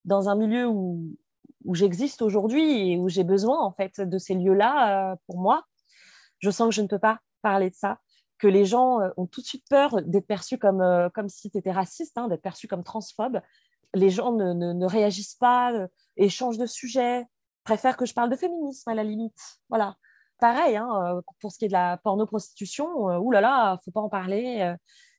dans 0.05 0.29
un 0.29 0.35
milieu 0.35 0.67
où, 0.67 1.17
où 1.65 1.77
j'existe 1.77 2.23
aujourd'hui 2.23 2.91
et 2.91 2.99
où 2.99 3.09
j'ai 3.09 3.23
besoin 3.23 3.63
en 3.63 3.71
fait 3.71 4.01
de 4.01 4.19
ces 4.19 4.35
lieux-là 4.35 5.17
pour 5.29 5.39
moi, 5.39 5.63
je 6.47 6.51
sens 6.51 6.69
que 6.69 6.75
je 6.75 6.83
ne 6.83 6.87
peux 6.87 6.99
pas 6.99 7.19
parler 7.43 7.71
de 7.71 7.75
ça 7.75 7.99
que 8.39 8.47
les 8.47 8.67
gens 8.67 9.01
ont 9.17 9.27
tout 9.27 9.41
de 9.41 9.47
suite 9.47 9.65
peur 9.69 10.03
d'être 10.03 10.27
perçus 10.27 10.59
comme, 10.59 10.85
comme 11.15 11.29
si 11.31 11.51
tu 11.51 11.57
étais 11.57 11.73
raciste, 11.73 12.19
hein, 12.19 12.29
d'être 12.29 12.43
perçus 12.43 12.69
comme 12.69 12.85
transphobe. 12.85 13.41
Les 13.95 14.11
gens 14.11 14.33
ne, 14.33 14.53
ne, 14.53 14.75
ne 14.75 14.87
réagissent 14.87 15.37
pas, 15.37 15.73
et 16.19 16.29
change 16.29 16.59
de 16.59 16.67
sujet, 16.67 17.25
préfère 17.65 17.97
que 17.97 18.07
je 18.07 18.15
parle 18.15 18.31
de 18.31 18.37
féminisme 18.37 18.89
à 18.89 18.95
la 18.95 19.05
limite. 19.05 19.39
Voilà. 19.69 19.97
Pareil, 20.39 20.77
hein, 20.77 20.89
euh, 21.17 21.21
pour 21.41 21.51
ce 21.51 21.59
qui 21.59 21.65
est 21.65 21.69
de 21.69 21.73
la 21.73 21.97
porno-prostitution, 21.99 23.11
euh, 23.11 23.19
oulala, 23.19 23.49
là 23.49 23.65
là, 23.73 23.81
faut 23.85 23.91
pas 23.91 24.01
en 24.01 24.09
parler. 24.09 24.61
Euh. 24.61 24.77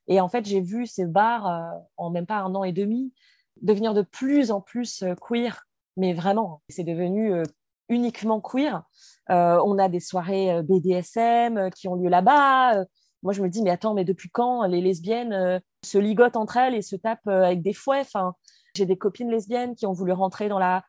Et 0.07 0.21
en 0.21 0.29
fait, 0.29 0.45
j'ai 0.45 0.61
vu 0.61 0.85
ces 0.85 1.05
bars, 1.05 1.73
en 1.97 2.09
même 2.09 2.25
pas 2.25 2.37
un 2.37 2.55
an 2.55 2.63
et 2.63 2.71
demi, 2.71 3.13
devenir 3.61 3.93
de 3.93 4.03
plus 4.03 4.51
en 4.51 4.61
plus 4.61 5.03
queer, 5.19 5.67
mais 5.97 6.13
vraiment, 6.13 6.61
c'est 6.69 6.85
devenu 6.85 7.43
uniquement 7.89 8.41
queer. 8.41 8.83
on 9.29 9.77
a 9.77 9.89
des 9.89 9.99
soirées 9.99 10.61
BDSM 10.63 11.69
qui 11.71 11.87
ont 11.87 11.95
lieu 11.95 12.09
là-bas. 12.09 12.85
moi, 13.23 13.33
je 13.33 13.41
me 13.41 13.49
dis, 13.49 13.61
mais 13.61 13.69
attends, 13.69 13.93
mais 13.93 14.05
depuis 14.05 14.29
quand 14.29 14.63
les 14.63 14.81
lesbiennes 14.81 15.61
se 15.83 15.97
ligotent 15.97 16.37
entre 16.37 16.57
elles 16.57 16.75
et 16.75 16.81
se 16.81 16.95
tapent 16.95 17.27
avec 17.27 17.61
des 17.61 17.73
fouets? 17.73 18.01
Enfin, 18.01 18.35
j'ai 18.75 18.85
des 18.85 18.97
copines 18.97 19.29
lesbiennes 19.29 19.75
qui 19.75 19.85
ont 19.85 19.93
voulu 19.93 20.11
rentrer 20.11 20.49
dans 20.49 20.59
la 20.59 20.83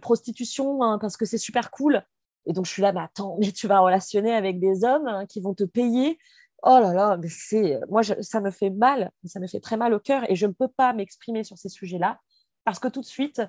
prostitution 0.00 0.82
hein, 0.82 0.98
parce 0.98 1.16
que 1.16 1.24
c'est 1.24 1.38
super 1.38 1.70
cool. 1.70 2.02
Et 2.46 2.52
donc, 2.52 2.66
je 2.66 2.70
suis 2.70 2.82
là, 2.82 2.92
mais 2.92 3.00
attends, 3.00 3.36
mais 3.40 3.52
tu 3.52 3.66
vas 3.66 3.80
relationner 3.80 4.34
avec 4.34 4.60
des 4.60 4.84
hommes 4.84 5.06
hein, 5.06 5.26
qui 5.26 5.40
vont 5.40 5.54
te 5.54 5.64
payer? 5.64 6.18
Oh 6.62 6.78
là 6.78 6.92
là, 6.92 7.16
mais 7.16 7.28
c'est 7.28 7.80
moi, 7.88 8.02
ça 8.02 8.40
me 8.40 8.50
fait 8.50 8.68
mal, 8.68 9.10
ça 9.24 9.40
me 9.40 9.46
fait 9.46 9.60
très 9.60 9.78
mal 9.78 9.94
au 9.94 9.98
cœur 9.98 10.30
et 10.30 10.36
je 10.36 10.46
ne 10.46 10.52
peux 10.52 10.68
pas 10.68 10.92
m'exprimer 10.92 11.42
sur 11.42 11.56
ces 11.56 11.70
sujets-là 11.70 12.20
parce 12.64 12.78
que 12.78 12.88
tout 12.88 13.00
de 13.00 13.06
suite, 13.06 13.40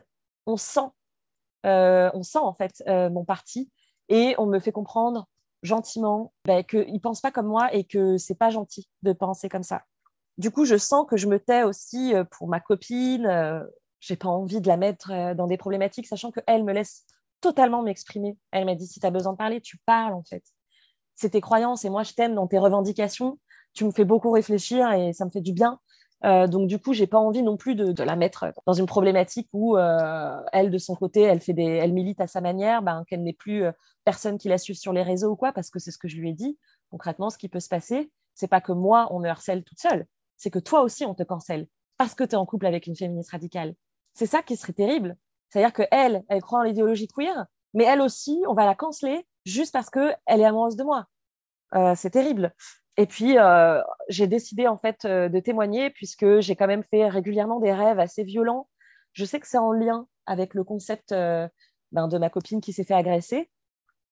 on 0.45 0.56
sent, 0.56 0.80
euh, 0.80 0.89
on 1.63 2.24
sent 2.24 2.39
en 2.39 2.54
fait 2.54 2.84
euh, 2.88 3.10
mon 3.10 3.24
parti 3.24 3.69
et 4.10 4.36
on 4.38 4.45
me 4.45 4.60
fait 4.60 4.71
comprendre 4.71 5.28
gentiment 5.63 6.34
ben, 6.45 6.63
qu'ils 6.63 6.93
ne 6.93 7.00
pensent 7.00 7.21
pas 7.21 7.32
comme 7.32 7.47
moi 7.47 7.74
et 7.74 7.84
que 7.84 8.17
c'est 8.17 8.36
pas 8.36 8.50
gentil 8.50 8.88
de 9.04 9.13
penser 9.13 9.47
comme 9.47 9.63
ça 9.63 9.84
du 10.38 10.52
coup, 10.52 10.65
je 10.65 10.78
sens 10.78 11.06
que 11.08 11.17
je 11.17 11.28
me 11.28 11.39
tais 11.39 11.63
aussi 11.63 12.13
euh, 12.13 12.24
pour 12.24 12.47
ma 12.47 12.60
copine. 12.60 13.26
Euh, 13.26 13.63
j'ai 14.00 14.15
pas 14.15 14.30
envie 14.30 14.62
de 14.62 14.67
la 14.67 14.78
mettre 14.78 15.12
euh, 15.12 15.36
dans 15.36 15.47
des 15.47 15.58
problématiques, 15.58 16.08
sachant 16.08 16.32
qu'elle 16.32 16.63
me 16.63 16.74
laisse 16.74 17.06
totalement 17.41 17.84
m'exprimer. 17.84 18.38
Elle 18.52 18.65
m'a 18.65 18.76
dit 18.76 18.88
si 18.88 19.00
tu 19.00 19.06
as 19.06 19.12
besoin 19.12 19.34
de 19.34 19.38
parler, 19.38 19.62
tu 19.62 19.78
parles 19.86 20.13
en 20.13 20.24
fait. 20.24 20.43
C'est 21.15 21.32
tes 21.32 21.41
croyances 21.41 21.86
et 21.86 21.89
moi 21.89 22.04
je 22.04 22.13
t'aime 22.13 22.36
dans 22.36 22.47
tes 22.47 22.58
revendications. 22.58 23.39
Tu 23.74 23.86
me 23.86 23.91
fais 23.91 24.06
beaucoup 24.06 24.32
réfléchir 24.32 24.91
et 24.93 25.13
ça 25.13 25.26
me 25.26 25.30
fait 25.30 25.41
du 25.41 25.54
bien. 25.54 25.80
Donc 26.23 26.67
du 26.67 26.77
coup, 26.77 26.93
j'ai 26.93 27.07
pas 27.07 27.17
envie 27.17 27.41
non 27.41 27.57
plus 27.57 27.75
de, 27.75 28.03
la 28.03 28.15
mettre 28.15 28.53
dans 28.67 28.73
une 28.73 28.86
problématique 28.86 29.49
où 29.53 29.77
elle, 29.77 30.69
de 30.69 30.77
son 30.77 30.95
côté, 30.95 31.21
elle 31.21 31.41
fait 31.41 31.53
des, 31.53 31.63
elle 31.63 31.93
milite 31.93 32.21
à 32.21 32.27
sa 32.27 32.41
manière, 32.41 32.81
ben, 32.81 33.03
qu'elle 33.07 33.23
n'ait 33.23 33.34
plus 33.34 33.63
personne 34.05 34.38
qui 34.38 34.47
la 34.47 34.57
suive 34.57 34.77
sur 34.77 34.93
les 34.93 35.03
réseaux 35.03 35.31
ou 35.31 35.36
quoi, 35.36 35.51
parce 35.51 35.69
que 35.69 35.79
c'est 35.79 35.91
ce 35.91 35.97
que 35.97 36.07
je 36.07 36.17
lui 36.17 36.29
ai 36.29 36.34
dit. 36.34 36.57
Concrètement, 36.91 37.29
ce 37.29 37.38
qui 37.38 37.49
peut 37.49 37.60
se 37.60 37.69
passer, 37.69 38.12
c'est 38.36 38.47
pas 38.47 38.62
que 38.62 38.71
moi 38.71 39.07
on 39.12 39.19
me 39.19 39.29
harcèle 39.29 39.63
toute 39.63 39.79
seule, 39.79 40.05
c'est 40.38 40.49
que 40.49 40.60
toi 40.60 40.81
aussi 40.81 41.05
on 41.05 41.13
te 41.13 41.23
cancelle 41.23 41.67
parce 41.97 42.15
que 42.15 42.23
tu 42.23 42.31
es 42.31 42.36
en 42.36 42.45
couple 42.45 42.65
avec 42.65 42.88
une 42.88 42.95
féministe 42.95 43.31
radicale. 43.31 43.75
C'est 44.13 44.25
ça 44.25 44.41
qui 44.41 44.57
serait 44.57 44.73
terrible. 44.73 45.15
C'est-à-dire 45.49 45.73
que 45.73 45.84
elle, 45.91 46.23
elle 46.29 46.41
croit 46.41 46.60
en 46.60 46.63
l'idéologie 46.63 47.07
queer, 47.07 47.45
mais 47.73 47.84
elle 47.84 48.01
aussi, 48.01 48.41
on 48.47 48.53
va 48.53 48.65
la 48.65 48.75
canceller 48.75 49.27
juste 49.45 49.71
parce 49.71 49.89
que 49.89 50.13
elle 50.25 50.41
est 50.41 50.45
amoureuse 50.45 50.75
de 50.75 50.84
moi. 50.84 51.05
Euh, 51.75 51.93
c'est 51.95 52.10
terrible. 52.10 52.53
Et 52.97 53.06
puis, 53.06 53.38
euh, 53.38 53.82
j'ai 54.10 54.27
décidé 54.27 54.67
en 54.67 54.77
fait 54.77 55.06
euh, 55.06 55.30
de 55.30 55.39
témoigner 55.39 55.89
puisque 55.89 56.39
j'ai 56.39 56.56
quand 56.56 56.67
même 56.67 56.84
fait 56.84 57.08
régulièrement 57.08 57.60
des 57.60 57.73
rêves 57.73 57.99
assez 57.99 58.23
violents. 58.23 58.67
Je 59.13 59.25
sais 59.25 59.39
que 59.39 59.47
c'est 59.47 59.58
en 59.58 59.71
lien 59.71 60.08
avec 60.25 60.54
le 60.54 60.63
concept 60.63 61.10
ben, 61.12 62.08
de 62.08 62.17
ma 62.17 62.30
copine 62.30 62.62
qui 62.62 62.71
s'est 62.71 62.84
fait 62.84 62.93
agresser, 62.93 63.49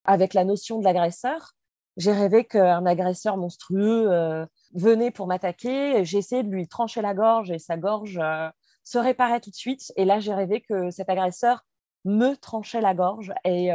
avec 0.03 0.33
la 0.33 0.43
notion 0.43 0.79
de 0.79 0.83
l'agresseur. 0.83 1.53
J'ai 1.95 2.11
rêvé 2.11 2.45
qu'un 2.45 2.85
agresseur 2.85 3.37
monstrueux 3.37 4.09
venait 4.73 5.11
pour 5.11 5.27
m'attaquer. 5.27 6.03
J'ai 6.03 6.17
essayé 6.17 6.43
de 6.43 6.49
lui 6.49 6.67
trancher 6.67 7.01
la 7.01 7.13
gorge 7.13 7.51
et 7.51 7.59
sa 7.59 7.77
gorge 7.77 8.19
se 8.83 8.97
réparait 8.97 9.39
tout 9.39 9.51
de 9.51 9.55
suite. 9.55 9.93
Et 9.95 10.03
là, 10.03 10.19
j'ai 10.19 10.33
rêvé 10.33 10.61
que 10.61 10.89
cet 10.91 11.09
agresseur 11.09 11.63
me 12.03 12.35
tranchait 12.35 12.81
la 12.81 12.93
gorge 12.93 13.31
et 13.45 13.71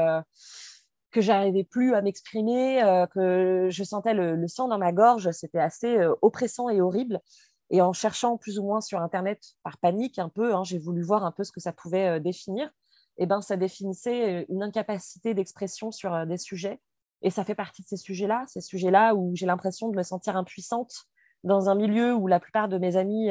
que 1.15 1.21
j'arrivais 1.21 1.63
plus 1.63 1.95
à 1.95 2.03
m'exprimer, 2.03 2.83
euh, 2.83 3.07
que 3.07 3.69
je 3.71 3.85
sentais 3.85 4.15
le, 4.15 4.49
sang 4.49 4.67
dans 4.67 4.79
ma 4.79 4.93
gorge, 4.93 5.31
c'était 5.31 5.61
assez 5.61 5.97
euh, 5.97 6.13
oppressant 6.23 6.69
et 6.69 6.81
horrible. 6.81 7.21
Et 7.71 7.81
en 7.81 7.93
cherchant 7.93 8.37
plus 8.37 8.59
ou 8.59 8.65
moins 8.65 8.81
sur 8.81 9.01
Internet 9.01 9.41
par 9.63 9.79
panique 9.79 10.19
un 10.19 10.29
peu, 10.29 10.55
hein, 10.55 10.65
j'ai 10.65 10.79
voulu 10.79 11.03
voir 11.03 11.25
un 11.25 11.31
peu 11.31 11.45
ce 11.45 11.53
que 11.53 11.61
ça 11.61 11.73
pouvait 11.73 12.17
euh, 12.17 12.21
définir. 12.21 12.67
Et 13.17 13.23
eh 13.23 13.27
ben, 13.27 13.41
ça 13.41 13.57
définissait 13.57 14.45
une 14.49 14.65
incapacité 14.65 15.35
d'expression 15.35 15.93
sur 15.93 16.27
des 16.27 16.37
sujets. 16.37 16.81
Et 17.23 17.31
ça 17.31 17.45
fait 17.45 17.55
partie 17.55 17.83
de 17.83 17.87
ces 17.87 17.97
sujets-là, 17.97 18.43
ces 18.49 18.61
sujets-là 18.61 19.15
où 19.15 19.37
j'ai 19.37 19.47
l'impression 19.47 19.89
de 19.89 19.97
me 19.97 20.03
sentir 20.03 20.37
impuissante 20.37 20.93
dans 21.45 21.69
un 21.69 21.77
milieu 21.77 22.13
où 22.13 22.27
la 22.27 22.41
plupart 22.41 22.69
de 22.69 22.77
mes 22.77 22.97
amis 22.97 23.31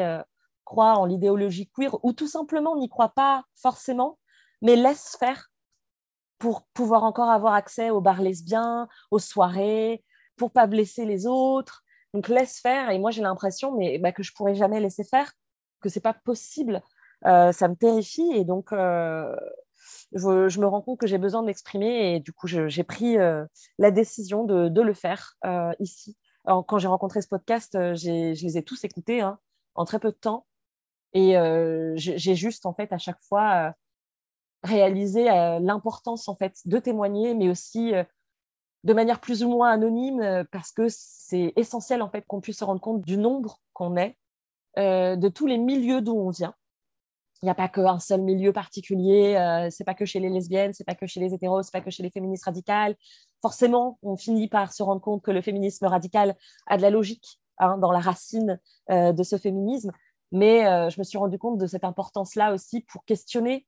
croient 0.63 0.97
en 0.97 1.03
l'idéologie 1.03 1.69
queer 1.69 1.99
ou 2.01 2.13
tout 2.13 2.29
simplement 2.29 2.77
n'y 2.77 2.87
croient 2.87 3.13
pas 3.13 3.43
forcément, 3.55 4.19
mais 4.61 4.77
laissent 4.77 5.17
faire 5.19 5.51
pour 6.43 6.63
pouvoir 6.73 7.03
encore 7.03 7.29
avoir 7.29 7.53
accès 7.53 7.89
aux 7.89 8.01
bars 8.01 8.21
lesbiens, 8.21 8.89
aux 9.11 9.19
soirées, 9.19 10.03
pour 10.35 10.51
pas 10.51 10.67
blesser 10.67 11.05
les 11.05 11.25
autres. 11.25 11.85
Donc 12.13 12.27
laisse 12.27 12.59
faire. 12.59 12.89
Et 12.89 12.99
moi 12.99 13.11
j'ai 13.11 13.21
l'impression, 13.21 13.73
mais 13.77 13.97
bah, 13.97 14.11
que 14.11 14.23
je 14.23 14.33
pourrais 14.33 14.53
jamais 14.53 14.81
laisser 14.81 15.05
faire, 15.05 15.31
que 15.79 15.87
c'est 15.87 16.01
pas 16.01 16.13
possible. 16.13 16.81
Euh, 17.25 17.53
ça 17.53 17.69
me 17.69 17.75
terrifie 17.75 18.29
et 18.33 18.43
donc 18.43 18.73
euh, 18.73 19.33
je, 20.11 20.59
me 20.59 20.65
rends 20.65 20.81
compte 20.81 20.99
que 20.99 21.07
j'ai 21.07 21.17
besoin 21.17 21.39
de 21.43 21.45
m'exprimer 21.45 22.15
et 22.15 22.19
du 22.19 22.33
coup 22.33 22.47
j'ai 22.47 22.83
pris 22.83 23.17
euh, 23.17 23.45
la 23.77 23.91
décision 23.91 24.43
de, 24.43 24.81
le 24.81 24.93
faire 24.93 25.37
ici. 25.79 26.17
quand 26.43 26.77
j'ai 26.77 26.89
rencontré 26.89 27.21
ce 27.21 27.29
podcast, 27.29 27.71
je 27.73 28.43
les 28.43 28.57
ai 28.57 28.63
tous 28.63 28.83
écoutés 28.83 29.21
hein, 29.21 29.39
en 29.75 29.85
très 29.85 29.99
peu 29.99 30.09
de 30.09 30.17
temps 30.17 30.45
et 31.13 31.35
j'ai 31.95 32.35
juste 32.35 32.65
en 32.65 32.73
fait 32.73 32.91
à 32.91 32.97
chaque 32.97 33.21
fois 33.21 33.73
réaliser 34.63 35.29
euh, 35.29 35.59
l'importance 35.59 36.27
en 36.27 36.35
fait 36.35 36.59
de 36.65 36.79
témoigner, 36.79 37.33
mais 37.35 37.49
aussi 37.49 37.93
euh, 37.93 38.03
de 38.83 38.93
manière 38.93 39.19
plus 39.19 39.43
ou 39.43 39.49
moins 39.49 39.71
anonyme, 39.71 40.21
euh, 40.21 40.43
parce 40.51 40.71
que 40.71 40.87
c'est 40.89 41.53
essentiel 41.55 42.01
en 42.01 42.09
fait 42.09 42.25
qu'on 42.25 42.41
puisse 42.41 42.59
se 42.59 42.63
rendre 42.63 42.81
compte 42.81 43.01
du 43.01 43.17
nombre 43.17 43.59
qu'on 43.73 43.97
est, 43.97 44.17
de 44.75 45.27
tous 45.29 45.45
les 45.45 45.59
milieux 45.59 46.01
d'où 46.01 46.15
on 46.15 46.31
vient. 46.31 46.55
Il 47.41 47.45
n'y 47.45 47.51
a 47.51 47.55
pas 47.55 47.67
qu'un 47.67 47.99
seul 47.99 48.21
milieu 48.21 48.53
particulier, 48.53 49.67
c'est 49.69 49.83
pas 49.83 49.93
que 49.93 50.05
chez 50.05 50.19
les 50.19 50.29
lesbiennes, 50.29 50.73
c'est 50.73 50.83
pas 50.83 50.95
que 50.95 51.05
chez 51.05 51.19
les 51.19 51.31
hétéros, 51.31 51.61
c'est 51.61 51.73
pas 51.73 51.81
que 51.81 51.91
chez 51.91 52.01
les 52.01 52.09
féministes 52.09 52.45
radicales. 52.45 52.95
Forcément, 53.41 53.99
on 54.01 54.15
finit 54.17 54.47
par 54.47 54.73
se 54.73 54.81
rendre 54.81 55.01
compte 55.01 55.21
que 55.21 55.29
le 55.29 55.41
féminisme 55.43 55.85
radical 55.85 56.35
a 56.65 56.77
de 56.77 56.81
la 56.81 56.89
logique 56.89 57.39
hein, 57.59 57.77
dans 57.77 57.91
la 57.91 57.99
racine 57.99 58.59
de 58.89 59.23
ce 59.23 59.37
féminisme, 59.37 59.91
mais 60.31 60.63
je 60.89 60.99
me 60.99 61.03
suis 61.03 61.19
rendu 61.19 61.37
compte 61.37 61.59
de 61.59 61.67
cette 61.67 61.83
importance-là 61.83 62.51
aussi 62.51 62.81
pour 62.81 63.05
questionner 63.05 63.67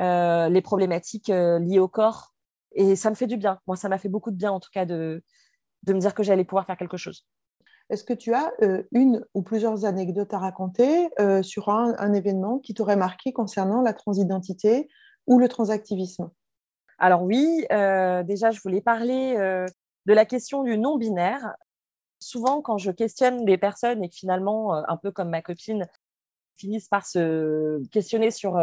euh, 0.00 0.48
les 0.48 0.62
problématiques 0.62 1.28
euh, 1.28 1.58
liées 1.58 1.78
au 1.78 1.88
corps. 1.88 2.34
Et 2.72 2.96
ça 2.96 3.10
me 3.10 3.14
fait 3.14 3.26
du 3.26 3.36
bien. 3.36 3.58
Moi, 3.66 3.76
ça 3.76 3.88
m'a 3.88 3.98
fait 3.98 4.08
beaucoup 4.08 4.30
de 4.30 4.36
bien, 4.36 4.50
en 4.50 4.60
tout 4.60 4.70
cas, 4.72 4.86
de, 4.86 5.22
de 5.82 5.92
me 5.92 5.98
dire 5.98 6.14
que 6.14 6.22
j'allais 6.22 6.44
pouvoir 6.44 6.64
faire 6.64 6.78
quelque 6.78 6.96
chose. 6.96 7.26
Est-ce 7.90 8.04
que 8.04 8.14
tu 8.14 8.32
as 8.32 8.50
euh, 8.62 8.82
une 8.92 9.26
ou 9.34 9.42
plusieurs 9.42 9.84
anecdotes 9.84 10.32
à 10.32 10.38
raconter 10.38 11.10
sur 11.42 11.68
un, 11.68 12.12
événement 12.12 12.60
qui 12.60 12.72
t'aurait 12.72 12.96
marqué 12.96 13.32
concernant 13.32 13.82
la 13.82 13.92
transidentité 13.92 14.88
ou 15.26 15.38
le 15.38 15.48
transactivisme? 15.48 16.30
Alors 16.98 17.22
oui, 17.22 17.66
déjà, 17.68 18.50
je 18.52 18.60
voulais 18.62 18.80
parler 18.80 19.34
de 19.34 20.12
la 20.12 20.24
question 20.24 20.62
du 20.62 20.78
non-binaire. 20.78 21.54
Souvent, 22.20 22.62
quand 22.62 22.78
je 22.78 22.92
questionne 22.92 23.44
des 23.44 23.58
personnes 23.58 24.04
et 24.04 24.08
que 24.08 24.14
finalement, 24.14 24.72
un 24.72 24.96
peu 24.96 25.10
comme 25.10 25.30
ma 25.30 25.42
copine, 25.42 25.88
finissent 26.56 26.88
par 26.88 27.06
se 27.06 27.84
questionner 27.88 28.30
sur 28.30 28.56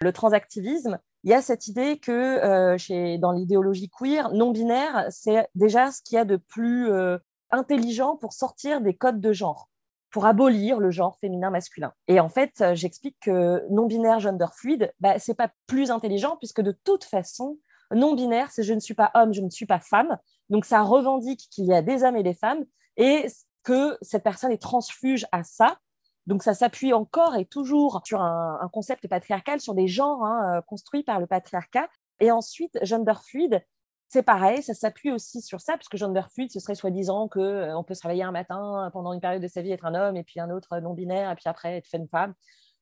le 0.00 0.12
transactivisme, 0.12 0.98
il 1.24 1.30
y 1.30 1.34
a 1.34 1.40
cette 1.40 1.68
idée 1.68 1.98
que 1.98 2.12
euh, 2.12 2.76
chez, 2.76 3.16
dans 3.18 3.32
l'idéologie 3.32 3.88
queer, 3.88 4.30
non-binaire, 4.34 5.06
c'est 5.10 5.48
déjà 5.54 5.90
ce 5.90 6.02
qu'il 6.02 6.16
y 6.16 6.18
a 6.18 6.26
de 6.26 6.36
plus 6.36 6.90
euh, 6.90 7.18
intelligent 7.50 8.16
pour 8.16 8.34
sortir 8.34 8.82
des 8.82 8.94
codes 8.94 9.20
de 9.20 9.32
genre, 9.32 9.70
pour 10.10 10.26
abolir 10.26 10.78
le 10.80 10.90
genre 10.90 11.16
féminin-masculin. 11.20 11.94
Et 12.08 12.20
en 12.20 12.28
fait, 12.28 12.60
euh, 12.60 12.74
j'explique 12.74 13.16
que 13.20 13.64
non-binaire, 13.70 14.20
gender 14.20 14.46
fluide, 14.54 14.92
bah, 15.00 15.18
c'est 15.18 15.34
pas 15.34 15.50
plus 15.66 15.90
intelligent 15.90 16.36
puisque 16.36 16.60
de 16.60 16.72
toute 16.84 17.04
façon, 17.04 17.58
non-binaire, 17.90 18.50
c'est 18.50 18.62
je 18.62 18.74
ne 18.74 18.80
suis 18.80 18.94
pas 18.94 19.10
homme, 19.14 19.32
je 19.32 19.40
ne 19.40 19.50
suis 19.50 19.66
pas 19.66 19.80
femme. 19.80 20.18
Donc 20.50 20.66
ça 20.66 20.82
revendique 20.82 21.48
qu'il 21.50 21.64
y 21.64 21.72
a 21.72 21.80
des 21.80 22.02
hommes 22.02 22.16
et 22.16 22.22
des 22.22 22.34
femmes 22.34 22.64
et 22.98 23.26
que 23.62 23.96
cette 24.02 24.22
personne 24.22 24.52
est 24.52 24.60
transfuge 24.60 25.26
à 25.32 25.42
ça 25.42 25.78
donc 26.26 26.42
ça 26.42 26.54
s'appuie 26.54 26.92
encore 26.92 27.36
et 27.36 27.44
toujours 27.44 28.00
sur 28.04 28.22
un, 28.22 28.68
concept 28.72 29.06
patriarcal, 29.08 29.60
sur 29.60 29.74
des 29.74 29.88
genres 29.88 30.24
hein, 30.24 30.58
euh, 30.58 30.62
construits 30.62 31.02
par 31.02 31.20
le 31.20 31.26
patriarcat. 31.26 31.88
Et 32.20 32.30
ensuite, 32.30 32.78
gender 32.82 33.14
fluide, 33.22 33.62
c'est 34.08 34.22
pareil, 34.22 34.62
ça 34.62 34.74
s'appuie 34.74 35.10
aussi 35.10 35.42
sur 35.42 35.60
ça, 35.60 35.76
puisque 35.76 35.96
gender 35.96 36.22
fluide, 36.32 36.50
ce 36.50 36.60
serait 36.60 36.74
soi-disant 36.74 37.28
qu'on 37.28 37.40
euh, 37.40 37.82
peut 37.82 37.94
se 37.94 38.02
réveiller 38.02 38.22
un 38.22 38.32
matin 38.32 38.88
pendant 38.92 39.12
une 39.12 39.20
période 39.20 39.42
de 39.42 39.48
sa 39.48 39.60
vie 39.60 39.72
être 39.72 39.84
un 39.84 39.94
homme, 39.94 40.16
et 40.16 40.24
puis 40.24 40.40
un 40.40 40.50
autre 40.50 40.78
non-binaire, 40.78 41.30
et 41.30 41.34
puis 41.34 41.44
après 41.46 41.76
être 41.76 41.88
une 41.92 42.08
femme. 42.08 42.34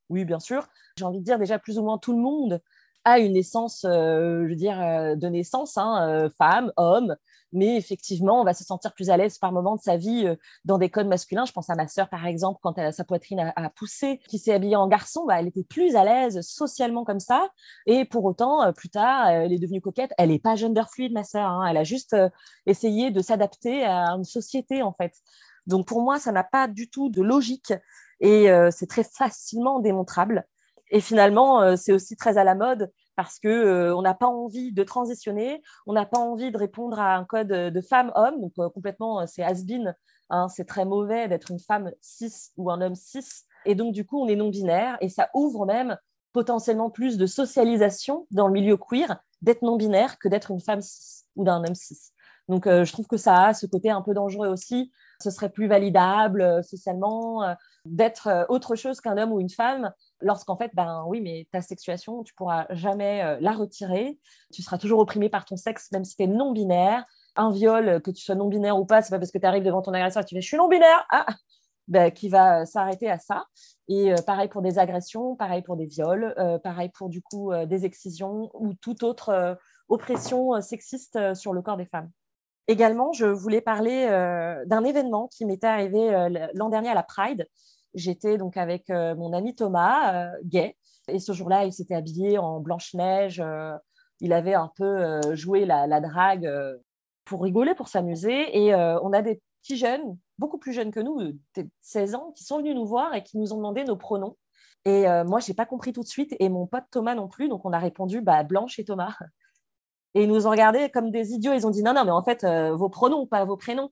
Oui, 0.08 0.24
bien 0.24 0.40
sûr. 0.40 0.68
J'ai 0.96 1.04
envie 1.04 1.20
de 1.20 1.24
dire 1.24 1.38
déjà 1.38 1.58
plus 1.58 1.78
ou 1.78 1.82
moins 1.82 1.98
tout 1.98 2.12
le 2.12 2.18
monde 2.18 2.60
a 3.04 3.18
une 3.18 3.36
euh, 3.36 4.44
je 4.44 4.48
veux 4.48 4.54
dire, 4.54 4.76
de 4.78 5.26
naissance, 5.26 5.76
hein, 5.76 6.30
femme, 6.38 6.70
homme, 6.76 7.16
mais 7.52 7.76
effectivement, 7.76 8.40
on 8.40 8.44
va 8.44 8.54
se 8.54 8.64
sentir 8.64 8.94
plus 8.94 9.10
à 9.10 9.16
l'aise 9.16 9.38
par 9.38 9.52
moment 9.52 9.76
de 9.76 9.80
sa 9.80 9.96
vie 9.96 10.26
euh, 10.26 10.36
dans 10.64 10.78
des 10.78 10.90
codes 10.90 11.06
masculins. 11.06 11.44
Je 11.44 11.52
pense 11.52 11.68
à 11.68 11.74
ma 11.74 11.86
sœur, 11.86 12.08
par 12.08 12.26
exemple, 12.26 12.60
quand 12.62 12.92
sa 12.92 13.04
poitrine 13.04 13.52
a, 13.54 13.70
poussé, 13.70 14.20
qui 14.28 14.38
s'est 14.38 14.52
habillée 14.52 14.76
en 14.76 14.88
garçon, 14.88 15.26
bah, 15.26 15.38
elle 15.38 15.48
était 15.48 15.64
plus 15.64 15.94
à 15.94 16.04
l'aise 16.04 16.40
socialement 16.40 17.04
comme 17.04 17.20
ça. 17.20 17.48
Et 17.86 18.04
pour 18.04 18.24
autant, 18.24 18.62
euh, 18.62 18.72
plus 18.72 18.88
tard, 18.88 19.28
euh, 19.28 19.42
elle 19.44 19.52
est 19.52 19.58
devenue 19.58 19.80
coquette. 19.80 20.12
Elle 20.18 20.30
n'est 20.30 20.38
pas 20.38 20.56
gender 20.56 20.84
fluide, 20.90 21.12
ma 21.12 21.24
sœur. 21.24 21.48
Hein. 21.48 21.66
Elle 21.68 21.76
a 21.76 21.84
juste 21.84 22.16
essayé 22.66 23.10
de 23.10 23.20
s'adapter 23.20 23.84
à 23.84 24.10
une 24.10 24.24
société, 24.24 24.82
en 24.82 24.92
fait. 24.92 25.14
Donc 25.66 25.86
pour 25.86 26.02
moi, 26.02 26.18
ça 26.18 26.32
n'a 26.32 26.44
pas 26.44 26.68
du 26.68 26.88
tout 26.88 27.08
de 27.08 27.22
logique 27.22 27.72
et 28.20 28.48
c'est 28.72 28.88
très 28.88 29.04
facilement 29.04 29.78
démontrable. 29.78 30.44
Et 30.90 31.00
finalement, 31.00 31.76
c'est 31.76 31.92
aussi 31.92 32.16
très 32.16 32.36
à 32.36 32.42
la 32.42 32.56
mode 32.56 32.90
parce 33.16 33.38
que 33.38 33.48
euh, 33.48 34.02
n'a 34.02 34.14
pas 34.14 34.26
envie 34.26 34.72
de 34.72 34.82
transitionner, 34.82 35.62
on 35.86 35.92
n'a 35.92 36.06
pas 36.06 36.18
envie 36.18 36.50
de 36.50 36.58
répondre 36.58 36.98
à 36.98 37.16
un 37.16 37.24
code 37.24 37.48
de 37.48 37.80
femme-homme, 37.80 38.40
donc 38.40 38.52
euh, 38.58 38.68
complètement 38.70 39.20
euh, 39.20 39.24
c'est 39.26 39.42
has-been, 39.42 39.94
hein, 40.30 40.48
c'est 40.48 40.64
très 40.64 40.84
mauvais 40.84 41.28
d'être 41.28 41.50
une 41.50 41.58
femme 41.58 41.92
cis 42.00 42.50
ou 42.56 42.70
un 42.70 42.80
homme 42.80 42.94
cis, 42.94 43.44
et 43.64 43.74
donc 43.74 43.92
du 43.92 44.04
coup 44.04 44.20
on 44.20 44.28
est 44.28 44.36
non 44.36 44.48
binaire 44.48 44.96
et 45.00 45.08
ça 45.08 45.28
ouvre 45.34 45.66
même 45.66 45.96
potentiellement 46.32 46.90
plus 46.90 47.18
de 47.18 47.26
socialisation 47.26 48.26
dans 48.30 48.46
le 48.46 48.52
milieu 48.54 48.76
queer 48.76 49.18
d'être 49.42 49.62
non 49.62 49.76
binaire 49.76 50.18
que 50.18 50.28
d'être 50.28 50.50
une 50.50 50.60
femme 50.60 50.80
cis 50.80 51.24
ou 51.36 51.44
d'un 51.44 51.62
homme 51.64 51.74
cis. 51.74 52.12
Donc 52.48 52.66
je 52.66 52.90
trouve 52.92 53.06
que 53.06 53.16
ça 53.16 53.46
a 53.46 53.54
ce 53.54 53.66
côté 53.66 53.90
un 53.90 54.02
peu 54.02 54.14
dangereux 54.14 54.48
aussi. 54.48 54.90
Ce 55.22 55.30
serait 55.30 55.50
plus 55.50 55.68
validable 55.68 56.62
socialement 56.64 57.56
d'être 57.84 58.46
autre 58.48 58.76
chose 58.76 59.00
qu'un 59.00 59.16
homme 59.16 59.32
ou 59.32 59.40
une 59.40 59.50
femme 59.50 59.92
lorsqu'en 60.22 60.56
fait, 60.56 60.70
ben 60.74 61.04
oui, 61.06 61.20
mais 61.20 61.46
ta 61.52 61.60
sexuation, 61.60 62.22
tu 62.22 62.34
pourras 62.34 62.66
jamais 62.70 63.22
euh, 63.22 63.36
la 63.40 63.52
retirer. 63.52 64.18
Tu 64.52 64.62
seras 64.62 64.78
toujours 64.78 65.00
opprimé 65.00 65.28
par 65.28 65.44
ton 65.44 65.56
sexe, 65.56 65.90
même 65.92 66.04
si 66.04 66.16
tu 66.16 66.22
es 66.22 66.26
non-binaire. 66.26 67.04
Un 67.36 67.50
viol, 67.50 68.00
que 68.02 68.10
tu 68.10 68.22
sois 68.22 68.34
non-binaire 68.34 68.78
ou 68.78 68.84
pas, 68.84 69.02
c'est 69.02 69.10
pas 69.10 69.18
parce 69.18 69.30
que 69.30 69.38
tu 69.38 69.46
arrives 69.46 69.64
devant 69.64 69.82
ton 69.82 69.94
agresseur 69.94 70.22
et 70.22 70.26
tu 70.26 70.34
fais 70.34 70.42
je 70.42 70.46
suis 70.46 70.56
non-binaire, 70.56 71.06
ah 71.10 71.26
ben, 71.88 72.10
qui 72.10 72.28
va 72.28 72.66
s'arrêter 72.66 73.10
à 73.10 73.18
ça. 73.18 73.44
Et 73.88 74.12
euh, 74.12 74.16
pareil 74.26 74.48
pour 74.48 74.62
des 74.62 74.78
agressions, 74.78 75.34
pareil 75.36 75.62
pour 75.62 75.76
des 75.76 75.86
viols, 75.86 76.34
euh, 76.38 76.58
pareil 76.58 76.90
pour 76.90 77.08
du 77.08 77.22
coup 77.22 77.52
des 77.66 77.84
excisions 77.84 78.50
ou 78.54 78.74
toute 78.74 79.02
autre 79.02 79.58
oppression 79.88 80.60
sexiste 80.60 81.34
sur 81.34 81.52
le 81.52 81.62
corps 81.62 81.76
des 81.76 81.86
femmes. 81.86 82.10
Également, 82.68 83.12
je 83.12 83.26
voulais 83.26 83.60
parler 83.60 84.06
d'un 84.66 84.84
événement 84.84 85.28
qui 85.28 85.44
m'était 85.44 85.66
arrivé 85.66 86.28
l'an 86.54 86.68
dernier 86.68 86.90
à 86.90 86.94
la 86.94 87.02
Pride 87.02 87.46
j'étais 87.94 88.38
donc 88.38 88.56
avec 88.56 88.88
mon 88.88 89.32
ami 89.32 89.54
Thomas, 89.54 90.32
gay. 90.44 90.76
Et 91.08 91.18
ce 91.18 91.32
jour-là, 91.32 91.64
il 91.64 91.72
s'était 91.72 91.94
habillé 91.94 92.38
en 92.38 92.60
blanche-neige. 92.60 93.42
il 94.20 94.32
avait 94.32 94.54
un 94.54 94.70
peu 94.76 95.34
joué 95.34 95.64
la, 95.64 96.00
drague 96.00 96.50
pour 97.24 97.42
rigoler, 97.42 97.74
pour 97.74 97.88
s'amuser. 97.88 98.56
Et 98.56 98.74
on 98.74 99.12
a 99.12 99.22
des 99.22 99.40
petits 99.62 99.76
jeunes, 99.76 100.16
beaucoup 100.38 100.58
plus 100.58 100.72
jeunes 100.72 100.90
que 100.90 101.00
nous, 101.00 101.20
de 101.20 101.68
16 101.80 102.14
ans, 102.14 102.32
qui 102.36 102.44
sont 102.44 102.58
venus 102.58 102.74
nous 102.74 102.86
voir 102.86 103.14
et 103.14 103.22
qui 103.22 103.38
nous 103.38 103.52
ont 103.52 103.56
demandé 103.56 103.84
nos 103.84 103.96
pronoms. 103.96 104.36
Et 104.84 105.04
moi, 105.24 105.40
je 105.40 105.50
n'ai 105.50 105.54
pas 105.54 105.66
compris 105.66 105.92
tout 105.92 106.02
de 106.02 106.08
suite, 106.08 106.34
et 106.38 106.48
mon 106.48 106.66
pote 106.66 106.84
Thomas 106.90 107.14
non 107.14 107.28
plus. 107.28 107.48
Donc, 107.48 107.64
on 107.64 107.72
a 107.72 107.78
répondu 107.78 108.20
bah, 108.20 108.42
Blanche 108.42 108.78
et 108.78 108.84
Thomas. 108.84 109.14
Et 110.14 110.24
ils 110.24 110.28
nous 110.28 110.46
ont 110.46 110.50
regardés 110.50 110.90
comme 110.90 111.10
des 111.10 111.32
idiots. 111.32 111.52
Ils 111.52 111.66
ont 111.66 111.70
dit 111.70 111.82
non, 111.82 111.94
non, 111.94 112.04
mais 112.04 112.10
en 112.10 112.22
fait, 112.22 112.44
euh, 112.44 112.74
vos 112.74 112.88
pronoms, 112.88 113.26
pas 113.26 113.44
vos 113.44 113.56
prénoms. 113.56 113.90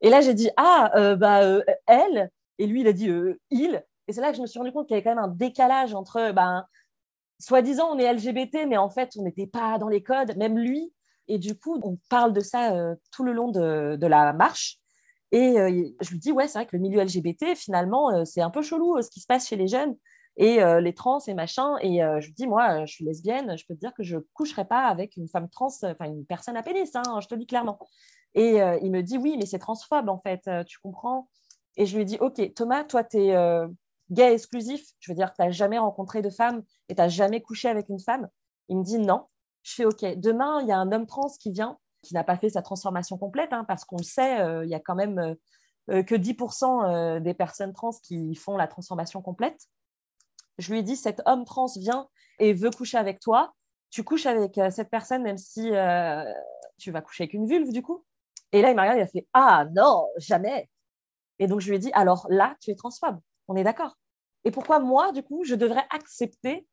Et 0.00 0.10
là, 0.10 0.20
j'ai 0.20 0.34
dit 0.34 0.50
ah, 0.56 0.90
euh, 0.96 1.16
bah, 1.16 1.42
euh, 1.42 1.62
elle. 1.86 2.30
Et 2.58 2.66
lui, 2.66 2.80
il 2.80 2.88
a 2.88 2.92
dit 2.92 3.10
il. 3.50 3.84
Et 4.08 4.12
c'est 4.12 4.20
là 4.20 4.30
que 4.30 4.36
je 4.36 4.42
me 4.42 4.46
suis 4.46 4.58
rendu 4.58 4.72
compte 4.72 4.86
qu'il 4.86 4.94
y 4.94 4.98
avait 4.98 5.04
quand 5.04 5.14
même 5.14 5.24
un 5.24 5.28
décalage 5.28 5.94
entre, 5.94 6.32
ben, 6.32 6.66
soi-disant, 7.38 7.90
on 7.92 7.98
est 7.98 8.12
LGBT, 8.12 8.66
mais 8.68 8.76
en 8.76 8.90
fait, 8.90 9.12
on 9.16 9.22
n'était 9.22 9.46
pas 9.46 9.78
dans 9.78 9.88
les 9.88 10.02
codes, 10.02 10.36
même 10.36 10.58
lui. 10.58 10.92
Et 11.28 11.38
du 11.38 11.56
coup, 11.56 11.78
on 11.82 11.96
parle 12.08 12.32
de 12.32 12.40
ça 12.40 12.74
tout 13.12 13.22
le 13.22 13.32
long 13.32 13.50
de, 13.52 13.96
de 13.96 14.06
la 14.06 14.32
marche. 14.32 14.78
Et 15.30 15.54
je 16.00 16.10
lui 16.10 16.18
dis, 16.18 16.32
ouais, 16.32 16.48
c'est 16.48 16.58
vrai 16.58 16.66
que 16.66 16.76
le 16.76 16.82
milieu 16.82 17.00
LGBT, 17.00 17.54
finalement, 17.54 18.24
c'est 18.24 18.40
un 18.40 18.50
peu 18.50 18.62
chelou 18.62 19.00
ce 19.00 19.10
qui 19.10 19.20
se 19.20 19.26
passe 19.26 19.46
chez 19.46 19.56
les 19.56 19.68
jeunes 19.68 19.94
et 20.36 20.62
euh, 20.62 20.80
les 20.80 20.94
trans 20.94 21.20
et 21.26 21.34
machin. 21.34 21.76
Et 21.80 22.02
euh, 22.02 22.20
je 22.20 22.30
dis, 22.32 22.46
moi, 22.46 22.84
je 22.86 22.92
suis 22.92 23.04
lesbienne, 23.04 23.56
je 23.56 23.66
peux 23.66 23.74
te 23.74 23.80
dire 23.80 23.94
que 23.94 24.02
je 24.02 24.16
ne 24.16 24.22
coucherai 24.34 24.64
pas 24.64 24.86
avec 24.86 25.16
une 25.16 25.28
femme 25.28 25.48
trans, 25.48 25.68
enfin 25.84 26.06
une 26.06 26.24
personne 26.24 26.56
à 26.56 26.62
pénis, 26.62 26.90
hein, 26.94 27.20
je 27.20 27.26
te 27.26 27.34
le 27.34 27.40
dis 27.40 27.46
clairement. 27.46 27.78
Et 28.34 28.62
euh, 28.62 28.78
il 28.82 28.90
me 28.90 29.02
dit, 29.02 29.18
oui, 29.18 29.36
mais 29.38 29.46
c'est 29.46 29.58
transphobe 29.58 30.08
en 30.08 30.18
fait, 30.18 30.48
tu 30.66 30.78
comprends? 30.80 31.28
Et 31.76 31.86
je 31.86 31.96
lui 31.96 32.04
dis, 32.04 32.16
ok, 32.20 32.54
Thomas, 32.54 32.84
toi, 32.84 33.04
tu 33.04 33.18
es 33.18 33.36
gay 34.10 34.34
exclusif, 34.34 34.84
je 34.98 35.12
veux 35.12 35.16
dire 35.16 35.30
que 35.30 35.36
tu 35.36 35.42
n'as 35.42 35.50
jamais 35.50 35.78
rencontré 35.78 36.20
de 36.20 36.30
femme 36.30 36.62
et 36.88 36.94
tu 36.94 37.00
n'as 37.00 37.08
jamais 37.08 37.40
couché 37.40 37.68
avec 37.68 37.88
une 37.88 38.00
femme? 38.00 38.28
Il 38.68 38.78
me 38.78 38.84
dit, 38.84 38.98
non. 38.98 39.26
Je 39.62 39.74
fais, 39.74 39.84
ok, 39.84 40.18
demain, 40.18 40.60
il 40.62 40.68
y 40.68 40.72
a 40.72 40.78
un 40.78 40.90
homme 40.90 41.06
trans 41.06 41.28
qui 41.38 41.52
vient, 41.52 41.78
qui 42.02 42.14
n'a 42.14 42.24
pas 42.24 42.36
fait 42.36 42.48
sa 42.48 42.62
transformation 42.62 43.18
complète, 43.18 43.52
hein, 43.52 43.64
parce 43.64 43.84
qu'on 43.84 43.98
le 43.98 44.04
sait, 44.04 44.38
il 44.64 44.70
y 44.70 44.74
a 44.74 44.80
quand 44.80 44.94
même 44.94 45.36
que 45.88 46.14
10% 46.14 47.20
des 47.20 47.34
personnes 47.34 47.72
trans 47.72 47.90
qui 48.02 48.34
font 48.34 48.56
la 48.56 48.68
transformation 48.68 49.20
complète 49.22 49.68
je 50.60 50.72
lui 50.72 50.80
ai 50.80 50.82
dit, 50.82 50.96
cet 50.96 51.22
homme 51.26 51.44
trans 51.44 51.66
vient 51.76 52.08
et 52.38 52.52
veut 52.52 52.70
coucher 52.70 52.98
avec 52.98 53.20
toi, 53.20 53.52
tu 53.90 54.04
couches 54.04 54.26
avec 54.26 54.56
euh, 54.58 54.70
cette 54.70 54.90
personne 54.90 55.22
même 55.22 55.38
si 55.38 55.74
euh, 55.74 56.24
tu 56.78 56.90
vas 56.90 57.02
coucher 57.02 57.24
avec 57.24 57.34
une 57.34 57.46
vulve 57.46 57.72
du 57.72 57.82
coup. 57.82 58.04
Et 58.52 58.62
là, 58.62 58.70
il 58.70 58.76
m'a 58.76 58.82
regardé, 58.82 59.00
il 59.00 59.04
a 59.04 59.06
fait, 59.06 59.26
ah 59.32 59.66
non, 59.74 60.08
jamais. 60.16 60.68
Et 61.38 61.46
donc, 61.46 61.60
je 61.60 61.68
lui 61.68 61.76
ai 61.76 61.78
dit, 61.78 61.90
alors 61.92 62.26
là, 62.30 62.56
tu 62.60 62.70
es 62.70 62.74
transphobe, 62.74 63.18
on 63.48 63.56
est 63.56 63.64
d'accord. 63.64 63.96
Et 64.44 64.50
pourquoi 64.50 64.80
moi, 64.80 65.12
du 65.12 65.22
coup, 65.22 65.44
je 65.44 65.54
devrais 65.54 65.86
accepter 65.90 66.66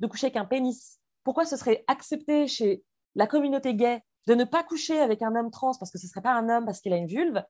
de 0.00 0.06
coucher 0.06 0.26
avec 0.26 0.36
un 0.36 0.44
pénis? 0.44 1.00
Pourquoi 1.24 1.44
ce 1.44 1.56
serait 1.56 1.84
accepté 1.88 2.46
chez 2.46 2.84
la 3.14 3.26
communauté 3.26 3.74
gay 3.74 4.00
de 4.26 4.34
ne 4.34 4.44
pas 4.44 4.62
coucher 4.62 5.00
avec 5.00 5.22
un 5.22 5.34
homme 5.34 5.50
trans 5.50 5.72
parce 5.78 5.90
que 5.90 5.98
ce 5.98 6.06
ne 6.06 6.10
serait 6.10 6.22
pas 6.22 6.32
un 6.32 6.48
homme 6.48 6.64
parce 6.64 6.80
qu'il 6.80 6.92
a 6.92 6.96
une 6.96 7.06
vulve? 7.06 7.42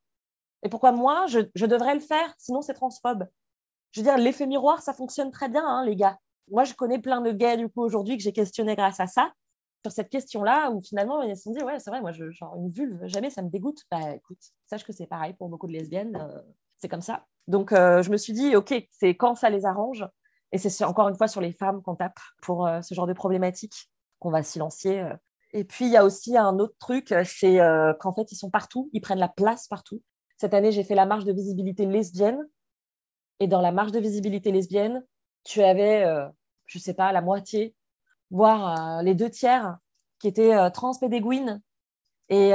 Et 0.62 0.68
pourquoi 0.68 0.92
moi, 0.92 1.26
je, 1.26 1.40
je 1.54 1.66
devrais 1.66 1.94
le 1.94 2.00
faire? 2.00 2.34
Sinon, 2.38 2.62
c'est 2.62 2.74
transphobe 2.74 3.26
je 3.92 4.00
veux 4.00 4.04
dire, 4.04 4.18
l'effet 4.18 4.46
miroir, 4.46 4.82
ça 4.82 4.92
fonctionne 4.92 5.30
très 5.30 5.48
bien, 5.48 5.66
hein, 5.66 5.84
les 5.84 5.96
gars. 5.96 6.18
Moi, 6.50 6.64
je 6.64 6.74
connais 6.74 6.98
plein 6.98 7.20
de 7.20 7.32
gays, 7.32 7.56
du 7.56 7.68
coup, 7.68 7.82
aujourd'hui, 7.82 8.16
que 8.16 8.22
j'ai 8.22 8.32
questionné 8.32 8.76
grâce 8.76 9.00
à 9.00 9.06
ça, 9.06 9.32
sur 9.84 9.92
cette 9.92 10.10
question-là, 10.10 10.70
où 10.70 10.82
finalement, 10.82 11.22
ils 11.22 11.36
se 11.36 11.44
sont 11.44 11.52
dit, 11.52 11.62
ouais, 11.62 11.78
c'est 11.78 11.90
vrai, 11.90 12.00
moi, 12.00 12.12
je, 12.12 12.30
genre, 12.30 12.56
une 12.56 12.70
vulve, 12.70 13.06
jamais 13.06 13.30
ça 13.30 13.42
me 13.42 13.48
dégoûte. 13.48 13.82
Bah, 13.90 14.14
écoute, 14.14 14.38
sache 14.66 14.84
que 14.84 14.92
c'est 14.92 15.06
pareil 15.06 15.34
pour 15.34 15.48
beaucoup 15.48 15.66
de 15.66 15.72
lesbiennes, 15.72 16.16
euh, 16.16 16.40
c'est 16.78 16.88
comme 16.88 17.02
ça. 17.02 17.24
Donc, 17.46 17.72
euh, 17.72 18.02
je 18.02 18.10
me 18.10 18.16
suis 18.16 18.32
dit, 18.32 18.56
OK, 18.56 18.74
c'est 18.90 19.16
quand 19.16 19.34
ça 19.34 19.50
les 19.50 19.64
arrange. 19.64 20.06
Et 20.52 20.58
c'est 20.58 20.84
encore 20.84 21.08
une 21.08 21.16
fois 21.16 21.28
sur 21.28 21.40
les 21.40 21.52
femmes 21.52 21.82
qu'on 21.82 21.96
tape 21.96 22.18
pour 22.42 22.66
euh, 22.66 22.80
ce 22.80 22.94
genre 22.94 23.06
de 23.06 23.12
problématique 23.12 23.90
qu'on 24.18 24.30
va 24.30 24.42
silencier. 24.42 25.04
Et 25.52 25.64
puis, 25.64 25.86
il 25.86 25.90
y 25.90 25.96
a 25.96 26.04
aussi 26.04 26.36
un 26.36 26.58
autre 26.58 26.76
truc, 26.78 27.14
c'est 27.24 27.58
qu'en 28.00 28.12
fait, 28.12 28.32
ils 28.32 28.36
sont 28.36 28.50
partout, 28.50 28.88
ils 28.92 29.00
prennent 29.00 29.18
la 29.18 29.28
place 29.28 29.68
partout. 29.68 30.02
Cette 30.38 30.54
année, 30.54 30.72
j'ai 30.72 30.84
fait 30.84 30.94
la 30.94 31.06
marche 31.06 31.24
de 31.24 31.32
visibilité 31.32 31.84
lesbienne 31.84 32.42
et 33.40 33.46
dans 33.46 33.60
la 33.60 33.72
marge 33.72 33.92
de 33.92 33.98
visibilité 33.98 34.50
lesbienne, 34.50 35.04
tu 35.44 35.62
avais, 35.62 36.04
euh, 36.04 36.26
je 36.66 36.78
ne 36.78 36.82
sais 36.82 36.94
pas, 36.94 37.12
la 37.12 37.20
moitié, 37.20 37.74
voire 38.30 38.98
euh, 38.98 39.02
les 39.02 39.14
deux 39.14 39.30
tiers 39.30 39.78
qui 40.18 40.28
étaient 40.28 40.54
euh, 40.54 40.70
trans 40.70 40.94
pédéguines. 40.98 41.62
Et 42.28 42.50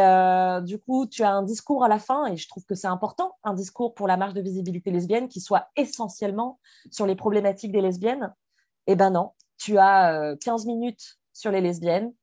du 0.64 0.80
coup, 0.80 1.08
tu 1.08 1.24
as 1.24 1.32
un 1.32 1.44
discours 1.44 1.86
à 1.86 1.88
la 1.88 1.98
fin, 1.98 2.26
et 2.26 2.36
je 2.36 2.46
trouve 2.50 2.66
que 2.66 2.76
c'est 2.76 2.88
important, 2.88 3.38
un 3.46 3.54
discours 3.54 3.94
pour 3.94 4.06
la 4.06 4.18
marge 4.18 4.34
de 4.34 4.42
visibilité 4.42 4.92
lesbienne 4.92 5.30
qui 5.30 5.40
soit 5.40 5.70
essentiellement 5.78 6.60
sur 6.92 7.06
les 7.06 7.16
problématiques 7.16 7.72
des 7.72 7.80
lesbiennes. 7.80 8.34
Eh 8.88 8.98
ben 8.98 9.12
non, 9.12 9.32
tu 9.58 9.78
as 9.78 10.36
15 10.42 10.66
minutes 10.66 11.20
sur 11.32 11.52
les 11.52 11.62
lesbiennes, 11.62 12.14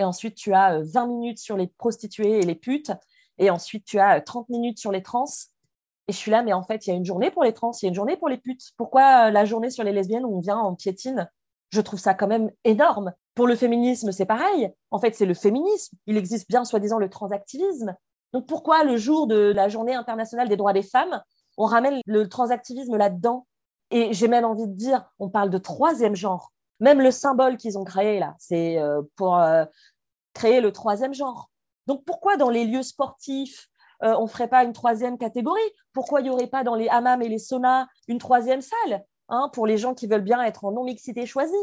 et 0.00 0.02
ensuite 0.02 0.34
tu 0.34 0.52
as 0.52 0.80
20 0.80 1.06
minutes 1.06 1.38
sur 1.38 1.56
les 1.56 1.68
prostituées 1.68 2.40
et 2.40 2.42
les 2.42 2.56
putes, 2.56 2.90
et 3.38 3.50
ensuite 3.50 3.84
tu 3.84 4.00
as 4.00 4.20
30 4.20 4.48
minutes 4.48 4.80
sur 4.80 4.90
les 4.90 5.04
trans, 5.04 5.26
et 6.08 6.12
je 6.12 6.16
suis 6.16 6.30
là, 6.30 6.42
mais 6.42 6.52
en 6.52 6.62
fait, 6.62 6.86
il 6.86 6.90
y 6.90 6.92
a 6.92 6.96
une 6.96 7.04
journée 7.04 7.30
pour 7.30 7.42
les 7.42 7.52
trans, 7.52 7.72
il 7.72 7.84
y 7.84 7.86
a 7.86 7.88
une 7.88 7.94
journée 7.94 8.16
pour 8.16 8.28
les 8.28 8.38
putes. 8.38 8.70
Pourquoi 8.76 9.26
euh, 9.26 9.30
la 9.30 9.44
journée 9.44 9.70
sur 9.70 9.82
les 9.82 9.92
lesbiennes 9.92 10.24
où 10.24 10.36
on 10.36 10.40
vient 10.40 10.58
en 10.58 10.74
piétine 10.74 11.28
Je 11.70 11.80
trouve 11.80 11.98
ça 11.98 12.14
quand 12.14 12.28
même 12.28 12.50
énorme. 12.64 13.12
Pour 13.34 13.46
le 13.46 13.56
féminisme, 13.56 14.12
c'est 14.12 14.26
pareil. 14.26 14.70
En 14.90 14.98
fait, 14.98 15.14
c'est 15.14 15.26
le 15.26 15.34
féminisme. 15.34 15.96
Il 16.06 16.16
existe 16.16 16.48
bien, 16.48 16.64
soi-disant, 16.64 16.98
le 16.98 17.10
transactivisme. 17.10 17.94
Donc 18.32 18.46
pourquoi 18.46 18.84
le 18.84 18.96
jour 18.96 19.26
de 19.26 19.52
la 19.54 19.68
journée 19.68 19.94
internationale 19.94 20.48
des 20.48 20.56
droits 20.56 20.72
des 20.72 20.82
femmes, 20.82 21.22
on 21.56 21.64
ramène 21.64 22.00
le 22.06 22.28
transactivisme 22.28 22.96
là-dedans? 22.96 23.46
Et 23.90 24.12
j'ai 24.12 24.28
même 24.28 24.44
envie 24.44 24.66
de 24.66 24.74
dire, 24.74 25.10
on 25.18 25.28
parle 25.28 25.50
de 25.50 25.58
troisième 25.58 26.14
genre. 26.14 26.52
Même 26.80 27.00
le 27.00 27.10
symbole 27.10 27.56
qu'ils 27.56 27.78
ont 27.78 27.84
créé 27.84 28.18
là, 28.18 28.34
c'est 28.38 28.78
euh, 28.78 29.02
pour 29.16 29.36
euh, 29.38 29.64
créer 30.34 30.60
le 30.60 30.72
troisième 30.72 31.14
genre. 31.14 31.50
Donc 31.86 32.04
pourquoi 32.04 32.36
dans 32.36 32.50
les 32.50 32.64
lieux 32.66 32.82
sportifs, 32.82 33.68
euh, 34.02 34.14
on 34.18 34.22
ne 34.22 34.28
ferait 34.28 34.48
pas 34.48 34.64
une 34.64 34.72
troisième 34.72 35.18
catégorie 35.18 35.60
Pourquoi 35.92 36.20
il 36.20 36.24
n'y 36.24 36.30
aurait 36.30 36.46
pas 36.46 36.64
dans 36.64 36.74
les 36.74 36.88
hammams 36.88 37.22
et 37.22 37.28
les 37.28 37.38
saunas 37.38 37.86
une 38.08 38.18
troisième 38.18 38.60
salle 38.60 39.04
hein, 39.28 39.50
pour 39.52 39.66
les 39.66 39.78
gens 39.78 39.94
qui 39.94 40.06
veulent 40.06 40.22
bien 40.22 40.42
être 40.42 40.64
en 40.64 40.72
non-mixité 40.72 41.26
choisie? 41.26 41.54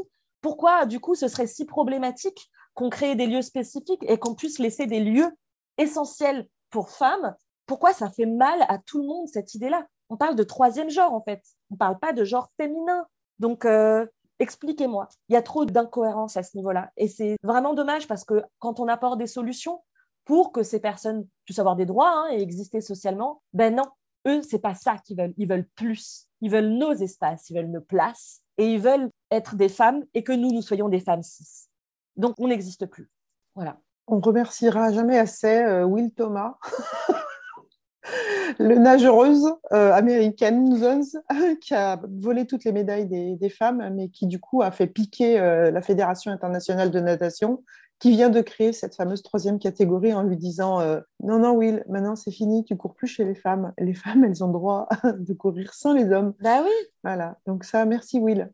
Pourquoi, 0.41 0.85
du 0.85 0.99
coup, 0.99 1.15
ce 1.15 1.27
serait 1.29 1.47
si 1.47 1.65
problématique 1.65 2.49
qu'on 2.73 2.89
crée 2.89 3.15
des 3.15 3.27
lieux 3.27 3.41
spécifiques 3.41 4.03
et 4.07 4.17
qu'on 4.17 4.35
puisse 4.35 4.59
laisser 4.59 4.87
des 4.87 4.99
lieux 4.99 5.31
essentiels 5.77 6.47
pour 6.69 6.89
femmes? 6.89 7.33
Pourquoi 7.65 7.93
ça 7.93 8.09
fait 8.09 8.25
mal 8.25 8.65
à 8.67 8.77
tout 8.77 8.99
le 8.99 9.07
monde, 9.07 9.27
cette 9.29 9.55
idée-là? 9.55 9.87
On 10.09 10.17
parle 10.17 10.35
de 10.35 10.43
troisième 10.43 10.89
genre, 10.89 11.13
en 11.13 11.21
fait. 11.21 11.41
On 11.71 11.75
ne 11.75 11.77
parle 11.77 11.97
pas 11.97 12.11
de 12.11 12.25
genre 12.25 12.49
féminin. 12.57 13.07
Donc, 13.39 13.63
euh, 13.63 14.05
expliquez-moi. 14.39 15.07
Il 15.29 15.33
y 15.33 15.37
a 15.37 15.41
trop 15.41 15.63
d'incohérences 15.63 16.35
à 16.35 16.43
ce 16.43 16.57
niveau-là. 16.57 16.91
Et 16.97 17.07
c'est 17.07 17.37
vraiment 17.41 17.73
dommage 17.73 18.07
parce 18.07 18.25
que 18.25 18.43
quand 18.59 18.81
on 18.81 18.89
apporte 18.89 19.17
des 19.17 19.27
solutions, 19.27 19.81
pour 20.25 20.51
que 20.51 20.63
ces 20.63 20.79
personnes 20.79 21.27
puissent 21.45 21.59
avoir 21.59 21.75
des 21.75 21.85
droits 21.85 22.11
hein, 22.11 22.29
et 22.31 22.41
exister 22.41 22.81
socialement. 22.81 23.41
Ben 23.53 23.75
non, 23.75 23.85
eux, 24.27 24.41
c'est 24.41 24.59
pas 24.59 24.75
ça 24.75 24.97
qu'ils 24.97 25.17
veulent. 25.17 25.33
Ils 25.37 25.47
veulent 25.47 25.67
plus. 25.75 26.27
Ils 26.41 26.51
veulent 26.51 26.69
nos 26.69 26.93
espaces, 26.93 27.49
ils 27.49 27.57
veulent 27.57 27.71
nos 27.71 27.81
places 27.81 28.41
et 28.57 28.73
ils 28.73 28.79
veulent 28.79 29.09
être 29.31 29.55
des 29.55 29.69
femmes 29.69 30.03
et 30.13 30.23
que 30.23 30.33
nous, 30.33 30.51
nous 30.51 30.61
soyons 30.61 30.89
des 30.89 30.99
femmes 30.99 31.23
cis. 31.23 31.67
Donc, 32.15 32.35
on 32.37 32.47
n'existe 32.47 32.85
plus. 32.85 33.09
Voilà. 33.55 33.77
On 34.07 34.19
remerciera 34.19 34.91
jamais 34.91 35.17
assez 35.17 35.63
euh, 35.63 35.85
Will 35.85 36.11
Thomas, 36.11 36.55
le 38.59 38.75
nagereuse 38.75 39.53
euh, 39.71 39.93
américaine 39.93 40.77
qui 41.61 41.73
a 41.73 42.01
volé 42.19 42.45
toutes 42.45 42.65
les 42.65 42.73
médailles 42.73 43.07
des, 43.07 43.49
femmes, 43.49 43.93
mais 43.95 44.09
qui 44.09 44.27
du 44.27 44.39
coup 44.39 44.61
a 44.61 44.71
fait 44.71 44.87
piquer 44.87 45.39
euh, 45.39 45.71
la 45.71 45.81
Fédération 45.81 46.31
internationale 46.31 46.91
de 46.91 46.99
natation 46.99 47.63
qui 47.99 48.11
vient 48.11 48.29
de 48.29 48.41
créer 48.41 48.73
cette 48.73 48.95
fameuse 48.95 49.23
troisième 49.23 49.59
catégorie 49.59 50.13
en 50.13 50.23
lui 50.23 50.37
disant 50.37 50.81
euh, 50.81 50.99
non 51.21 51.39
non 51.39 51.53
Will 51.53 51.83
maintenant 51.87 52.15
c'est 52.15 52.31
fini 52.31 52.65
tu 52.65 52.75
cours 52.75 52.95
plus 52.95 53.07
chez 53.07 53.23
les 53.23 53.35
femmes. 53.35 53.73
Les 53.77 53.93
femmes 53.93 54.23
elles 54.23 54.43
ont 54.43 54.49
droit 54.49 54.87
de 55.03 55.33
courir 55.33 55.73
sans 55.73 55.93
les 55.93 56.11
hommes 56.11 56.33
bah 56.41 56.61
oui. 56.63 56.71
Voilà. 57.03 57.37
Donc 57.47 57.63
ça 57.63 57.85
merci 57.85 58.19
Will. 58.19 58.51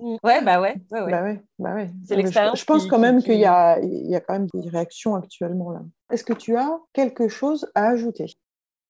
Mm. 0.00 0.16
ouais 0.24 0.42
bah 0.42 0.60
ouais, 0.60 0.80
ouais, 0.90 1.10
Bah 1.10 1.22
ouais, 1.22 1.42
bah 1.58 1.74
ouais. 1.74 1.90
c'est 2.06 2.16
l'expérience 2.16 2.58
je, 2.58 2.64
pense 2.64 2.86
quand 2.86 2.98
même 2.98 3.22
qu'il 3.22 3.38
y 3.38 3.44
a 3.44 3.78
il 3.80 4.10
y 4.10 4.16
a 4.16 4.20
quand 4.20 4.32
même 4.32 4.48
des 4.54 4.68
réactions 4.68 5.14
actuellement 5.14 5.70
là. 5.70 5.82
Est-ce 6.10 6.24
que 6.24 6.32
tu 6.32 6.56
as 6.56 6.80
quelque 6.94 7.28
chose 7.28 7.70
à 7.74 7.88
ajouter? 7.88 8.34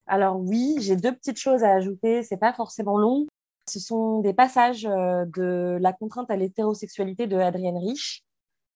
Alors 0.07 0.39
oui 0.41 0.77
j'ai 0.79 0.97
deux 0.97 1.13
petites 1.13 1.39
choses 1.39 1.65
à 1.65 1.73
ajouter. 1.73 2.23
C'est 2.23 2.37
pas 2.37 2.53
forcément 2.53 2.99
long. 2.99 3.27
Ce 3.69 3.81
sont 3.81 4.21
des 4.21 4.33
passages 4.33 4.87
euh, 4.87 5.25
de 5.37 5.77
la 5.81 5.93
contrainte 5.93 6.31
à 6.31 6.37
l'hétérosexualité 6.37 7.27
de 7.27 7.37
Adrienne 7.37 7.79
Rich 7.79 8.25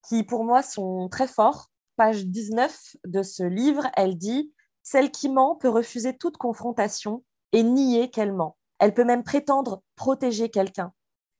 qui 0.07 0.23
pour 0.23 0.43
moi 0.43 0.61
sont 0.63 1.09
très 1.09 1.27
forts. 1.27 1.69
Page 1.95 2.25
19 2.25 2.97
de 3.05 3.23
ce 3.23 3.43
livre, 3.43 3.87
elle 3.95 4.17
dit 4.17 4.53
Celle 4.83 5.11
qui 5.11 5.29
ment 5.29 5.55
peut 5.55 5.69
refuser 5.69 6.17
toute 6.17 6.37
confrontation 6.37 7.23
et 7.51 7.63
nier 7.63 8.09
qu'elle 8.09 8.33
ment. 8.33 8.57
Elle 8.79 8.93
peut 8.93 9.03
même 9.03 9.23
prétendre 9.23 9.81
protéger 9.95 10.49
quelqu'un. 10.49 10.93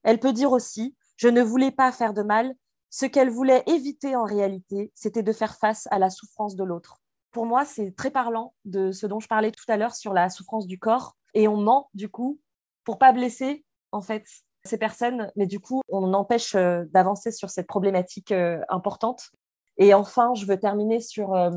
Elle 0.04 0.20
peut 0.20 0.34
dire 0.34 0.52
aussi 0.52 0.96
Je 1.16 1.28
ne 1.28 1.42
voulais 1.42 1.72
pas 1.72 1.92
faire 1.92 2.14
de 2.14 2.24
mal. 2.24 2.54
Ce 2.90 3.06
qu'elle 3.06 3.30
voulait 3.30 3.64
éviter 3.68 4.16
en 4.16 4.24
réalité, 4.24 4.92
c'était 4.96 5.24
de 5.24 5.34
faire 5.34 5.58
face 5.58 5.88
à 5.92 6.00
la 6.00 6.10
souffrance 6.10 6.56
de 6.56 6.64
l'autre. 6.64 7.02
Pour 7.32 7.46
moi, 7.46 7.66
c'est 7.66 7.92
très 7.96 8.12
parlant 8.12 8.54
de 8.66 8.92
ce 8.92 9.06
dont 9.06 9.20
je 9.20 9.28
parlais 9.28 9.52
tout 9.52 9.66
à 9.68 9.78
l'heure 9.78 9.96
sur 9.96 10.14
la 10.14 10.30
souffrance 10.30 10.66
du 10.66 10.80
corps. 10.80 11.16
Et 11.34 11.48
on 11.48 11.58
ment, 11.58 11.90
du 11.94 12.10
coup, 12.10 12.40
pour 12.84 12.98
pas 12.98 13.12
blesser 13.12 13.66
en 13.92 14.02
fait 14.02 14.26
ces 14.68 14.78
personnes, 14.78 15.32
mais 15.36 15.48
du 15.48 15.60
coup, 15.60 15.82
on 15.90 16.14
empêche 16.14 16.56
euh, 16.56 16.86
d'avancer 16.92 17.32
sur 17.32 17.50
cette 17.50 17.68
problématique 17.68 18.32
euh, 18.32 18.60
importante. 18.70 19.32
Et 19.78 19.94
enfin, 19.94 20.34
je 20.36 20.46
veux 20.46 20.60
terminer 20.60 21.00
sur 21.00 21.34
euh, 21.34 21.52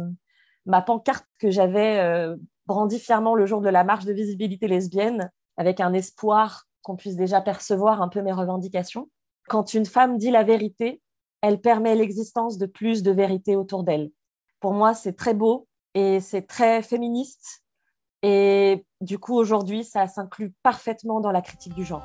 ma 0.66 0.82
pancarte 0.82 1.26
que 1.38 1.50
j'avais 1.50 2.26
brandie 2.66 3.00
fièrement 3.00 3.34
le 3.34 3.46
jour 3.46 3.60
de 3.60 3.68
la 3.68 3.82
marche 3.82 4.04
de 4.04 4.12
visibilité 4.12 4.68
lesbienne, 4.68 5.30
avec 5.56 5.80
un 5.80 5.92
espoir 5.92 6.66
qu'on 6.82 6.96
puisse 6.96 7.16
déjà 7.16 7.40
percevoir 7.40 8.02
un 8.02 8.08
peu 8.08 8.22
mes 8.22 8.32
revendications. 8.32 9.08
Quand 9.48 9.74
une 9.74 9.86
femme 9.86 10.18
dit 10.18 10.30
la 10.30 10.44
vérité, 10.44 11.00
elle 11.40 11.60
permet 11.60 11.94
l'existence 11.94 12.58
de 12.58 12.66
plus 12.66 13.02
de 13.02 13.10
vérité 13.10 13.56
autour 13.56 13.84
d'elle. 13.84 14.10
Pour 14.60 14.74
moi, 14.74 14.94
c'est 14.94 15.14
très 15.14 15.34
beau 15.34 15.66
et 15.94 16.20
c'est 16.20 16.46
très 16.46 16.82
féministe. 16.82 17.64
Et 18.22 18.84
du 19.00 19.18
coup, 19.18 19.34
aujourd'hui, 19.34 19.84
ça 19.84 20.06
s'inclut 20.06 20.52
parfaitement 20.62 21.20
dans 21.20 21.32
la 21.32 21.40
critique 21.40 21.74
du 21.74 21.84
genre. 21.84 22.04